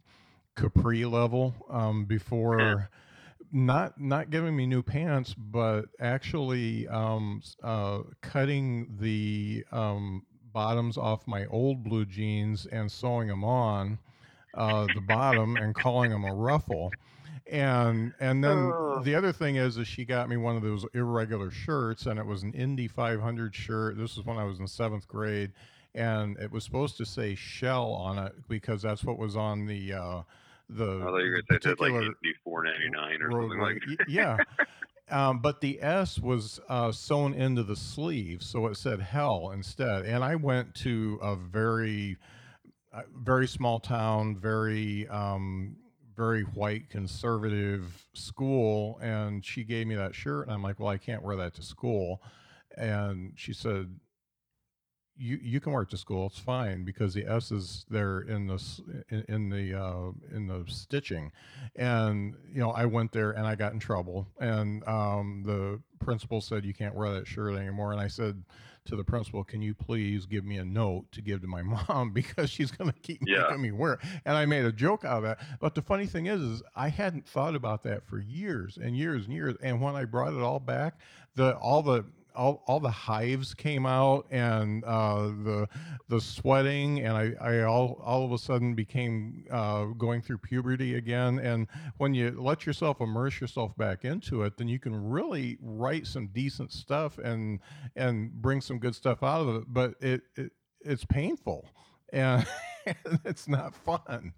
capri 0.56 1.04
level 1.04 1.54
um, 1.70 2.04
before 2.04 2.90
not 3.52 4.00
not 4.00 4.30
giving 4.30 4.56
me 4.56 4.66
new 4.66 4.82
pants, 4.82 5.34
but 5.34 5.84
actually 6.00 6.88
um, 6.88 7.40
uh, 7.62 8.00
cutting 8.20 8.96
the 8.98 9.64
um, 9.70 10.26
bottoms 10.52 10.98
off 10.98 11.26
my 11.26 11.46
old 11.46 11.84
blue 11.84 12.04
jeans 12.04 12.66
and 12.66 12.90
sewing 12.90 13.28
them 13.28 13.44
on 13.44 13.98
uh, 14.54 14.86
the 14.94 15.00
bottom 15.00 15.56
and 15.56 15.74
calling 15.74 16.10
them 16.10 16.24
a 16.24 16.34
ruffle. 16.34 16.92
And 17.46 18.12
and 18.20 18.42
then 18.42 18.72
the 19.02 19.14
other 19.14 19.32
thing 19.32 19.56
is, 19.56 19.76
is 19.76 19.86
she 19.86 20.04
got 20.04 20.28
me 20.28 20.36
one 20.36 20.56
of 20.56 20.62
those 20.62 20.86
irregular 20.94 21.50
shirts, 21.50 22.06
and 22.06 22.18
it 22.18 22.26
was 22.26 22.42
an 22.42 22.54
Indy 22.54 22.88
500 22.88 23.54
shirt. 23.54 23.98
This 23.98 24.16
was 24.16 24.24
when 24.24 24.38
I 24.38 24.44
was 24.44 24.58
in 24.60 24.66
seventh 24.66 25.06
grade, 25.06 25.52
and 25.94 26.38
it 26.38 26.50
was 26.50 26.64
supposed 26.64 26.96
to 26.98 27.06
say 27.06 27.34
shell 27.34 27.92
on 27.92 28.18
it 28.18 28.32
because 28.48 28.82
that's 28.82 29.04
what 29.04 29.18
was 29.18 29.36
on 29.36 29.66
the 29.66 29.92
uh, 29.92 30.22
the 30.68 30.84
I 30.84 31.04
thought 31.04 31.18
you 31.18 31.30
were 31.30 31.42
going 31.48 31.60
to 31.60 31.62
say 31.62 31.68
like 31.68 31.76
particular 31.78 32.14
be 32.22 32.32
four 32.42 32.64
ninety 32.64 32.90
nine 32.90 33.22
or 33.22 33.30
something 33.30 33.60
like. 33.60 33.78
Y- 33.86 34.04
yeah. 34.08 34.36
Um, 35.10 35.40
but 35.40 35.60
the 35.60 35.82
S 35.82 36.18
was 36.18 36.60
uh, 36.68 36.90
sewn 36.90 37.34
into 37.34 37.62
the 37.62 37.76
sleeve, 37.76 38.42
so 38.42 38.66
it 38.68 38.76
said 38.76 39.00
hell 39.00 39.50
instead. 39.52 40.06
And 40.06 40.24
I 40.24 40.34
went 40.34 40.74
to 40.76 41.18
a 41.20 41.36
very, 41.36 42.16
uh, 42.92 43.02
very 43.14 43.46
small 43.46 43.80
town, 43.80 44.34
very, 44.36 45.06
um, 45.08 45.76
very 46.16 46.42
white 46.42 46.88
conservative 46.88 48.06
school. 48.14 48.98
And 49.02 49.44
she 49.44 49.62
gave 49.62 49.86
me 49.86 49.94
that 49.96 50.14
shirt, 50.14 50.46
and 50.46 50.54
I'm 50.54 50.62
like, 50.62 50.80
well, 50.80 50.88
I 50.88 50.96
can't 50.96 51.22
wear 51.22 51.36
that 51.36 51.54
to 51.56 51.62
school. 51.62 52.22
And 52.76 53.32
she 53.36 53.52
said, 53.52 53.94
you 55.16 55.38
you 55.42 55.60
can 55.60 55.72
wear 55.72 55.82
it 55.82 55.90
to 55.90 55.96
school. 55.96 56.26
It's 56.26 56.38
fine 56.38 56.84
because 56.84 57.14
the 57.14 57.24
S 57.26 57.50
is 57.52 57.86
there 57.88 58.20
in 58.20 58.46
the 58.46 58.62
in, 59.08 59.24
in 59.28 59.48
the 59.50 59.74
uh, 59.80 60.10
in 60.34 60.46
the 60.46 60.64
stitching, 60.66 61.32
and 61.76 62.34
you 62.52 62.60
know 62.60 62.70
I 62.70 62.84
went 62.86 63.12
there 63.12 63.30
and 63.32 63.46
I 63.46 63.54
got 63.54 63.72
in 63.72 63.78
trouble, 63.78 64.26
and 64.40 64.86
um, 64.88 65.42
the 65.44 65.80
principal 66.04 66.40
said 66.40 66.64
you 66.64 66.74
can't 66.74 66.94
wear 66.94 67.10
that 67.14 67.26
shirt 67.26 67.54
anymore, 67.56 67.92
and 67.92 68.00
I 68.00 68.08
said 68.08 68.42
to 68.86 68.96
the 68.96 69.04
principal, 69.04 69.42
can 69.42 69.62
you 69.62 69.72
please 69.72 70.26
give 70.26 70.44
me 70.44 70.58
a 70.58 70.64
note 70.64 71.10
to 71.12 71.22
give 71.22 71.40
to 71.40 71.46
my 71.46 71.62
mom 71.88 72.10
because 72.12 72.50
she's 72.50 72.70
going 72.70 72.92
to 72.92 72.98
keep 73.00 73.22
Yeah. 73.26 73.44
making 73.44 73.62
me 73.62 73.70
wear 73.72 73.94
it, 73.94 74.00
and 74.26 74.36
I 74.36 74.44
made 74.46 74.64
a 74.64 74.72
joke 74.72 75.04
out 75.04 75.18
of 75.18 75.22
that. 75.22 75.38
But 75.60 75.74
the 75.74 75.82
funny 75.82 76.06
thing 76.06 76.26
is, 76.26 76.40
is 76.42 76.62
I 76.76 76.88
hadn't 76.88 77.26
thought 77.26 77.54
about 77.54 77.82
that 77.84 78.04
for 78.06 78.18
years 78.18 78.76
and 78.76 78.96
years 78.96 79.24
and 79.24 79.32
years, 79.34 79.56
and 79.62 79.80
when 79.80 79.94
I 79.96 80.04
brought 80.04 80.34
it 80.34 80.40
all 80.40 80.60
back, 80.60 80.98
the 81.34 81.56
all 81.56 81.82
the 81.82 82.04
all, 82.34 82.62
all 82.66 82.80
the 82.80 82.90
hives 82.90 83.54
came 83.54 83.86
out 83.86 84.26
and 84.30 84.84
uh, 84.84 85.26
the 85.26 85.68
the 86.08 86.20
sweating 86.20 87.00
and 87.00 87.16
I, 87.16 87.32
I 87.40 87.62
all 87.62 88.00
all 88.04 88.24
of 88.24 88.32
a 88.32 88.38
sudden 88.38 88.74
became 88.74 89.44
uh, 89.50 89.86
going 89.86 90.22
through 90.22 90.38
puberty 90.38 90.94
again. 90.96 91.38
And 91.38 91.68
when 91.98 92.14
you 92.14 92.34
let 92.38 92.66
yourself 92.66 93.00
immerse 93.00 93.40
yourself 93.40 93.76
back 93.76 94.04
into 94.04 94.42
it 94.42 94.56
then 94.56 94.68
you 94.68 94.78
can 94.78 94.94
really 94.94 95.58
write 95.60 96.06
some 96.06 96.28
decent 96.28 96.72
stuff 96.72 97.18
and 97.18 97.60
and 97.96 98.32
bring 98.32 98.60
some 98.60 98.78
good 98.78 98.94
stuff 98.94 99.22
out 99.22 99.40
of 99.40 99.56
it 99.56 99.64
but 99.68 99.94
it, 100.00 100.22
it 100.36 100.52
it's 100.80 101.04
painful 101.04 101.68
and 102.12 102.46
it's 103.24 103.48
not 103.48 103.74
fun. 103.74 104.32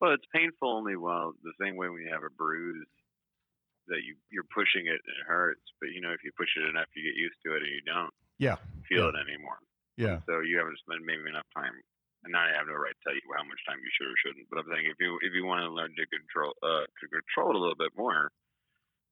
Well, 0.00 0.12
it's 0.12 0.26
painful 0.34 0.68
only 0.68 0.96
while 0.96 1.32
the 1.44 1.52
same 1.64 1.76
way 1.76 1.88
when 1.88 2.02
you 2.02 2.10
have 2.12 2.24
a 2.24 2.30
bruise 2.36 2.86
that 3.88 4.02
you 4.06 4.14
you're 4.30 4.46
pushing 4.54 4.86
it 4.86 5.00
and 5.02 5.14
it 5.18 5.26
hurts. 5.26 5.62
But 5.80 5.90
you 5.94 6.00
know, 6.00 6.12
if 6.14 6.22
you 6.22 6.30
push 6.36 6.50
it 6.58 6.68
enough, 6.68 6.88
you 6.94 7.02
get 7.06 7.18
used 7.18 7.38
to 7.46 7.54
it 7.56 7.62
and 7.66 7.72
you 7.72 7.82
don't 7.86 8.12
yeah 8.38 8.56
feel 8.88 9.08
Yeah. 9.08 9.14
it 9.14 9.22
anymore. 9.26 9.58
yeah 9.96 10.18
So 10.28 10.40
you 10.40 10.58
haven't 10.58 10.78
spent 10.82 11.02
maybe 11.04 11.26
enough 11.28 11.48
time. 11.56 11.74
And 12.22 12.38
I 12.38 12.54
have 12.54 12.70
no 12.70 12.78
right 12.78 12.94
to 12.94 13.02
tell 13.02 13.18
you 13.18 13.26
how 13.34 13.42
much 13.42 13.58
time 13.66 13.82
you 13.82 13.90
should 13.98 14.06
or 14.06 14.14
shouldn't. 14.22 14.46
But 14.46 14.62
I'm 14.62 14.70
saying 14.70 14.86
if 14.86 14.94
you 15.02 15.18
if 15.26 15.34
you 15.34 15.42
want 15.42 15.66
to 15.66 15.70
learn 15.74 15.90
to 15.98 16.04
control 16.06 16.54
uh, 16.62 16.86
to 16.86 17.04
control 17.10 17.50
it 17.50 17.58
a 17.58 17.62
little 17.62 17.74
bit 17.74 17.90
more, 17.98 18.30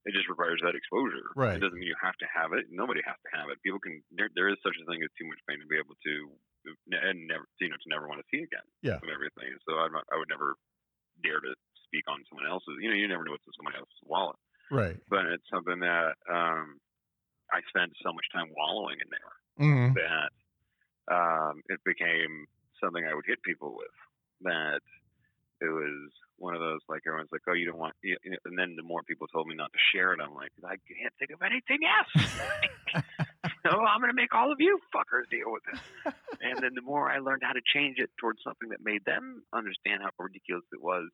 it 0.07 0.14
just 0.14 0.31
requires 0.31 0.62
that 0.62 0.79
exposure. 0.79 1.27
Right. 1.35 1.59
It 1.59 1.62
doesn't 1.66 1.75
mean 1.75 1.91
you 1.91 1.99
have 1.99 2.14
to 2.23 2.29
have 2.31 2.55
it. 2.55 2.71
Nobody 2.71 3.03
has 3.03 3.18
to 3.27 3.31
have 3.35 3.51
it. 3.51 3.59
People 3.66 3.83
can. 3.83 3.99
There, 4.14 4.31
there 4.39 4.47
is 4.47 4.62
such 4.62 4.79
a 4.79 4.87
thing 4.87 5.03
as 5.03 5.11
too 5.18 5.27
much 5.27 5.43
pain 5.51 5.59
to 5.59 5.66
be 5.66 5.75
able 5.75 5.99
to 5.99 6.14
and 7.03 7.27
never 7.27 7.51
you 7.59 7.66
know 7.66 7.75
to 7.83 7.89
never 7.91 8.07
want 8.07 8.23
to 8.23 8.29
see 8.31 8.47
again. 8.47 8.62
Yeah. 8.87 9.03
Of 9.03 9.11
everything. 9.11 9.59
So 9.66 9.75
I'm 9.83 9.91
not, 9.91 10.07
I 10.12 10.16
would 10.16 10.31
never 10.31 10.55
dare 11.27 11.43
to 11.43 11.53
speak 11.91 12.07
on 12.07 12.23
someone 12.31 12.47
else's. 12.47 12.79
You 12.79 12.95
know, 12.95 12.99
you 12.99 13.11
never 13.11 13.27
know 13.27 13.35
what's 13.35 13.43
in 13.51 13.59
somebody 13.59 13.75
else's 13.83 14.07
wallet. 14.07 14.39
Right 14.71 14.97
But 15.09 15.27
it's 15.27 15.49
something 15.53 15.81
that 15.81 16.14
um, 16.31 16.79
I 17.53 17.61
spent 17.68 17.93
so 18.03 18.12
much 18.12 18.27
time 18.33 18.49
wallowing 18.57 18.99
in 19.01 19.11
there 19.11 19.33
hmm 19.59 19.93
that 19.95 20.31
um, 21.11 21.62
it 21.68 21.81
became 21.85 22.47
something 22.83 23.05
I 23.05 23.14
would 23.14 23.27
hit 23.27 23.43
people 23.43 23.75
with. 23.77 23.97
That 24.43 24.81
it 25.61 25.68
was 25.68 26.11
one 26.39 26.55
of 26.55 26.61
those 26.61 26.81
like 26.89 27.03
everyone's 27.07 27.29
like, 27.33 27.45
oh, 27.49 27.53
you 27.53 27.66
don't 27.66 27.79
want, 27.79 27.95
you 28.03 28.16
and 28.25 28.59
then 28.59 28.77
the 28.77 28.83
more 28.83 29.03
people 29.03 29.27
told 29.29 29.47
me 29.47 29.55
not 29.55 29.73
to 29.73 29.79
share 29.93 30.12
it, 30.12 30.21
I'm 30.23 30.35
like, 30.35 30.53
I 30.64 30.81
can't 30.89 31.14
think 31.18 31.31
of 31.33 31.43
anything 31.43 31.85
else. 31.85 32.14
so 33.66 33.71
I'm 33.77 34.01
gonna 34.01 34.16
make 34.16 34.35
all 34.35 34.51
of 34.51 34.59
you 34.61 34.79
fuckers 34.95 35.29
deal 35.31 35.53
with 35.53 35.62
it. 35.68 35.81
And 36.41 36.62
then 36.62 36.73
the 36.75 36.81
more 36.81 37.11
I 37.11 37.18
learned 37.18 37.43
how 37.45 37.53
to 37.53 37.61
change 37.61 37.99
it 37.99 38.09
towards 38.18 38.41
something 38.43 38.71
that 38.71 38.81
made 38.81 39.05
them 39.05 39.43
understand 39.53 40.01
how 40.03 40.09
ridiculous 40.18 40.64
it 40.73 40.81
was. 40.81 41.11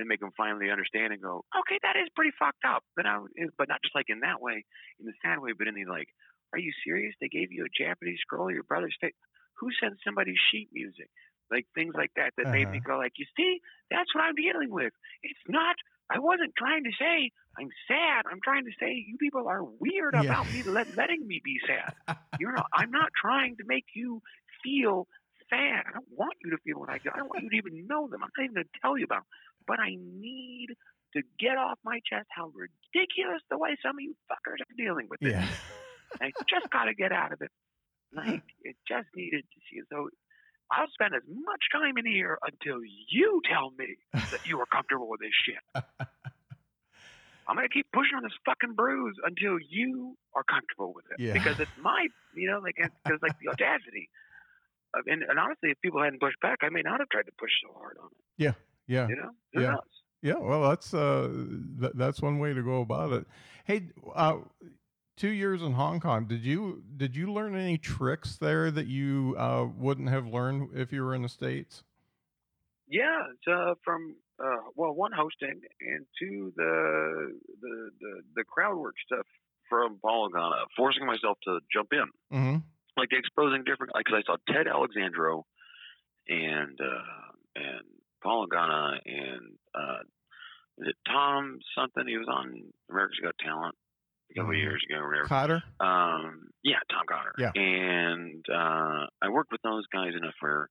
And 0.00 0.08
make 0.08 0.20
them 0.24 0.32
finally 0.32 0.72
understand 0.72 1.12
and 1.12 1.20
go, 1.20 1.44
okay, 1.60 1.76
that 1.84 2.00
is 2.00 2.08
pretty 2.16 2.32
fucked 2.40 2.64
up. 2.64 2.80
But 2.96 3.04
I, 3.04 3.20
but 3.60 3.68
not 3.68 3.84
just 3.84 3.94
like 3.94 4.08
in 4.08 4.20
that 4.24 4.40
way, 4.40 4.64
in 4.98 5.04
the 5.04 5.12
sad 5.20 5.38
way, 5.44 5.52
but 5.52 5.68
in 5.68 5.76
the 5.76 5.84
like, 5.84 6.08
are 6.56 6.58
you 6.58 6.72
serious? 6.84 7.12
They 7.20 7.28
gave 7.28 7.52
you 7.52 7.68
a 7.68 7.72
Japanese 7.76 8.18
scroll 8.24 8.50
your 8.50 8.64
brother's 8.64 8.96
face. 9.00 9.12
Who 9.60 9.68
sent 9.76 10.00
somebody 10.00 10.32
sheet 10.50 10.70
music? 10.72 11.12
Like 11.52 11.66
things 11.76 11.92
like 11.94 12.12
that 12.16 12.32
that 12.38 12.48
made 12.48 12.70
me 12.72 12.80
Uh-huh. 12.80 12.96
go 12.96 12.98
like, 12.98 13.12
you 13.20 13.26
see, 13.36 13.60
that's 13.90 14.08
what 14.16 14.24
I'm 14.24 14.34
dealing 14.40 14.70
with. 14.72 14.92
It's 15.22 15.44
not. 15.48 15.76
I 16.08 16.18
wasn't 16.18 16.56
trying 16.56 16.84
to 16.84 16.92
say 16.98 17.30
I'm 17.60 17.68
sad. 17.86 18.24
I'm 18.30 18.40
trying 18.42 18.64
to 18.64 18.72
say 18.80 18.94
you 18.96 19.18
people 19.20 19.48
are 19.48 19.62
weird 19.62 20.14
Yeah. 20.14 20.22
about 20.24 20.48
me 20.50 20.62
let, 20.64 20.88
letting 20.96 21.26
me 21.26 21.40
be 21.44 21.60
sad. 21.68 21.92
You're 22.38 22.52
not. 22.56 22.66
I'm 22.72 22.90
not 22.90 23.10
trying 23.20 23.56
to 23.58 23.64
make 23.66 23.84
you 23.94 24.22
feel 24.64 25.06
sad. 25.50 25.84
I 25.86 25.92
don't 25.92 26.08
want 26.10 26.34
you 26.44 26.50
to 26.52 26.58
feel 26.64 26.78
what 26.80 26.88
I 26.90 26.98
do. 27.02 27.10
I 27.12 27.18
don't 27.18 27.28
want 27.28 27.42
you 27.42 27.50
to 27.50 27.56
even 27.56 27.86
know 27.86 28.08
them. 28.08 28.22
I'm 28.22 28.30
not 28.36 28.44
even 28.44 28.54
going 28.54 28.66
to 28.66 28.80
tell 28.80 28.96
you 28.96 29.04
about 29.04 29.26
them. 29.26 29.30
But 29.70 29.78
I 29.78 29.94
need 29.94 30.74
to 31.14 31.22
get 31.38 31.54
off 31.56 31.78
my 31.84 32.00
chest 32.10 32.26
how 32.34 32.50
ridiculous 32.50 33.38
the 33.50 33.58
way 33.58 33.78
some 33.82 33.94
of 33.94 34.02
you 34.02 34.16
fuckers 34.26 34.58
are 34.58 34.74
dealing 34.76 35.06
with 35.08 35.20
this. 35.20 35.30
yeah 35.30 35.46
I 36.20 36.32
just 36.50 36.66
got 36.74 36.84
to 36.90 36.94
get 36.94 37.12
out 37.12 37.32
of 37.32 37.40
it. 37.40 37.50
Like 38.12 38.42
it 38.66 38.74
just 38.88 39.06
needed 39.14 39.44
to 39.46 39.58
see. 39.70 39.78
So 39.90 40.10
I'll 40.74 40.90
spend 40.92 41.14
as 41.14 41.22
much 41.30 41.62
time 41.70 41.94
in 41.98 42.06
here 42.06 42.36
until 42.42 42.82
you 42.82 43.40
tell 43.46 43.70
me 43.78 43.94
that 44.12 44.42
you 44.44 44.58
are 44.58 44.66
comfortable 44.66 45.08
with 45.08 45.20
this 45.20 45.30
shit. 45.46 45.62
I'm 47.46 47.54
gonna 47.54 47.68
keep 47.68 47.86
pushing 47.92 48.16
on 48.16 48.24
this 48.24 48.34
fucking 48.46 48.74
bruise 48.74 49.14
until 49.22 49.58
you 49.58 50.16
are 50.34 50.42
comfortable 50.42 50.92
with 50.94 51.04
it. 51.14 51.22
Yeah. 51.22 51.32
Because 51.32 51.58
it's 51.60 51.70
my, 51.80 52.06
you 52.34 52.50
know, 52.50 52.58
like 52.58 52.74
because 53.04 53.18
like 53.22 53.38
the 53.38 53.48
audacity. 53.54 54.10
Of, 54.94 55.06
and, 55.06 55.22
and 55.22 55.38
honestly, 55.38 55.70
if 55.70 55.80
people 55.80 56.02
hadn't 56.02 56.18
pushed 56.20 56.40
back, 56.40 56.58
I 56.62 56.68
may 56.70 56.82
not 56.82 56.98
have 56.98 57.08
tried 57.08 57.26
to 57.30 57.32
push 57.38 57.50
so 57.62 57.70
hard 57.78 57.96
on 58.02 58.10
it. 58.10 58.42
yeah 58.42 58.54
yeah 58.90 59.08
You 59.08 59.16
know, 59.16 59.30
who 59.54 59.60
Yeah. 59.62 59.70
knows? 59.72 59.94
Yeah, 60.22 60.38
well, 60.38 60.68
that's 60.68 60.92
uh, 60.92 61.30
th- 61.80 61.94
that's 61.94 62.20
one 62.20 62.38
way 62.38 62.52
to 62.52 62.62
go 62.62 62.82
about 62.82 63.12
it. 63.12 63.26
Hey, 63.64 63.88
uh, 64.14 64.38
two 65.16 65.30
years 65.30 65.62
in 65.62 65.72
Hong 65.72 65.98
Kong, 66.00 66.26
did 66.26 66.44
you 66.44 66.82
did 66.96 67.16
you 67.16 67.32
learn 67.32 67.56
any 67.56 67.78
tricks 67.78 68.36
there 68.36 68.70
that 68.70 68.86
you 68.86 69.34
uh, 69.38 69.66
wouldn't 69.76 70.10
have 70.10 70.26
learned 70.26 70.76
if 70.76 70.92
you 70.92 71.02
were 71.04 71.14
in 71.14 71.22
the 71.22 71.28
states? 71.30 71.84
Yeah, 72.88 73.22
it's, 73.32 73.46
uh, 73.46 73.74
from 73.84 74.16
uh, 74.42 74.70
well, 74.74 74.92
one 74.92 75.12
hosting 75.12 75.60
and 75.80 76.06
two 76.18 76.52
the 76.56 77.38
the 77.60 77.90
the, 78.00 78.22
the 78.36 78.44
crowd 78.44 78.76
work 78.76 78.96
stuff 79.06 79.26
from 79.68 79.98
Paul 80.02 80.30
Ogata, 80.30 80.62
uh, 80.62 80.64
forcing 80.76 81.06
myself 81.06 81.38
to 81.44 81.60
jump 81.72 81.92
in, 81.92 82.06
Mm-hmm. 82.32 82.56
like 82.96 83.10
exposing 83.12 83.64
different. 83.64 83.92
Because 83.96 84.22
I 84.22 84.26
saw 84.26 84.36
Ted 84.52 84.66
Alexandro 84.66 85.46
and 86.28 86.78
uh, 86.80 87.32
and 87.56 87.84
Paul 88.22 88.46
Ogata 88.48 88.98
and 89.04 89.56
uh, 89.74 90.00
is 90.78 90.88
it 90.88 90.96
Tom 91.06 91.58
something? 91.76 92.06
He 92.06 92.16
was 92.16 92.28
on 92.30 92.54
America's 92.90 93.18
Got 93.22 93.34
Talent 93.44 93.74
a 94.30 94.34
couple 94.34 94.50
of 94.52 94.56
Mhm. 94.56 94.62
years 94.62 94.82
ago 94.88 95.04
whatever. 95.06 95.26
Cotter. 95.28 95.62
Um, 95.80 96.48
yeah, 96.62 96.78
Tom 96.90 97.04
Cotter. 97.08 97.34
Yeah. 97.38 97.52
And 97.54 98.44
uh, 98.48 99.06
I 99.20 99.28
worked 99.28 99.52
with 99.52 99.62
those 99.62 99.86
guys 99.92 100.14
enough 100.16 100.34
where, 100.40 100.68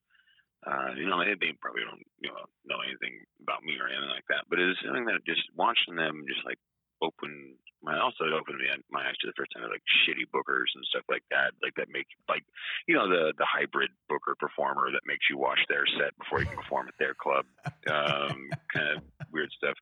uh, 0.65 0.93
you 0.95 1.05
know, 1.07 1.19
they, 1.23 1.35
they 1.39 1.53
probably 1.61 1.83
don't 1.83 2.01
you 2.19 2.29
know 2.29 2.45
know 2.65 2.81
anything 2.81 3.19
about 3.41 3.63
me 3.63 3.73
or 3.79 3.87
anything 3.87 4.09
like 4.09 4.25
that. 4.29 4.45
But 4.49 4.59
it 4.59 4.65
was 4.65 4.77
something 4.83 5.05
that 5.05 5.25
just 5.25 5.41
watching 5.55 5.95
them 5.95 6.23
just 6.27 6.45
like 6.45 6.57
open 7.01 7.55
my 7.81 7.97
also 7.99 8.27
it 8.27 8.33
opened 8.35 8.59
my 8.59 8.99
my 8.99 9.07
eyes 9.07 9.15
to 9.21 9.27
the 9.27 9.37
first 9.37 9.51
time 9.55 9.63
of 9.63 9.71
like 9.71 9.83
shitty 10.03 10.27
bookers 10.33 10.67
and 10.75 10.83
stuff 10.91 11.07
like 11.07 11.23
that. 11.31 11.55
Like 11.63 11.75
that 11.75 11.87
make 11.91 12.07
like 12.27 12.43
you 12.87 12.95
know 12.95 13.07
the 13.07 13.33
the 13.37 13.47
hybrid 13.47 13.91
booker 14.09 14.35
performer 14.35 14.91
that 14.91 15.07
makes 15.07 15.25
you 15.29 15.37
watch 15.37 15.59
their 15.69 15.87
set 15.97 16.17
before 16.19 16.41
you 16.41 16.47
can 16.47 16.57
perform 16.57 16.87
at 16.87 16.99
their 16.99 17.15
club. 17.15 17.45
Um, 17.87 18.51
kind 18.73 18.97
of 18.97 19.03
weird 19.31 19.51
stuff. 19.55 19.77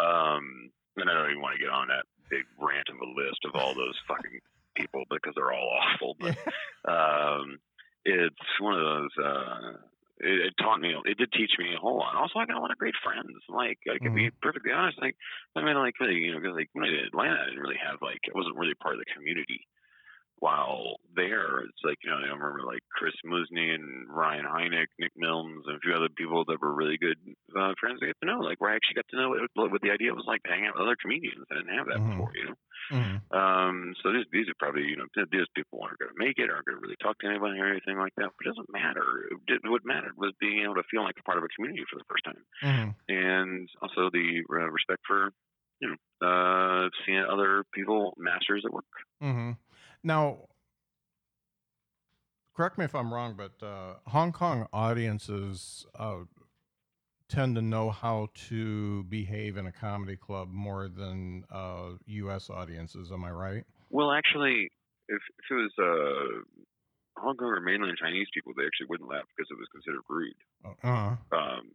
Um, 0.00 0.70
and 0.96 1.08
I 1.08 1.14
don't 1.14 1.30
even 1.30 1.42
want 1.42 1.54
to 1.54 1.62
get 1.62 1.70
on 1.70 1.88
that 1.88 2.06
big 2.30 2.44
rant 2.58 2.90
of 2.90 2.98
a 2.98 3.08
list 3.14 3.46
of 3.46 3.54
all 3.54 3.74
those 3.74 3.94
fucking 4.06 4.40
people 4.74 5.04
because 5.10 5.34
they're 5.34 5.52
all 5.52 5.78
awful. 5.78 6.16
But 6.18 6.36
um, 6.90 7.58
it's 8.04 8.60
one 8.60 8.74
of 8.74 8.82
those. 8.82 9.14
Uh, 9.14 9.72
it, 10.20 10.52
it 10.52 10.54
taught 10.58 10.80
me. 10.80 10.94
It 11.04 11.18
did 11.18 11.32
teach 11.32 11.52
me 11.58 11.74
a 11.74 11.80
whole 11.80 11.98
lot. 11.98 12.16
Also, 12.16 12.38
I 12.38 12.46
got 12.46 12.56
a 12.58 12.60
lot 12.60 12.70
of 12.70 12.78
great 12.78 12.96
friends. 13.02 13.30
Like 13.48 13.78
I 13.90 13.98
can 13.98 14.14
be 14.14 14.26
mm-hmm. 14.28 14.42
perfectly 14.42 14.72
honest. 14.72 15.00
Like 15.00 15.16
I 15.56 15.62
mean, 15.62 15.76
like 15.76 15.98
really, 16.00 16.16
you 16.16 16.32
know, 16.32 16.40
'cause, 16.40 16.56
like 16.56 16.70
when 16.72 16.84
I 16.84 16.90
did 16.90 17.06
Atlanta, 17.06 17.38
I 17.40 17.46
didn't 17.46 17.62
really 17.62 17.80
have 17.82 18.02
like 18.02 18.20
I 18.26 18.36
wasn't 18.36 18.56
really 18.56 18.74
part 18.74 18.94
of 18.94 19.00
the 19.00 19.12
community. 19.14 19.66
While 20.40 20.96
there, 21.14 21.60
it's 21.66 21.82
like 21.84 21.98
you 22.04 22.10
know 22.10 22.16
I 22.16 22.22
remember 22.30 22.62
like 22.66 22.80
Chris 22.92 23.14
Musney 23.26 23.74
and 23.74 24.08
Ryan 24.08 24.46
Hynek, 24.46 24.86
Nick 24.98 25.12
Milnes, 25.16 25.64
and 25.66 25.76
a 25.76 25.80
few 25.80 25.94
other 25.94 26.08
people 26.16 26.44
that 26.46 26.60
were 26.60 26.74
really 26.74 26.98
good 26.98 27.18
uh, 27.56 27.72
friends. 27.80 28.00
I 28.02 28.06
get 28.06 28.16
to 28.22 28.26
know, 28.30 28.38
like 28.40 28.60
where 28.60 28.70
I 28.72 28.76
actually 28.76 28.96
got 29.00 29.08
to 29.10 29.16
know 29.16 29.28
what, 29.30 29.72
what 29.72 29.82
the 29.82 29.90
idea 29.90 30.14
was 30.14 30.24
like 30.26 30.42
to 30.44 30.50
hang 30.50 30.66
out 30.66 30.74
with 30.74 30.82
other 30.86 30.96
comedians. 31.00 31.44
I 31.50 31.54
didn't 31.56 31.76
have 31.76 31.86
that 31.86 32.00
Mhm. 32.00 32.10
before, 32.16 32.32
you 32.34 32.44
know. 32.46 32.56
Mhm. 32.90 33.16
Um, 33.34 33.94
so 34.02 34.12
these 34.12 34.26
these 34.32 34.48
are 34.48 34.58
probably 34.58 34.84
you 34.84 34.96
know 34.96 35.06
these 35.30 35.48
people 35.54 35.80
aren't 35.82 35.98
going 35.98 36.12
to 36.12 36.18
make 36.18 36.38
it, 36.38 36.50
aren't 36.50 36.64
going 36.66 36.78
to 36.78 36.82
really 36.82 36.96
talk 37.02 37.18
to 37.20 37.26
anybody 37.28 37.58
or 37.60 37.66
anything 37.66 37.98
like 37.98 38.14
that. 38.16 38.30
But 38.38 38.46
it 38.46 38.50
doesn't 38.50 38.72
matter. 38.72 39.28
It, 39.48 39.60
what 39.68 39.84
mattered 39.84 40.16
was 40.16 40.32
being 40.40 40.62
able 40.62 40.76
to 40.76 40.86
feel 40.90 41.02
like 41.02 41.16
a 41.18 41.22
part 41.24 41.38
of 41.38 41.44
a 41.44 41.52
community 41.54 41.84
for 41.90 41.98
the 41.98 42.08
first 42.08 42.24
time, 42.24 42.42
Mhm. 42.62 42.88
and 43.08 43.68
also 43.82 44.08
the 44.10 44.42
uh, 44.48 44.70
respect 44.70 45.02
for 45.06 45.30
you 45.80 45.88
know 45.90 45.96
uh, 46.26 46.88
seeing 47.04 47.22
other 47.22 47.64
people 47.74 48.14
masters 48.16 48.64
at 48.64 48.72
work. 48.72 48.84
hmm 49.20 49.52
Now, 50.02 50.48
correct 52.54 52.78
me 52.78 52.84
if 52.84 52.94
I'm 52.94 53.12
wrong, 53.12 53.36
but 53.36 53.64
uh, 53.64 53.94
Hong 54.06 54.32
Kong 54.32 54.66
audiences 54.72 55.86
uh, 55.98 56.18
tend 57.28 57.56
to 57.56 57.62
know 57.62 57.90
how 57.90 58.28
to 58.48 59.04
behave 59.04 59.56
in 59.56 59.66
a 59.66 59.72
comedy 59.72 60.16
club 60.16 60.48
more 60.50 60.88
than 60.88 61.44
uh, 61.52 61.90
U.S. 62.06 62.50
audiences. 62.50 63.12
Am 63.12 63.24
I 63.24 63.30
right? 63.30 63.64
Well, 63.90 64.10
actually, 64.10 64.70
if 65.08 65.22
if 65.38 65.44
it 65.50 65.54
was 65.54 65.72
uh, 65.78 67.20
Hong 67.20 67.36
Kong 67.36 67.48
or 67.48 67.60
mainland 67.60 67.96
Chinese 68.00 68.28
people, 68.32 68.52
they 68.56 68.64
actually 68.64 68.86
wouldn't 68.88 69.08
laugh 69.08 69.24
because 69.36 69.48
it 69.50 69.58
was 69.58 69.68
considered 69.72 70.02
rude. 70.08 70.34
Uh, 70.64 71.16
Um, 71.32 71.70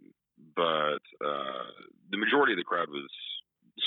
but 0.55 1.03
uh, 1.25 1.71
the 2.11 2.17
majority 2.17 2.53
of 2.53 2.57
the 2.57 2.63
crowd 2.63 2.89
was 2.89 3.09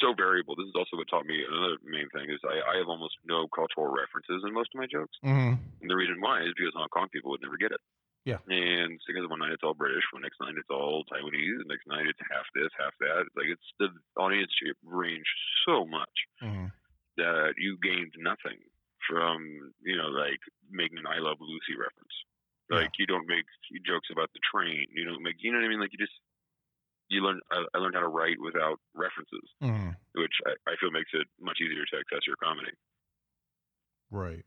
so 0.03 0.15
variable. 0.15 0.57
This 0.57 0.67
is 0.67 0.79
also 0.79 0.99
what 0.99 1.09
taught 1.09 1.27
me 1.27 1.43
another 1.47 1.79
main 1.87 2.11
thing 2.11 2.27
is 2.31 2.43
I, 2.43 2.59
I 2.59 2.75
have 2.83 2.91
almost 2.91 3.15
no 3.25 3.47
cultural 3.49 3.87
references 3.87 4.43
in 4.43 4.53
most 4.53 4.75
of 4.75 4.79
my 4.83 4.91
jokes. 4.91 5.15
hmm 5.23 5.55
And 5.81 5.89
the 5.89 5.97
reason 5.97 6.19
why 6.21 6.43
is 6.43 6.55
because 6.57 6.75
Hong 6.75 6.91
Kong 6.91 7.09
people 7.13 7.31
would 7.31 7.43
never 7.43 7.57
get 7.57 7.73
it. 7.73 7.81
Yeah. 8.27 8.43
And 8.51 8.99
because 9.07 9.31
one 9.31 9.39
night 9.39 9.55
it's 9.55 9.63
all 9.63 9.79
British, 9.79 10.03
one 10.11 10.27
next 10.27 10.43
night 10.43 10.59
it's 10.59 10.71
all 10.71 11.07
Taiwanese, 11.07 11.63
the 11.63 11.71
next 11.71 11.87
night 11.87 12.11
it's 12.11 12.19
half 12.27 12.47
this, 12.59 12.75
half 12.75 12.91
that. 12.99 13.23
It's 13.31 13.37
like 13.39 13.47
it's 13.47 13.71
the 13.79 13.95
audience 14.19 14.51
range 14.83 15.31
so 15.67 15.87
much 15.87 16.17
hmm 16.43 16.67
that 17.17 17.57
you 17.57 17.79
gained 17.81 18.13
nothing 18.21 18.61
from 19.09 19.41
you 19.81 19.97
know 19.97 20.13
like 20.13 20.43
making 20.69 20.99
an 20.99 21.07
I 21.07 21.17
Love 21.23 21.39
Lucy 21.41 21.73
reference. 21.79 22.17
Yeah. 22.69 22.83
Like 22.83 22.99
you 22.99 23.07
don't 23.07 23.31
make 23.31 23.47
jokes 23.87 24.11
about 24.11 24.29
the 24.35 24.43
train. 24.43 24.85
You 24.91 25.07
don't 25.07 25.23
make 25.23 25.39
you 25.39 25.53
know 25.53 25.63
what 25.63 25.65
I 25.65 25.71
mean. 25.71 25.81
Like 25.81 25.95
you 25.95 26.03
just 26.03 26.19
you 27.09 27.23
learn. 27.23 27.41
I, 27.51 27.65
I 27.75 27.79
learned 27.79 27.95
how 27.95 28.03
to 28.03 28.09
write 28.09 28.37
without 28.41 28.79
references, 28.95 29.49
hmm 29.61 29.91
which 30.15 30.33
I, 30.47 30.53
I 30.71 30.75
feel 30.81 30.91
makes 30.91 31.11
it 31.13 31.27
much 31.41 31.59
easier 31.61 31.85
to 31.85 31.99
access 31.99 32.27
your 32.27 32.37
comedy. 32.43 32.73
Right. 34.11 34.45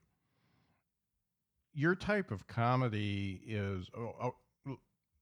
Your 1.74 1.96
type 1.96 2.32
of 2.32 2.48
comedy 2.48 3.42
is. 3.46 3.90
Oh, 3.96 4.34
oh, 4.68 4.78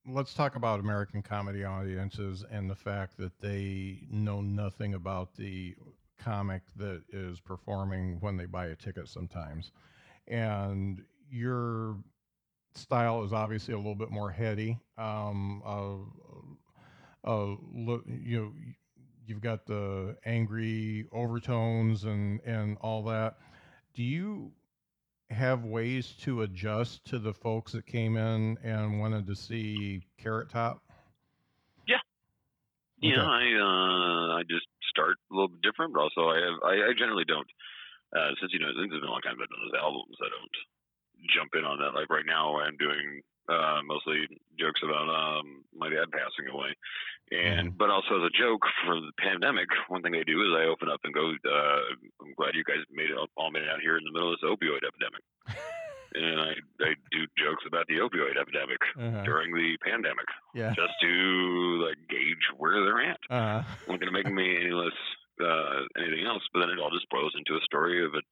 let's 0.08 0.34
talk 0.34 0.56
about 0.56 0.80
American 0.80 1.22
comedy 1.22 1.64
audiences 1.64 2.44
and 2.50 2.70
the 2.70 2.76
fact 2.76 3.18
that 3.18 3.40
they 3.42 4.08
know 4.10 4.42
nothing 4.42 4.94
about 4.94 5.36
the 5.36 5.76
comic 6.18 6.62
that 6.78 7.04
is 7.12 7.40
performing 7.40 8.18
when 8.22 8.38
they 8.38 8.46
buy 8.46 8.68
a 8.68 8.76
ticket 8.76 9.08
sometimes. 9.10 9.72
And 10.28 11.04
your 11.30 11.98
style 12.74 13.24
is 13.24 13.34
obviously 13.34 13.74
a 13.74 13.78
little 13.78 13.96
bit 13.96 14.10
more 14.12 14.32
heady. 14.32 14.80
Um, 14.98 15.62
uh, 15.66 16.56
uh, 17.28 17.56
look, 17.74 18.04
you 18.08 18.40
know, 18.40 18.52
you've 19.26 19.42
got 19.42 19.66
the 19.66 20.16
angry 20.26 21.06
overtones 21.12 22.06
and 22.06 22.40
and 22.46 22.78
all 22.82 23.04
that. 23.04 23.38
Do 23.94 24.04
you 24.04 24.52
have 25.30 25.66
ways 25.66 26.14
to 26.22 26.42
adjust 26.42 27.06
to 27.06 27.20
the 27.20 27.34
folks 27.34 27.74
that 27.74 27.86
came 27.86 28.16
in 28.16 28.58
and 28.64 29.00
wanted 29.00 29.28
to 29.28 29.36
see 29.36 30.02
Carrot 30.18 30.50
Top? 30.50 30.82
Yeah. 31.88 31.98
Okay. 33.04 33.18
know, 33.18 33.26
I 33.28 33.44
uh, 33.60 34.40
I 34.40 34.44
just 34.50 34.68
start 34.90 35.18
a 35.32 35.34
little 35.36 35.50
bit 35.50 35.62
different, 35.62 35.94
but 35.94 36.02
also 36.02 36.30
I 36.30 36.38
have 36.40 36.58
I, 36.64 36.90
I 36.90 36.94
generally 36.98 37.26
don't. 37.26 37.48
Uh, 38.16 38.32
since 38.40 38.54
you 38.54 38.60
know, 38.60 38.72
since 38.72 38.88
it's 38.88 39.02
been 39.02 39.10
a 39.10 39.12
long 39.12 39.22
time 39.22 39.36
I've 39.36 39.50
done 39.52 39.68
those 39.68 39.82
albums, 39.84 40.16
I 40.24 40.30
don't 40.32 40.56
jump 41.36 41.52
in 41.56 41.66
on 41.66 41.80
that. 41.80 41.94
Like 41.94 42.10
right 42.10 42.26
now, 42.26 42.58
I'm 42.58 42.78
doing 42.78 43.22
uh, 43.50 43.82
mostly 43.86 44.28
jokes 44.60 44.82
about 44.84 45.08
um, 45.12 45.64
my 45.76 45.90
dad 45.90 46.12
passing 46.12 46.48
away, 46.52 46.72
and 47.32 47.78
but 47.78 47.90
also 47.90 48.24
as 48.24 48.30
a 48.32 48.38
joke 48.38 48.64
for 48.86 48.96
the 49.00 49.12
pandemic. 49.20 49.68
One 49.90 50.02
thing 50.02 50.16
I 50.16 50.24
do 50.24 50.42
is 50.44 50.52
I 50.56 50.66
open 50.72 50.90
up 50.90 51.02
and 51.04 51.14
go. 51.14 51.32
Uh, 51.44 51.80
I'm 52.22 52.34
glad 52.38 52.56
you 52.56 52.64
guys 52.64 52.84
made 52.92 53.10
it 53.12 53.18
all 53.36 53.52
made 53.52 53.64
it 53.64 53.70
out 53.70 53.82
here 53.82 53.98
in 53.98 54.04
the 54.04 54.12
middle 54.12 54.32
of 54.34 54.40
this 54.40 54.48
opioid 54.50 54.84
epidemic, 54.88 55.24
and 56.16 56.40
I 56.40 56.52
I 56.84 56.92
do 57.12 57.28
jokes 57.38 57.64
about 57.68 57.88
the 57.88 58.00
opioid 58.00 58.40
epidemic 58.40 58.80
Uh-huh. 58.96 59.24
during 59.24 59.54
the 59.54 59.78
pandemic 59.84 60.28
Yeah. 60.56 60.72
just 60.76 60.94
to 61.02 61.12
like 61.88 62.00
gauge 62.10 62.46
where 62.56 62.80
they're 62.84 63.02
at. 63.12 63.20
Uh, 63.30 63.64
Not 63.88 64.00
going 64.00 64.12
to 64.12 64.16
make 64.16 64.32
me 64.32 64.56
any 64.58 64.72
less 64.72 64.96
uh, 65.44 65.84
anything 66.00 66.26
else, 66.26 66.42
but 66.54 66.62
then 66.62 66.70
it 66.72 66.80
all 66.80 66.90
just 66.92 67.10
boils 67.10 67.36
into 67.38 67.54
a 67.60 67.62
story 67.66 68.04
of 68.04 68.14
a 68.16 68.24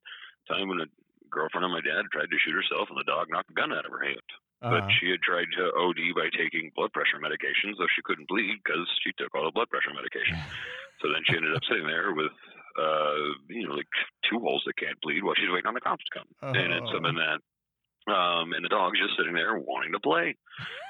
time 0.52 0.68
when 0.70 0.82
a 0.82 0.90
girlfriend 1.30 1.66
of 1.66 1.72
my 1.72 1.82
dad 1.82 2.06
tried 2.12 2.32
to 2.32 2.38
shoot 2.42 2.56
herself 2.56 2.88
and 2.90 2.98
the 2.98 3.04
dog 3.06 3.28
knocked 3.30 3.50
the 3.50 3.54
gun 3.60 3.74
out 3.74 3.86
of 3.86 3.92
her 3.92 4.02
hand. 4.04 4.26
But 4.70 4.84
uh, 4.84 4.90
she 5.00 5.10
had 5.12 5.22
tried 5.22 5.48
to 5.58 5.72
OD 5.78 6.16
by 6.16 6.30
taking 6.34 6.72
blood 6.76 6.92
pressure 6.94 7.20
medication, 7.22 7.76
so 7.78 7.86
she 7.96 8.02
couldn't 8.04 8.28
bleed 8.28 8.58
because 8.64 8.88
she 9.04 9.12
took 9.18 9.34
all 9.36 9.46
the 9.46 9.52
blood 9.54 9.70
pressure 9.70 9.94
medication. 9.94 10.38
So 11.02 11.10
then 11.12 11.22
she 11.28 11.36
ended 11.36 11.56
up 11.56 11.62
sitting 11.70 11.88
there 11.88 12.14
with, 12.14 12.32
uh, 12.80 13.16
you 13.50 13.68
know, 13.68 13.76
like 13.76 13.88
two 14.30 14.40
holes 14.40 14.64
that 14.66 14.78
can't 14.78 15.00
bleed 15.02 15.24
while 15.24 15.36
she's 15.36 15.52
waiting 15.52 15.68
on 15.68 15.74
the 15.76 15.82
cops 15.82 16.04
to 16.06 16.20
come. 16.20 16.30
And 16.54 16.74
it's 16.74 16.88
Oh. 16.88 16.94
something 16.94 17.16
that, 17.20 17.40
um, 18.12 18.54
and 18.54 18.64
the 18.64 18.70
dog's 18.70 19.00
just 19.00 19.18
sitting 19.18 19.34
there 19.36 19.58
wanting 19.58 19.92
to 19.94 20.00
play. 20.00 20.36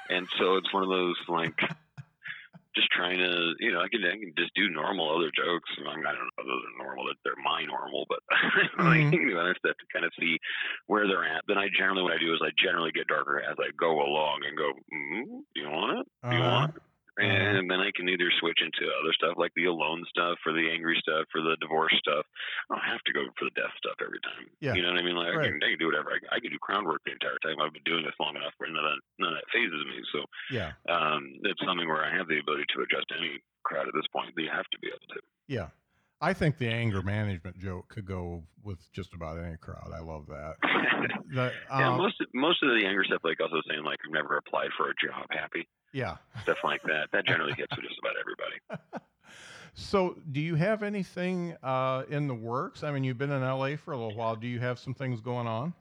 And 0.08 0.28
so 0.38 0.56
it's 0.56 0.72
one 0.72 0.84
of 0.84 0.90
those 0.90 1.16
like, 1.28 1.58
just 2.76 2.90
trying 2.92 3.18
to, 3.18 3.54
you 3.58 3.72
know, 3.72 3.80
I 3.80 3.88
can 3.88 4.04
I 4.04 4.12
can 4.20 4.32
just 4.38 4.54
do 4.54 4.68
normal 4.70 5.10
other 5.10 5.32
jokes. 5.34 5.70
I, 5.80 5.96
mean, 5.96 6.06
I 6.06 6.12
don't 6.12 6.30
know 6.36 6.44
those 6.46 6.64
are 6.68 6.78
normal; 6.84 7.06
that 7.08 7.16
they're 7.24 7.40
my 7.42 7.64
normal, 7.64 8.06
but 8.08 8.20
Mhm. 8.78 9.16
you 9.16 9.34
know, 9.34 9.40
I 9.42 9.52
just 9.52 9.64
have 9.66 9.76
to 9.76 9.86
kind 9.92 10.04
of 10.04 10.12
see 10.20 10.38
where 10.86 11.08
they're 11.08 11.24
at. 11.26 11.44
Then 11.48 11.58
I 11.58 11.68
generally, 11.76 12.02
what 12.02 12.12
I 12.14 12.18
do 12.20 12.34
is 12.34 12.40
I 12.44 12.52
generally 12.62 12.92
get 12.92 13.08
darker 13.08 13.40
as 13.40 13.56
I 13.58 13.72
go 13.80 14.00
along 14.04 14.42
and 14.46 14.56
go, 14.56 14.70
mm, 14.92 15.24
"Do 15.54 15.60
you 15.60 15.70
want 15.70 16.00
it? 16.00 16.06
Do 16.30 16.36
you 16.36 16.44
uh, 16.44 16.48
want?" 16.48 16.76
it?" 16.76 16.82
And 17.16 17.70
then 17.70 17.80
I 17.80 17.90
can 17.96 18.08
either 18.08 18.28
switch 18.40 18.60
into 18.60 18.84
other 18.92 19.12
stuff 19.16 19.40
like 19.40 19.52
the 19.56 19.64
alone 19.72 20.04
stuff, 20.12 20.36
or 20.44 20.52
the 20.52 20.68
angry 20.68 21.00
stuff, 21.00 21.24
or 21.32 21.40
the 21.40 21.56
divorce 21.64 21.96
stuff. 21.96 22.28
I 22.68 22.76
don't 22.76 22.84
have 22.92 23.00
to 23.08 23.12
go 23.16 23.24
for 23.40 23.48
the 23.48 23.56
death 23.56 23.72
stuff 23.80 23.96
every 24.04 24.20
time. 24.20 24.52
Yeah. 24.60 24.76
You 24.76 24.84
know 24.84 24.92
what 24.92 25.00
I 25.00 25.06
mean? 25.06 25.16
Like 25.16 25.32
I, 25.32 25.48
can, 25.48 25.56
I 25.64 25.72
can 25.72 25.80
do 25.80 25.88
whatever. 25.88 26.12
I, 26.12 26.20
can- 26.20 26.32
I 26.32 26.38
can 26.40 26.52
do 26.52 26.60
crowd 26.60 26.84
work 26.84 27.00
the 27.08 27.16
entire 27.16 27.40
time. 27.40 27.56
I've 27.56 27.72
been 27.72 27.88
doing 27.88 28.04
this 28.04 28.16
long 28.20 28.36
enough 28.36 28.52
where 28.60 28.68
none 28.68 28.84
of 28.84 28.92
that, 28.92 29.00
none 29.16 29.32
of 29.32 29.38
that 29.40 29.48
phases 29.48 29.80
me. 29.88 29.98
So 30.12 30.18
yeah. 30.52 30.76
um, 30.92 31.40
it's 31.48 31.62
something 31.64 31.88
where 31.88 32.04
I 32.04 32.12
have 32.12 32.28
the 32.28 32.36
ability 32.36 32.68
to 32.76 32.84
adjust 32.84 33.08
any 33.16 33.40
crowd 33.64 33.88
at 33.88 33.96
this 33.96 34.06
point. 34.12 34.36
You 34.36 34.52
have 34.52 34.68
to 34.68 34.78
be 34.84 34.92
able 34.92 35.08
to. 35.16 35.20
Yeah. 35.48 35.68
I 36.26 36.32
think 36.32 36.58
the 36.58 36.66
anger 36.66 37.02
management 37.02 37.56
joke 37.60 37.88
could 37.88 38.04
go 38.04 38.42
with 38.64 38.80
just 38.92 39.14
about 39.14 39.38
any 39.38 39.56
crowd. 39.58 39.92
I 39.94 40.00
love 40.00 40.26
that. 40.26 40.56
The, 41.28 41.52
yeah, 41.70 41.90
um, 41.90 41.98
most 41.98 42.20
of, 42.20 42.28
most 42.34 42.62
of 42.62 42.70
the 42.70 42.80
younger 42.80 43.04
stuff, 43.04 43.20
like 43.22 43.40
also 43.40 43.60
saying 43.68 43.84
like 43.84 43.98
I've 44.06 44.12
never 44.12 44.38
applied 44.38 44.70
for 44.76 44.88
a 44.88 44.94
job, 44.94 45.26
happy 45.30 45.68
yeah. 45.92 46.16
stuff 46.42 46.58
like 46.64 46.82
that. 46.84 47.08
That 47.12 47.26
generally 47.26 47.52
hits 47.56 47.74
with 47.74 47.84
just 47.84 47.98
about 47.98 48.14
everybody. 48.20 49.04
So, 49.78 50.16
do 50.32 50.40
you 50.40 50.54
have 50.54 50.82
anything 50.82 51.54
uh, 51.62 52.04
in 52.08 52.28
the 52.28 52.34
works? 52.34 52.82
I 52.82 52.90
mean, 52.92 53.04
you've 53.04 53.18
been 53.18 53.30
in 53.30 53.42
LA 53.42 53.76
for 53.76 53.92
a 53.92 53.96
little 53.98 54.16
while. 54.16 54.34
Do 54.34 54.46
you 54.46 54.58
have 54.58 54.78
some 54.78 54.94
things 54.94 55.20
going 55.20 55.46
on? 55.46 55.74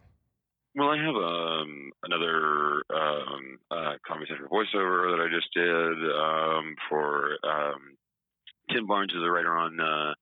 Well, 0.76 0.90
I 0.90 0.98
have 0.98 1.16
um, 1.16 1.92
another 2.04 2.84
um, 2.94 3.60
uh, 3.72 3.94
Comedy 4.06 4.26
Central 4.28 4.50
voiceover 4.50 5.16
that 5.16 5.24
I 5.24 5.34
just 5.34 5.48
did 5.54 6.12
um, 6.12 6.76
for 6.90 7.38
um, 7.48 7.96
Tim 8.70 8.86
Barnes, 8.86 9.14
is 9.14 9.24
a 9.24 9.32
writer 9.32 9.56
on 9.56 9.80
uh, 9.80 10.14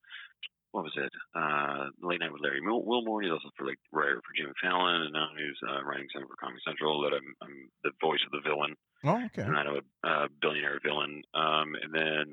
what 0.74 0.84
was 0.90 0.98
it? 0.98 1.14
Uh, 1.38 1.94
Late 2.02 2.20
Night 2.20 2.34
with 2.34 2.42
Larry 2.42 2.60
Mil- 2.60 2.82
Wilmore. 2.84 3.22
He's 3.22 3.32
also 3.32 3.54
for 3.56 3.70
like 3.70 3.78
writer 3.94 4.20
for 4.26 4.34
Jimmy 4.34 4.58
Fallon, 4.58 5.06
and 5.06 5.14
now 5.14 5.30
he's 5.38 5.56
uh, 5.70 5.86
writing 5.86 6.10
something 6.10 6.28
for 6.28 6.42
Comedy 6.42 6.66
Central. 6.66 6.98
That 7.06 7.14
I'm, 7.14 7.30
I'm 7.46 7.70
the 7.86 7.94
voice 8.02 8.26
of 8.26 8.34
the 8.34 8.42
villain. 8.42 8.74
Oh, 9.06 9.22
okay. 9.30 9.46
and 9.46 9.56
I 9.56 9.64
know 9.64 9.78
a 9.78 10.08
uh, 10.10 10.28
billionaire 10.42 10.82
villain. 10.82 11.22
Um, 11.38 11.78
and 11.78 11.94
then 11.94 12.26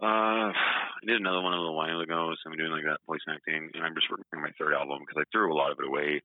uh, 0.00 0.48
I 0.48 1.04
did 1.04 1.20
another 1.20 1.44
one 1.44 1.52
a 1.52 1.60
little 1.60 1.76
while 1.76 2.00
ago, 2.00 2.32
so 2.40 2.48
I'm 2.48 2.56
doing 2.56 2.72
like 2.72 2.88
that 2.88 3.04
voice 3.06 3.22
acting, 3.28 3.68
and 3.74 3.84
I'm 3.84 3.94
just 3.94 4.08
working 4.08 4.24
on 4.32 4.42
my 4.42 4.56
third 4.56 4.72
album 4.72 5.04
because 5.04 5.20
I 5.20 5.28
threw 5.28 5.52
a 5.52 5.58
lot 5.58 5.70
of 5.72 5.78
it 5.78 5.86
away 5.86 6.24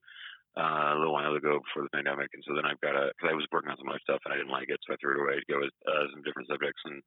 uh, 0.58 0.91
a 0.93 0.97
little 0.97 1.14
while 1.14 1.36
ago 1.38 1.62
before 1.62 1.86
the 1.86 1.93
pandemic, 1.93 2.34
and 2.34 2.41
so 2.41 2.58
then 2.58 2.66
I've 2.66 2.82
got 2.82 2.97
to 2.97 3.14
because 3.14 3.30
I 3.30 3.38
was 3.38 3.45
working 3.53 3.70
on 3.70 3.78
some 3.78 3.89
other 3.93 4.01
stuff 4.01 4.20
and 4.26 4.34
I 4.34 4.38
didn't 4.41 4.49
like 4.58 4.70
it, 4.74 4.82
so 4.82 4.93
I 4.93 4.97
threw 4.97 5.14
it 5.14 5.22
away 5.22 5.38
to 5.38 5.45
go 5.53 5.62
with 5.62 5.76
uh, 5.86 6.10
some 6.10 6.26
different 6.26 6.49
subjects, 6.49 6.82
and 6.89 6.97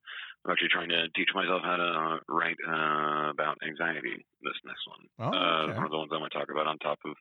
I'm 0.46 0.52
actually 0.54 0.70
trying 0.70 0.94
to 0.94 1.10
teach 1.18 1.34
myself 1.34 1.60
how 1.66 1.76
to 1.76 1.90
uh, 1.90 2.16
write 2.30 2.60
uh, 2.62 3.34
about 3.34 3.58
anxiety. 3.66 4.22
This 4.46 4.56
next 4.62 4.86
one, 4.86 5.02
Oh, 5.18 5.34
uh, 5.34 5.62
okay. 5.66 5.76
one 5.76 5.84
of 5.84 5.92
the 5.92 5.98
ones 5.98 6.14
I'm 6.14 6.22
going 6.22 6.30
to 6.30 6.38
talk 6.38 6.48
about 6.54 6.70
on 6.70 6.78
top 6.78 7.02
of 7.04 7.12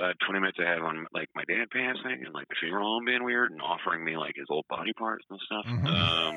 uh, 0.00 0.12
20 0.24 0.40
minutes 0.40 0.58
I 0.60 0.68
have 0.72 0.84
on 0.84 1.04
like 1.12 1.28
my 1.34 1.44
dad 1.48 1.68
passing 1.72 2.24
and 2.24 2.32
like 2.32 2.48
the 2.48 2.56
funeral 2.60 2.96
home 2.96 3.04
being 3.04 3.24
weird 3.24 3.50
and 3.52 3.60
offering 3.60 4.04
me 4.04 4.16
like 4.16 4.36
his 4.36 4.48
old 4.48 4.64
body 4.68 4.92
parts 4.96 5.24
and 5.28 5.40
stuff. 5.44 5.66
Mhm. 5.68 5.84
Um, 5.88 6.36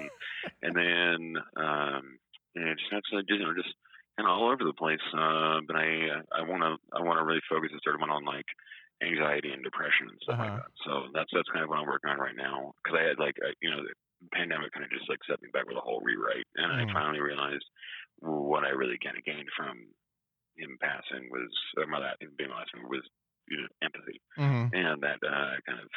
and 0.64 0.74
then 0.76 1.20
um, 1.56 2.04
and 2.56 2.76
just 2.80 2.92
that's 2.92 3.08
just, 3.12 3.30
you 3.30 3.40
know 3.40 3.54
just 3.56 3.72
kind 4.18 4.28
of 4.28 4.36
all 4.36 4.52
over 4.52 4.64
the 4.64 4.74
place. 4.76 5.04
Uh, 5.16 5.60
but 5.68 5.76
I 5.76 6.20
I 6.36 6.42
want 6.44 6.64
to 6.68 6.76
I 6.96 7.00
want 7.04 7.20
to 7.20 7.26
really 7.26 7.44
focus 7.48 7.72
this 7.72 7.80
third 7.86 8.00
one 8.00 8.10
on 8.12 8.26
like 8.26 8.48
anxiety 9.04 9.52
and 9.52 9.64
depression 9.64 10.08
and 10.10 10.20
stuff 10.24 10.38
Uh-huh. 10.38 10.44
like 10.44 10.56
that. 10.56 10.72
So 10.86 11.12
that's 11.14 11.32
that's 11.34 11.50
kind 11.52 11.64
of 11.64 11.70
what 11.70 11.80
I'm 11.80 11.88
working 11.90 12.12
on 12.12 12.20
right 12.20 12.36
now. 12.36 12.74
Because 12.84 13.00
I 13.00 13.04
had 13.08 13.20
like 13.20 13.36
I, 13.44 13.54
you 13.62 13.72
know 13.72 13.84
the 13.84 13.94
pandemic 14.34 14.72
kind 14.72 14.86
of 14.86 14.92
just 14.92 15.10
like 15.10 15.20
set 15.28 15.42
me 15.42 15.50
back 15.52 15.68
with 15.68 15.78
a 15.78 15.84
whole 15.86 16.02
rewrite, 16.02 16.48
and 16.56 16.72
Mhm. 16.72 16.76
I 16.76 16.86
finally 16.94 17.20
realized 17.22 17.66
what 18.20 18.64
I 18.64 18.72
really 18.72 18.98
kind 19.04 19.18
of 19.18 19.26
gained 19.26 19.50
from 19.56 19.92
him 20.58 20.78
passing 20.82 21.30
was 21.32 21.52
or 21.78 21.88
my 21.88 22.00
last 22.00 22.20
being 22.38 22.50
my 22.50 22.60
last 22.60 22.72
one 22.76 22.90
was 22.90 23.04
you 23.50 23.58
know, 23.62 23.68
empathy, 23.84 24.22
hmm 24.38 24.68
and 24.74 25.04
that 25.04 25.20
uh, 25.24 25.60
kind 25.68 25.80
of 25.82 25.90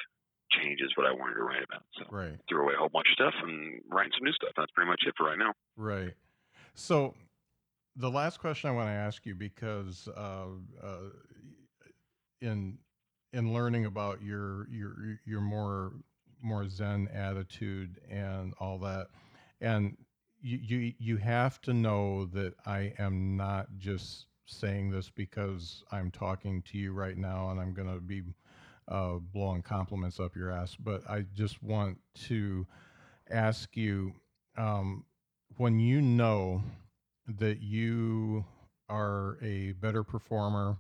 changes 0.52 0.92
what 0.96 1.06
I 1.06 1.12
wanted 1.12 1.36
to 1.36 1.44
write 1.44 1.64
about. 1.64 1.84
So 1.98 2.04
Right. 2.10 2.40
threw 2.48 2.64
away 2.64 2.74
a 2.74 2.78
whole 2.78 2.90
bunch 2.92 3.08
of 3.10 3.16
stuff 3.20 3.34
and 3.42 3.82
writing 3.88 4.12
some 4.16 4.24
new 4.24 4.32
stuff. 4.32 4.52
That's 4.56 4.72
pretty 4.72 4.90
much 4.90 5.04
it 5.06 5.14
for 5.16 5.26
right 5.26 5.38
now. 5.38 5.52
Right. 5.76 6.14
So, 6.74 7.14
the 7.96 8.10
last 8.10 8.38
question 8.40 8.70
I 8.70 8.74
want 8.74 8.88
to 8.88 8.92
ask 8.92 9.26
you, 9.26 9.34
because 9.34 10.08
uh, 10.08 10.48
uh, 10.82 11.10
in 12.40 12.78
in 13.32 13.52
learning 13.52 13.84
about 13.86 14.22
your 14.22 14.68
your 14.70 15.18
your 15.24 15.40
more 15.40 15.92
more 16.42 16.68
Zen 16.68 17.08
attitude 17.12 18.00
and 18.10 18.54
all 18.60 18.78
that, 18.80 19.08
and 19.60 19.96
you 20.40 20.58
you 20.58 20.92
you 20.98 21.16
have 21.18 21.60
to 21.62 21.74
know 21.74 22.26
that 22.26 22.54
I 22.66 22.92
am 22.98 23.36
not 23.36 23.68
just 23.78 24.26
saying 24.46 24.90
this 24.90 25.10
because 25.10 25.84
I'm 25.92 26.10
talking 26.10 26.62
to 26.62 26.78
you 26.78 26.92
right 26.92 27.16
now, 27.16 27.50
and 27.50 27.60
I'm 27.60 27.74
going 27.74 27.92
to 27.92 28.00
be 28.00 28.22
uh, 28.88 29.16
blowing 29.16 29.62
compliments 29.62 30.18
up 30.18 30.34
your 30.34 30.50
ass, 30.50 30.74
but 30.76 31.08
I 31.08 31.24
just 31.34 31.62
want 31.62 31.98
to 32.28 32.66
ask 33.30 33.76
you 33.76 34.14
um, 34.56 35.04
when 35.56 35.78
you 35.78 36.00
know 36.00 36.62
that 37.26 37.60
you 37.60 38.44
are 38.88 39.36
a 39.42 39.72
better 39.72 40.02
performer 40.02 40.78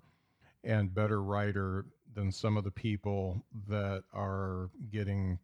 and 0.64 0.94
better 0.94 1.22
writer 1.22 1.84
than 2.14 2.32
some 2.32 2.56
of 2.56 2.64
the 2.64 2.70
people 2.70 3.42
that 3.68 4.04
are 4.12 4.70
getting 4.90 5.38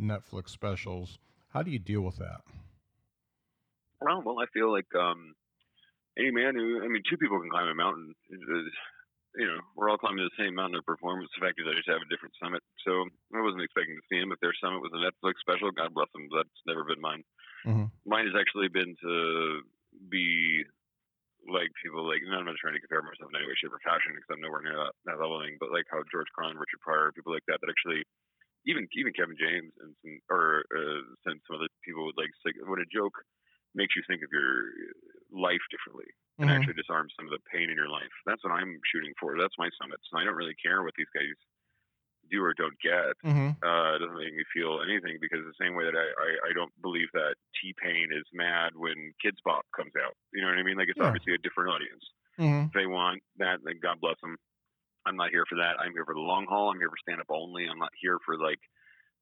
Netflix 0.00 0.50
specials, 0.50 1.18
how 1.52 1.62
do 1.62 1.70
you 1.70 1.78
deal 1.78 2.02
with 2.02 2.16
that? 2.18 2.42
Well, 4.00 4.22
well, 4.24 4.38
I 4.38 4.46
feel 4.52 4.70
like 4.70 4.86
um, 4.94 5.34
any 6.18 6.30
man 6.30 6.54
who, 6.54 6.82
I 6.84 6.88
mean, 6.88 7.02
two 7.08 7.16
people 7.16 7.40
can 7.40 7.50
climb 7.50 7.68
a 7.68 7.74
mountain. 7.74 8.14
You 8.30 9.46
know, 9.46 9.60
we're 9.76 9.90
all 9.90 9.98
climbing 9.98 10.24
the 10.24 10.42
same 10.42 10.54
mountain 10.54 10.78
of 10.78 10.86
performance. 10.86 11.30
The 11.34 11.46
fact 11.46 11.60
is, 11.60 11.66
I 11.66 11.74
just 11.76 11.88
have 11.88 12.02
a 12.02 12.10
different 12.10 12.34
summit. 12.42 12.62
So 12.86 13.06
I 13.34 13.42
wasn't 13.42 13.62
expecting 13.62 13.94
to 13.94 14.06
see 14.10 14.18
him. 14.18 14.32
If 14.32 14.40
their 14.40 14.54
summit 14.58 14.82
was 14.82 14.94
a 14.94 15.02
Netflix 15.02 15.38
special, 15.42 15.70
God 15.70 15.94
bless 15.94 16.10
them. 16.14 16.26
That's 16.34 16.62
never 16.66 16.84
been 16.84 17.00
mine. 17.00 17.22
Mhm. 17.66 17.90
Mine 18.06 18.26
has 18.26 18.34
actually 18.38 18.68
been 18.68 18.96
to 19.02 19.62
be 20.08 20.64
like 21.48 21.70
people 21.82 22.04
like. 22.06 22.22
No, 22.24 22.38
I'm 22.38 22.46
not 22.48 22.56
trying 22.60 22.74
to 22.76 22.82
compare 22.84 23.02
myself 23.02 23.30
in 23.32 23.36
any 23.40 23.48
way, 23.48 23.56
shape, 23.58 23.72
or 23.74 23.82
fashion 23.82 24.14
because 24.14 24.30
I'm 24.32 24.44
nowhere 24.44 24.62
near 24.62 24.76
that, 24.78 24.94
that 25.08 25.20
leveling. 25.20 25.56
But 25.60 25.72
like 25.72 25.86
how 25.90 26.02
George 26.12 26.28
Carlin, 26.36 26.58
Richard 26.60 26.80
Pryor, 26.84 27.12
people 27.12 27.32
like 27.32 27.46
that, 27.48 27.60
that 27.62 27.70
actually. 27.72 28.04
Even 28.66 28.88
even 28.92 29.14
Kevin 29.16 29.38
James 29.38 29.72
and 29.80 29.94
some 30.02 30.18
or 30.28 30.66
uh, 30.74 31.00
some 31.24 31.40
some 31.46 31.56
other 31.56 31.70
people 31.86 32.04
would 32.04 32.18
like 32.18 32.28
say 32.44 32.52
when 32.66 32.82
a 32.82 32.90
joke 32.92 33.14
makes 33.74 33.96
you 33.96 34.02
think 34.06 34.20
of 34.20 34.30
your 34.34 34.68
life 35.32 35.62
differently 35.70 36.08
and 36.42 36.50
Mhm. 36.50 36.52
actually 36.52 36.74
disarm 36.76 37.08
some 37.16 37.26
of 37.26 37.32
the 37.32 37.42
pain 37.50 37.70
in 37.70 37.76
your 37.78 37.88
life. 37.88 38.12
That's 38.26 38.42
what 38.44 38.52
I'm 38.52 38.78
shooting 38.92 39.14
for. 39.18 39.38
That's 39.38 39.56
my 39.58 39.70
summit. 39.80 39.98
So 40.10 40.18
I 40.18 40.24
don't 40.24 40.36
really 40.38 40.58
care 40.60 40.82
what 40.82 40.94
these 40.98 41.10
guys 41.14 41.38
do 42.30 42.42
or 42.44 42.54
don't 42.54 42.78
get. 42.80 43.16
Mhm. 43.24 43.56
Uh, 43.62 43.96
it 43.96 43.98
doesn't 44.00 44.16
make 44.18 44.34
me 44.34 44.44
feel 44.52 44.80
anything 44.82 45.18
because 45.20 45.44
the 45.44 45.56
same 45.60 45.74
way 45.74 45.84
that 45.84 45.96
I, 45.96 46.06
I, 46.06 46.30
I 46.50 46.52
don't 46.54 46.72
believe 46.82 47.08
that 47.14 47.36
T 47.60 47.74
Pain 47.80 48.08
is 48.12 48.24
mad 48.32 48.76
when 48.76 49.12
Kidz 49.24 49.38
Bop 49.44 49.66
comes 49.76 49.92
out. 49.96 50.14
You 50.32 50.42
know 50.42 50.48
what 50.48 50.58
I 50.58 50.62
mean? 50.62 50.76
Like 50.76 50.88
it's 50.88 50.98
Yeah. 51.00 51.06
obviously 51.08 51.34
a 51.34 51.38
different 51.38 51.70
audience. 51.74 52.04
Mhm. 52.38 52.66
If 52.68 52.72
they 52.72 52.86
want 52.86 53.22
that, 53.38 53.60
then 53.64 53.80
God 53.80 54.00
bless 54.00 54.20
them. 54.20 54.36
I'm 55.06 55.16
not 55.16 55.30
here 55.30 55.46
for 55.48 55.56
that. 55.56 55.80
I'm 55.80 55.92
here 55.92 56.04
for 56.04 56.14
the 56.14 56.20
long 56.20 56.46
haul. 56.46 56.70
I'm 56.70 56.78
here 56.78 56.90
for 56.90 56.98
stand 57.02 57.20
up 57.20 57.30
only. 57.30 57.66
I'm 57.66 57.78
not 57.78 57.92
here 58.00 58.18
for 58.24 58.36
like 58.38 58.60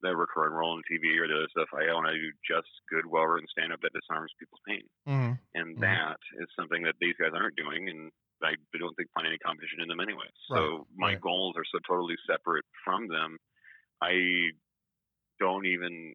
the 0.03 0.15
recurring 0.15 0.53
role 0.53 0.73
on 0.77 0.83
TV 0.91 1.17
or 1.19 1.27
the 1.29 1.35
other 1.37 1.49
stuff. 1.51 1.69
I 1.73 1.89
want 1.95 2.07
to 2.09 2.19
do 2.21 2.33
just 2.47 2.69
good, 2.91 3.07
well 3.07 3.25
written 3.25 3.49
stand 3.49 3.73
up 3.73 3.81
that 3.81 3.93
disarms 3.95 4.33
people's 4.39 4.61
pain. 4.67 4.85
Mhm. 5.09 5.39
And 5.55 5.77
Mhm. 5.77 5.81
that 5.81 6.19
is 6.39 6.49
something 6.55 6.83
that 6.83 6.97
these 7.01 7.17
guys 7.17 7.33
aren't 7.33 7.57
doing. 7.57 7.89
And 7.89 8.13
I 8.43 8.55
don't 8.79 8.95
think 8.97 9.09
find 9.15 9.27
any 9.27 9.39
competition 9.39 9.81
in 9.81 9.89
them 9.89 10.01
anyway. 10.01 10.29
So 10.49 10.55
Right, 10.55 10.81
my 10.97 11.13
right. 11.15 11.21
goals 11.21 11.55
are 11.57 11.65
so 11.73 11.79
totally 11.87 12.17
separate 12.29 12.65
from 12.85 13.09
them. 13.09 13.39
I 14.03 14.53
don't 15.41 15.67
even 15.67 16.15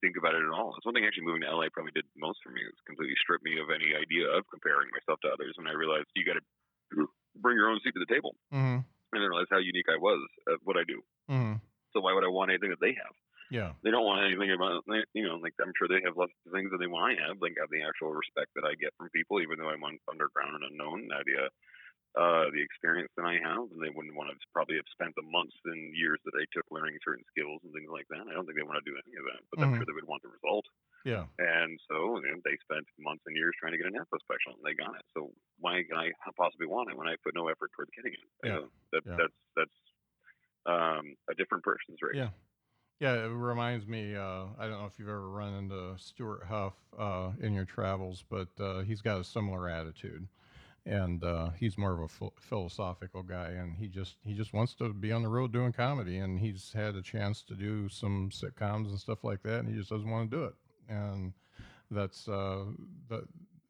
think 0.00 0.16
about 0.16 0.34
it 0.34 0.42
at 0.42 0.50
all. 0.54 0.74
It's 0.76 0.86
one 0.86 0.94
thing 0.94 1.04
actually 1.04 1.26
moving 1.28 1.42
to 1.42 1.50
LA 1.52 1.68
probably 1.72 1.92
did 1.92 2.06
most 2.16 2.40
for 2.42 2.50
me. 2.50 2.62
It 2.62 2.72
was 2.72 2.86
completely 2.86 3.16
stripped 3.20 3.44
me 3.44 3.58
of 3.60 3.68
any 3.70 3.92
idea 3.94 4.28
of 4.30 4.48
comparing 4.50 4.88
myself 4.90 5.20
to 5.22 5.30
others. 5.32 5.54
And 5.58 5.68
I 5.68 5.72
realized 5.76 6.08
you 6.16 6.24
got 6.24 6.40
to 6.40 7.06
bring 7.36 7.56
your 7.56 7.68
own 7.70 7.80
seat 7.84 7.92
to 7.94 8.00
the 8.02 8.12
table. 8.12 8.36
Mhm. 8.52 8.84
And 9.12 9.22
I 9.22 9.26
realized 9.26 9.50
how 9.50 9.58
unique 9.58 9.88
I 9.90 9.96
was 9.98 10.20
at 10.52 10.58
what 10.62 10.76
I 10.76 10.84
do. 10.84 11.02
Mhm. 11.28 11.60
So 11.92 12.00
why 12.00 12.14
would 12.14 12.24
I 12.24 12.28
want 12.32 12.50
anything 12.50 12.70
that 12.70 12.80
they 12.80 12.94
have? 12.94 13.14
Yeah. 13.50 13.74
They 13.82 13.90
don't 13.90 14.04
want 14.06 14.24
anything 14.24 14.50
about, 14.52 14.84
you 15.14 15.26
know, 15.26 15.36
like 15.36 15.54
I'm 15.60 15.72
sure 15.76 15.88
they 15.88 16.02
have 16.06 16.16
lots 16.16 16.32
of 16.46 16.52
things 16.52 16.70
that 16.70 16.78
they 16.78 16.86
want 16.86 17.18
I 17.18 17.26
have. 17.26 17.42
Like 17.42 17.56
have 17.58 17.70
the 17.70 17.82
actual 17.82 18.14
respect 18.14 18.54
that 18.54 18.64
I 18.64 18.74
get 18.78 18.94
from 18.96 19.10
people, 19.10 19.40
even 19.42 19.58
though 19.58 19.70
I'm 19.70 19.82
un- 19.84 19.98
underground 20.10 20.54
and 20.54 20.64
unknown. 20.70 21.08
The 21.08 21.16
idea, 21.18 21.42
uh, 22.18 22.50
the 22.50 22.62
experience 22.62 23.10
that 23.18 23.26
I 23.26 23.38
have, 23.42 23.70
and 23.70 23.78
they 23.82 23.90
wouldn't 23.94 24.14
want 24.18 24.30
to 24.30 24.36
probably 24.54 24.76
have 24.76 24.88
spent 24.90 25.14
the 25.14 25.26
months 25.26 25.54
and 25.66 25.94
years 25.94 26.18
that 26.26 26.34
I 26.34 26.46
took 26.50 26.66
learning 26.70 26.98
certain 27.06 27.24
skills 27.30 27.62
and 27.62 27.70
things 27.74 27.90
like 27.90 28.06
that. 28.10 28.26
I 28.26 28.34
don't 28.34 28.46
think 28.46 28.58
they 28.58 28.66
want 28.66 28.82
to 28.82 28.88
do 28.90 28.98
any 28.98 29.14
of 29.18 29.26
that, 29.30 29.42
but 29.50 29.62
I'm 29.62 29.70
Mhm. 29.70 29.76
sure 29.78 29.86
they 29.86 29.94
would 29.98 30.10
want 30.10 30.22
the 30.22 30.34
result. 30.34 30.66
Yeah. 31.04 31.26
And 31.38 31.78
so 31.90 32.18
you 32.18 32.30
know, 32.30 32.40
they 32.44 32.58
spent 32.66 32.86
months 32.98 33.22
and 33.26 33.36
years 33.36 33.54
trying 33.58 33.72
to 33.72 33.78
get 33.78 33.86
an 33.86 33.94
Netflix 33.94 34.26
special, 34.26 34.58
and 34.58 34.64
they 34.66 34.74
got 34.74 34.94
it. 34.98 35.06
So 35.14 35.30
why 35.58 35.82
can 35.86 35.96
I 35.98 36.10
possibly 36.36 36.66
want 36.66 36.90
it 36.90 36.96
when 36.98 37.08
I 37.08 37.16
put 37.22 37.34
no 37.34 37.48
effort 37.48 37.70
towards 37.74 37.90
getting 37.94 38.14
it? 38.14 38.26
Yeah. 38.42 38.66
don't- 38.66 38.72
that, 38.92 39.02
Yeah. 39.06 39.16
That's 39.16 39.38
that's 39.56 39.78
um, 40.66 41.16
a 41.30 41.34
different 41.34 41.64
person's 41.64 42.02
race. 42.02 42.16
Yeah. 42.16 42.30
Yeah, 43.00 43.14
it 43.14 43.28
reminds 43.28 43.86
me. 43.86 44.14
Uh, 44.14 44.44
I 44.58 44.68
don't 44.68 44.78
know 44.80 44.86
if 44.86 44.98
you've 44.98 45.08
ever 45.08 45.28
run 45.30 45.54
into 45.54 45.94
Stewart 45.98 46.44
Huff 46.46 46.74
uh, 46.98 47.30
in 47.40 47.54
your 47.54 47.64
travels, 47.64 48.24
but 48.28 48.48
uh, 48.60 48.80
he's 48.82 49.00
got 49.00 49.18
a 49.20 49.24
similar 49.24 49.68
attitude, 49.70 50.28
and 50.86 51.24
uh, 51.24 51.50
he's 51.50 51.78
more 51.78 51.92
of 51.94 52.00
a 52.00 52.08
ph- 52.08 52.32
philosophical 52.38 53.22
guy, 53.22 53.50
and 53.50 53.76
he 53.76 53.88
just 53.88 54.16
he 54.24 54.34
just 54.34 54.52
wants 54.52 54.74
to 54.74 54.92
be 54.92 55.12
on 55.12 55.22
the 55.22 55.28
road 55.28 55.52
doing 55.52 55.72
comedy, 55.72 56.18
and 56.18 56.40
he's 56.40 56.72
had 56.74 56.94
a 56.94 57.02
chance 57.02 57.42
to 57.44 57.54
do 57.54 57.88
some 57.88 58.30
sitcoms 58.30 58.90
and 58.90 59.00
stuff 59.00 59.24
like 59.24 59.42
that, 59.44 59.60
and 59.60 59.68
he 59.68 59.74
just 59.76 59.90
doesn't 59.90 60.10
want 60.10 60.30
to 60.30 60.36
do 60.36 60.44
it, 60.44 60.54
and 60.88 61.32
that's 61.90 62.28
uh. 62.28 62.64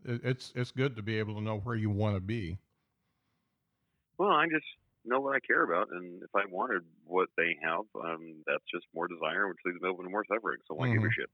It, 0.05 0.21
it's 0.25 0.53
it's 0.57 0.71
good 0.73 0.97
to 0.97 1.03
be 1.03 1.19
able 1.19 1.35
to 1.37 1.43
know 1.43 1.59
where 1.59 1.77
you 1.77 1.91
want 1.91 2.17
to 2.17 2.21
be. 2.21 2.59
Well, 4.19 4.31
I 4.31 4.47
just 4.47 4.67
know 5.05 5.21
what 5.21 5.37
I 5.37 5.41
care 5.41 5.63
about, 5.65 5.89
and 5.91 6.23
if 6.23 6.31
I 6.35 6.47
wanted 6.47 6.83
what 7.05 7.29
they 7.37 7.57
have, 7.63 7.85
um, 7.97 8.43
that's 8.47 8.65
just 8.73 8.87
more 8.95 9.09
desire, 9.09 9.49
which 9.49 9.59
leaves 9.65 9.81
me 9.81 9.89
open 9.89 10.05
to 10.05 10.11
more 10.11 10.25
suffering. 10.33 10.59
So 10.69 10.75
why 10.75 10.89
give 10.89 11.03
a 11.03 11.09
Mhm. 11.09 11.17
shit? 11.17 11.31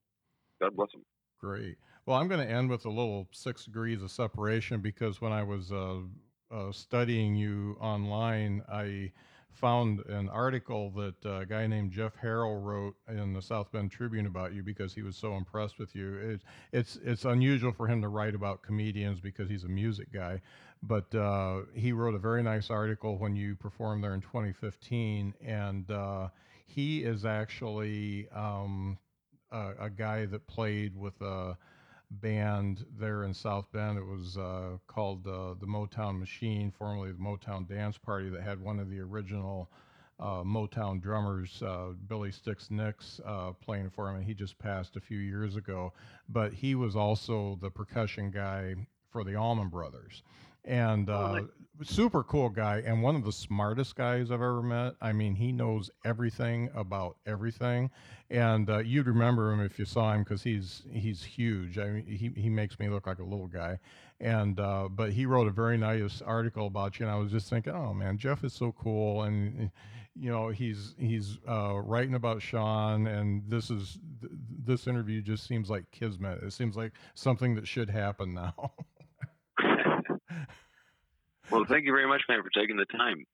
God 0.61 0.77
bless 0.77 0.93
them. 0.93 1.05
Great. 1.39 1.79
Well, 2.07 2.19
I'm 2.19 2.29
going 2.29 2.47
to 2.47 2.53
end 2.53 2.71
with 2.71 2.85
a 2.87 2.91
little 2.91 3.29
six 3.33 3.64
degrees 3.67 4.03
of 4.03 4.11
separation 4.11 4.81
because 4.81 5.21
when 5.21 5.33
I 5.33 5.43
was 5.43 5.71
uh, 5.71 6.03
uh, 6.51 6.73
studying 6.73 7.35
you 7.35 7.77
online, 7.81 8.62
I 8.69 9.12
found 9.57 10.01
an 10.07 10.29
article 10.29 10.91
that 10.91 11.15
a 11.25 11.47
guy 11.47 11.67
named 11.67 11.91
Jeff 11.93 12.13
Harrell 12.23 12.63
wrote 12.63 12.95
in 13.09 13.33
the 13.33 13.43
South 13.43 13.73
Bend 13.73 13.91
Tribune 13.91 14.27
about 14.27 14.53
you 14.55 14.63
because 14.63 14.95
he 14.95 15.03
was 15.03 15.17
so 15.17 15.37
impressed 15.37 15.79
with 15.79 15.95
you. 15.95 16.17
It, 16.17 16.43
it's 16.73 16.97
it's 17.05 17.25
unusual 17.25 17.73
for 17.73 17.89
him 17.89 18.03
to 18.03 18.09
write 18.09 18.35
about 18.35 18.63
comedians 18.63 19.21
because 19.21 19.49
he's 19.49 19.65
a 19.65 19.69
music 19.69 20.13
guy, 20.13 20.41
but 20.83 21.15
uh, 21.15 21.61
he 21.75 21.93
wrote 21.93 22.15
a 22.15 22.19
very 22.19 22.43
nice 22.43 22.71
article 22.71 23.19
when 23.19 23.35
you 23.35 23.57
performed 23.57 24.05
there 24.05 24.15
in 24.15 24.21
2015, 24.21 25.35
and 25.45 25.91
uh, 25.91 26.29
he 26.67 27.03
is 27.03 27.25
actually 27.25 28.29
um, 28.35 28.99
a, 29.51 29.73
a 29.81 29.91
guy 29.91 30.27
that 30.27 30.47
played 30.47 30.97
with 30.97 31.21
a 31.21 31.57
band 32.11 32.85
there 32.99 33.25
in 33.25 33.35
South 33.35 33.67
Bend. 33.73 33.99
It 33.99 34.05
was 34.07 34.37
uh, 34.37 34.79
called 34.87 35.27
uh, 35.27 35.55
the 35.61 35.67
Motown 35.67 36.19
Machine, 36.19 36.71
formerly 36.71 37.13
the 37.13 37.19
Motown 37.19 37.69
Dance 37.69 37.99
Party, 37.99 38.29
that 38.31 38.43
had 38.43 38.61
one 38.61 38.79
of 38.79 38.91
the 38.91 39.01
original 39.01 39.71
uh, 40.19 40.43
Motown 40.43 41.01
drummers, 41.03 41.63
uh, 41.63 41.89
Billy 42.09 42.31
Sticks 42.33 42.71
Nicks, 42.71 43.21
uh, 43.27 43.53
playing 43.53 43.91
for 43.91 44.09
him. 44.09 44.17
And 44.17 44.25
he 44.25 44.35
just 44.35 44.59
passed 44.59 44.97
a 44.97 45.01
few 45.01 45.19
years 45.19 45.57
ago. 45.57 45.93
But 46.29 46.53
he 46.53 46.75
was 46.75 46.97
also 46.97 47.59
the 47.61 47.71
percussion 47.71 48.31
guy 48.31 48.75
for 49.11 49.25
the 49.25 49.35
Allman 49.37 49.69
Brothers. 49.69 50.23
And 50.65 51.09
Oh, 51.11 51.15
uh, 51.15 51.33
nice. 51.41 51.45
Super 51.83 52.22
cool 52.22 52.49
guy 52.49 52.83
and 52.85 53.03
one 53.03 53.16
of 53.16 53.24
the 53.24 53.33
smartest 53.33 53.97
guys 53.97 54.31
I've 54.31 54.35
ever 54.35 54.62
met. 54.62 54.95
I 55.01 55.12
mean, 55.12 55.35
he 55.35 55.53
knows 55.53 55.91
everything 56.05 56.70
about 56.74 57.16
everything, 57.27 57.91
and 58.31 58.68
uh, 58.68 58.79
you'd 58.79 59.07
remember 59.07 59.53
him 59.53 59.61
if 59.61 59.79
you 59.79 59.85
saw 59.85 60.12
him 60.12 60.22
because 60.22 60.43
he's 60.43 60.83
he's 60.91 61.22
huge. 61.22 61.79
I 61.79 61.89
mean, 61.89 62.07
he 62.07 62.41
he 62.41 62.49
makes 62.49 62.79
me 62.79 62.89
look 62.89 63.07
like 63.07 63.18
a 63.18 63.24
little 63.24 63.47
guy, 63.47 63.79
and 64.20 64.59
uh, 64.59 64.89
but 64.91 65.12
he 65.12 65.27
wrote 65.27 65.47
a 65.49 65.53
very 65.53 65.77
nice 65.77 66.22
article 66.22 66.66
about 66.66 66.99
you, 66.99 67.07
and 67.07 67.14
I 67.14 67.18
was 67.18 67.31
just 67.31 67.51
thinking, 67.51 67.74
oh 67.74 67.93
man, 67.93 68.18
Jeff 68.18 68.45
is 68.45 68.53
so 68.53 68.72
cool, 68.72 69.22
and 69.22 69.70
you 70.14 70.31
know 70.31 70.49
he's 70.49 70.95
he's 70.99 71.39
uh, 71.49 71.79
writing 71.79 72.14
about 72.14 72.43
Sean, 72.43 73.07
and 73.07 73.43
this 73.49 73.70
is 73.70 73.99
th- 74.20 74.33
this 74.64 74.87
interview 74.87 75.20
just 75.20 75.47
seems 75.47 75.68
like 75.68 75.91
kismet. 75.91 76.43
It 76.43 76.53
seems 76.53 76.77
like 76.77 76.93
something 77.14 77.55
that 77.57 77.68
should 77.68 77.91
happen 77.91 78.35
now. 78.35 78.72
well, 81.51 81.64
thank 81.68 81.84
you 81.84 81.92
very 81.92 82.07
much, 82.07 82.22
man, 82.28 82.42
for 82.42 82.51
taking 82.51 82.76
the 82.76 82.84
time. 82.86 83.24